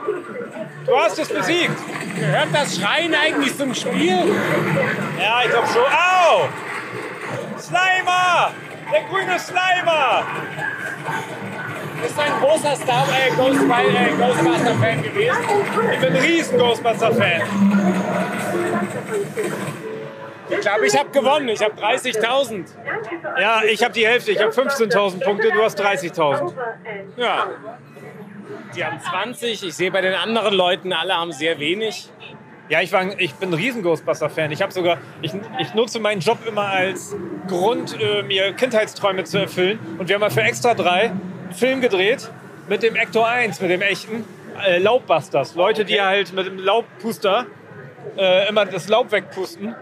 Du 0.86 0.96
hast 0.96 1.18
es 1.18 1.28
besiegt. 1.28 1.76
Gehört 2.16 2.48
das 2.52 2.76
Schreien 2.76 3.14
eigentlich 3.14 3.56
zum 3.56 3.74
Spiel? 3.74 4.34
Ja, 5.20 5.42
ich 5.44 5.50
glaube 5.50 5.68
schon. 5.68 5.82
Au! 5.82 6.48
Slimer! 7.60 8.52
Der 8.92 9.02
grüne 9.08 9.38
Slimer! 9.38 10.24
Bist 12.02 12.16
du 12.16 12.22
ein 12.22 12.32
großer 12.40 12.76
Star 12.76 13.06
äh, 13.08 13.28
äh, 13.28 14.16
Ghostbuster-Fan 14.16 15.02
gewesen? 15.02 15.36
Ich 15.92 15.98
bin 15.98 16.16
ein 16.16 16.22
riesen 16.22 16.58
Ghostbuster-Fan. 16.58 17.42
Ich 20.50 20.60
glaube, 20.60 20.86
ich 20.86 20.98
habe 20.98 21.10
gewonnen. 21.10 21.48
Ich 21.48 21.62
habe 21.62 21.74
30.000. 21.74 22.64
Ja, 23.40 23.62
ich 23.64 23.82
habe 23.82 23.92
die 23.92 24.06
Hälfte. 24.06 24.32
Ich 24.32 24.40
habe 24.40 24.52
15.000 24.52 25.24
Punkte, 25.24 25.50
du 25.50 25.62
hast 25.62 25.80
30.000. 25.80 26.52
Ja. 27.16 27.48
Die 28.74 28.84
haben 28.84 29.00
20. 29.00 29.64
Ich 29.64 29.74
sehe 29.74 29.90
bei 29.90 30.00
den 30.00 30.14
anderen 30.14 30.54
Leuten, 30.54 30.92
alle 30.92 31.14
haben 31.14 31.32
sehr 31.32 31.58
wenig. 31.58 32.10
Ja, 32.68 32.82
ich, 32.82 32.92
war, 32.92 33.18
ich 33.18 33.34
bin 33.34 33.50
ein 33.50 33.54
riesen 33.54 33.82
Ghostbuster-Fan. 33.82 34.52
Ich 34.52 34.60
habe 34.60 34.72
sogar, 34.72 34.98
ich, 35.22 35.32
ich 35.58 35.72
nutze 35.72 36.00
meinen 36.00 36.20
Job 36.20 36.38
immer 36.46 36.66
als 36.66 37.16
Grund, 37.46 37.98
äh, 37.98 38.22
mir 38.22 38.52
Kindheitsträume 38.52 39.24
zu 39.24 39.38
erfüllen. 39.38 39.78
Und 39.98 40.08
wir 40.08 40.16
haben 40.16 40.20
mal 40.20 40.30
für 40.30 40.42
Extra 40.42 40.74
3 40.74 40.90
einen 40.90 41.20
Film 41.52 41.80
gedreht 41.80 42.30
mit 42.68 42.82
dem 42.82 42.94
Ector 42.94 43.26
1, 43.26 43.62
mit 43.62 43.70
dem 43.70 43.80
echten 43.80 44.24
äh, 44.66 44.78
Laubbusters. 44.78 45.54
Leute, 45.54 45.86
die 45.86 46.00
halt 46.02 46.34
mit 46.34 46.46
dem 46.46 46.58
Laubpuster 46.58 47.46
äh, 48.18 48.48
immer 48.48 48.66
das 48.66 48.88
Laub 48.88 49.12
wegpusten. 49.12 49.74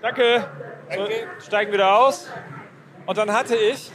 Danke. 0.00 0.46
So, 0.94 1.08
steigen 1.44 1.72
wieder 1.72 1.98
aus. 1.98 2.30
Und 3.06 3.18
dann 3.18 3.32
hatte 3.32 3.56
ich 3.56 3.90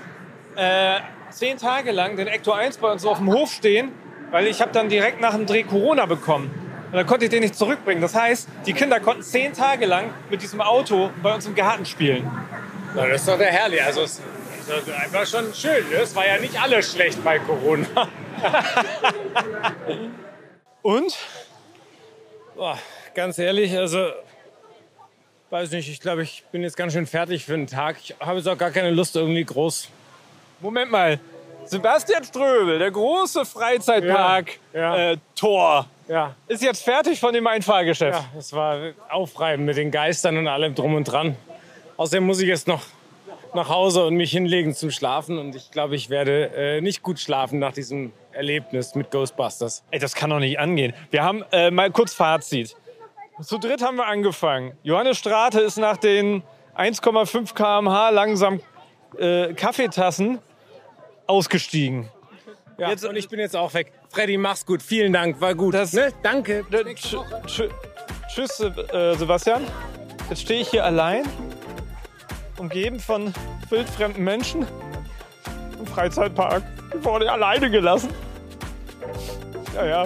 äh, 0.57 0.99
zehn 1.29 1.57
Tage 1.57 1.91
lang 1.91 2.17
den 2.17 2.27
Ector 2.27 2.57
1 2.57 2.79
bei 2.79 2.91
uns 2.91 3.05
auf 3.05 3.19
dem 3.19 3.31
Hof 3.31 3.51
stehen, 3.51 3.93
weil 4.31 4.47
ich 4.47 4.61
habe 4.61 4.73
dann 4.73 4.89
direkt 4.89 5.21
nach 5.21 5.33
dem 5.33 5.45
Dreh 5.45 5.63
Corona 5.63 6.05
bekommen. 6.05 6.62
Und 6.93 6.97
dann 6.97 7.07
konnte 7.07 7.25
ich 7.25 7.31
den 7.31 7.41
nicht 7.41 7.55
zurückbringen. 7.55 8.03
Das 8.03 8.13
heißt, 8.13 8.47
die 8.67 8.73
Kinder 8.73 8.99
konnten 8.99 9.23
zehn 9.23 9.51
Tage 9.51 9.87
lang 9.87 10.13
mit 10.29 10.43
diesem 10.43 10.61
Auto 10.61 11.09
bei 11.23 11.33
uns 11.33 11.47
im 11.47 11.55
Garten 11.55 11.87
spielen. 11.87 12.29
Na, 12.93 13.07
das 13.07 13.21
ist 13.21 13.27
doch 13.27 13.39
der 13.39 13.51
herrlich. 13.51 13.83
Also 13.83 14.03
es 14.03 14.21
ist 14.67 14.91
einfach 14.91 15.25
schon 15.25 15.51
schön. 15.55 15.89
ne? 15.89 15.95
Es 16.03 16.15
war 16.15 16.27
ja 16.27 16.37
nicht 16.37 16.61
alles 16.61 16.91
schlecht 16.91 17.23
bei 17.23 17.39
Corona. 17.39 17.87
Und? 20.83 21.17
Boah, 22.55 22.77
ganz 23.15 23.39
ehrlich, 23.39 23.75
also 23.75 24.11
weiß 25.49 25.71
nicht, 25.71 25.89
ich 25.89 25.99
glaube, 25.99 26.21
ich 26.21 26.43
bin 26.51 26.61
jetzt 26.61 26.77
ganz 26.77 26.93
schön 26.93 27.07
fertig 27.07 27.45
für 27.45 27.53
den 27.53 27.65
Tag. 27.65 27.97
Ich 28.03 28.13
habe 28.19 28.37
jetzt 28.37 28.47
auch 28.47 28.57
gar 28.59 28.69
keine 28.69 28.91
Lust 28.91 29.15
irgendwie 29.15 29.43
groß. 29.43 29.89
Moment 30.59 30.91
mal. 30.91 31.19
Sebastian 31.65 32.23
Ströbel, 32.23 32.79
der 32.79 32.91
große 32.91 33.45
Freizeitpark 33.45 34.59
Ja, 34.73 34.97
ja. 34.97 35.11
Äh, 35.11 35.17
Ja, 36.07 36.35
ist 36.47 36.61
jetzt 36.61 36.83
fertig 36.83 37.19
von 37.19 37.33
dem 37.33 37.47
Einfahrgeschäft. 37.47 38.19
ja, 38.19 38.37
es 38.37 38.51
war 38.53 38.91
aufreibend 39.09 39.65
mit 39.65 39.77
den 39.77 39.89
Geistern 39.91 40.37
und 40.37 40.47
allem 40.47 40.75
drum 40.75 40.95
und 40.95 41.05
dran. 41.05 41.35
Außerdem 41.97 42.25
muss 42.25 42.41
ich 42.41 42.47
jetzt 42.47 42.67
noch 42.67 42.81
nach 43.53 43.69
Hause 43.69 44.03
und 44.05 44.15
mich 44.15 44.31
hinlegen 44.31 44.73
zum 44.73 44.91
Schlafen 44.91 45.37
und 45.37 45.55
ich 45.55 45.71
glaube, 45.71 45.95
ich 45.95 46.09
werde 46.09 46.51
äh, 46.55 46.81
nicht 46.81 47.03
gut 47.03 47.19
schlafen 47.19 47.59
nach 47.59 47.71
diesem 47.71 48.11
Erlebnis 48.31 48.95
mit 48.95 49.11
Ghostbusters. 49.11 49.83
Ey, 49.91 49.99
das 49.99 50.15
kann 50.15 50.31
doch 50.31 50.39
nicht 50.39 50.59
angehen. 50.59 50.93
Wir 51.11 51.23
haben 51.23 51.43
äh, 51.51 51.69
mal 51.71 51.91
kurz 51.91 52.13
Fazit. 52.13 52.75
Zu 53.41 53.57
dritt 53.59 53.81
haben 53.81 53.97
wir 53.97 54.07
angefangen. 54.07 54.73
Johannes 54.83 55.17
Strate 55.19 55.59
ist 55.61 55.77
nach 55.77 55.97
den 55.97 56.43
1,5 56.77 57.53
km/h 57.53 58.09
langsam 58.09 58.59
äh, 59.17 59.53
Kaffeetassen 59.53 60.39
ausgestiegen. 61.27 62.09
Ja, 62.77 62.89
Jetzt- 62.89 63.05
und 63.05 63.15
ich 63.15 63.29
bin 63.29 63.39
jetzt 63.39 63.55
auch 63.55 63.73
weg. 63.73 63.91
Freddy, 64.09 64.37
mach's 64.37 64.65
gut. 64.65 64.81
Vielen 64.81 65.13
Dank, 65.13 65.39
war 65.39 65.53
gut. 65.55 65.73
Das- 65.75 65.93
ne? 65.93 66.11
Danke. 66.23 66.65
Tsch- 66.71 67.23
tsch- 67.45 67.69
Tschüss, 68.33 68.59
äh, 68.59 69.15
Sebastian. 69.15 69.61
Jetzt 70.29 70.41
stehe 70.41 70.61
ich 70.61 70.69
hier 70.69 70.83
allein, 70.83 71.23
umgeben 72.57 72.99
von 72.99 73.31
wildfremden 73.69 74.23
Menschen 74.23 74.65
im 75.77 75.85
Freizeitpark. 75.85 76.63
Ich 76.97 77.03
wurde 77.05 77.31
alleine 77.31 77.69
gelassen. 77.69 78.09
Ja, 79.75 79.85
ja. 79.85 80.05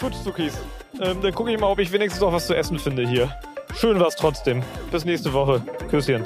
Gut, 0.00 0.14
Zuckis. 0.24 0.54
Ähm, 1.00 1.20
dann 1.20 1.34
gucke 1.34 1.52
ich 1.52 1.60
mal, 1.60 1.66
ob 1.70 1.78
ich 1.78 1.92
wenigstens 1.92 2.22
noch 2.22 2.32
was 2.32 2.46
zu 2.46 2.54
essen 2.54 2.78
finde 2.78 3.06
hier. 3.06 3.30
Schön 3.74 4.00
war's 4.00 4.16
trotzdem. 4.16 4.62
Bis 4.90 5.04
nächste 5.04 5.32
Woche. 5.32 5.60
Küsschen. 5.90 6.24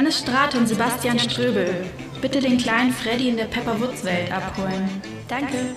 Johannes 0.00 0.20
Strate 0.20 0.56
und 0.56 0.66
Sebastian 0.66 1.18
Ströbel. 1.18 1.84
Bitte 2.22 2.40
den 2.40 2.56
kleinen 2.56 2.90
Freddy 2.90 3.28
in 3.28 3.36
der 3.36 3.44
Pepperwoods-Welt 3.44 4.32
abholen. 4.32 4.88
Danke. 5.28 5.76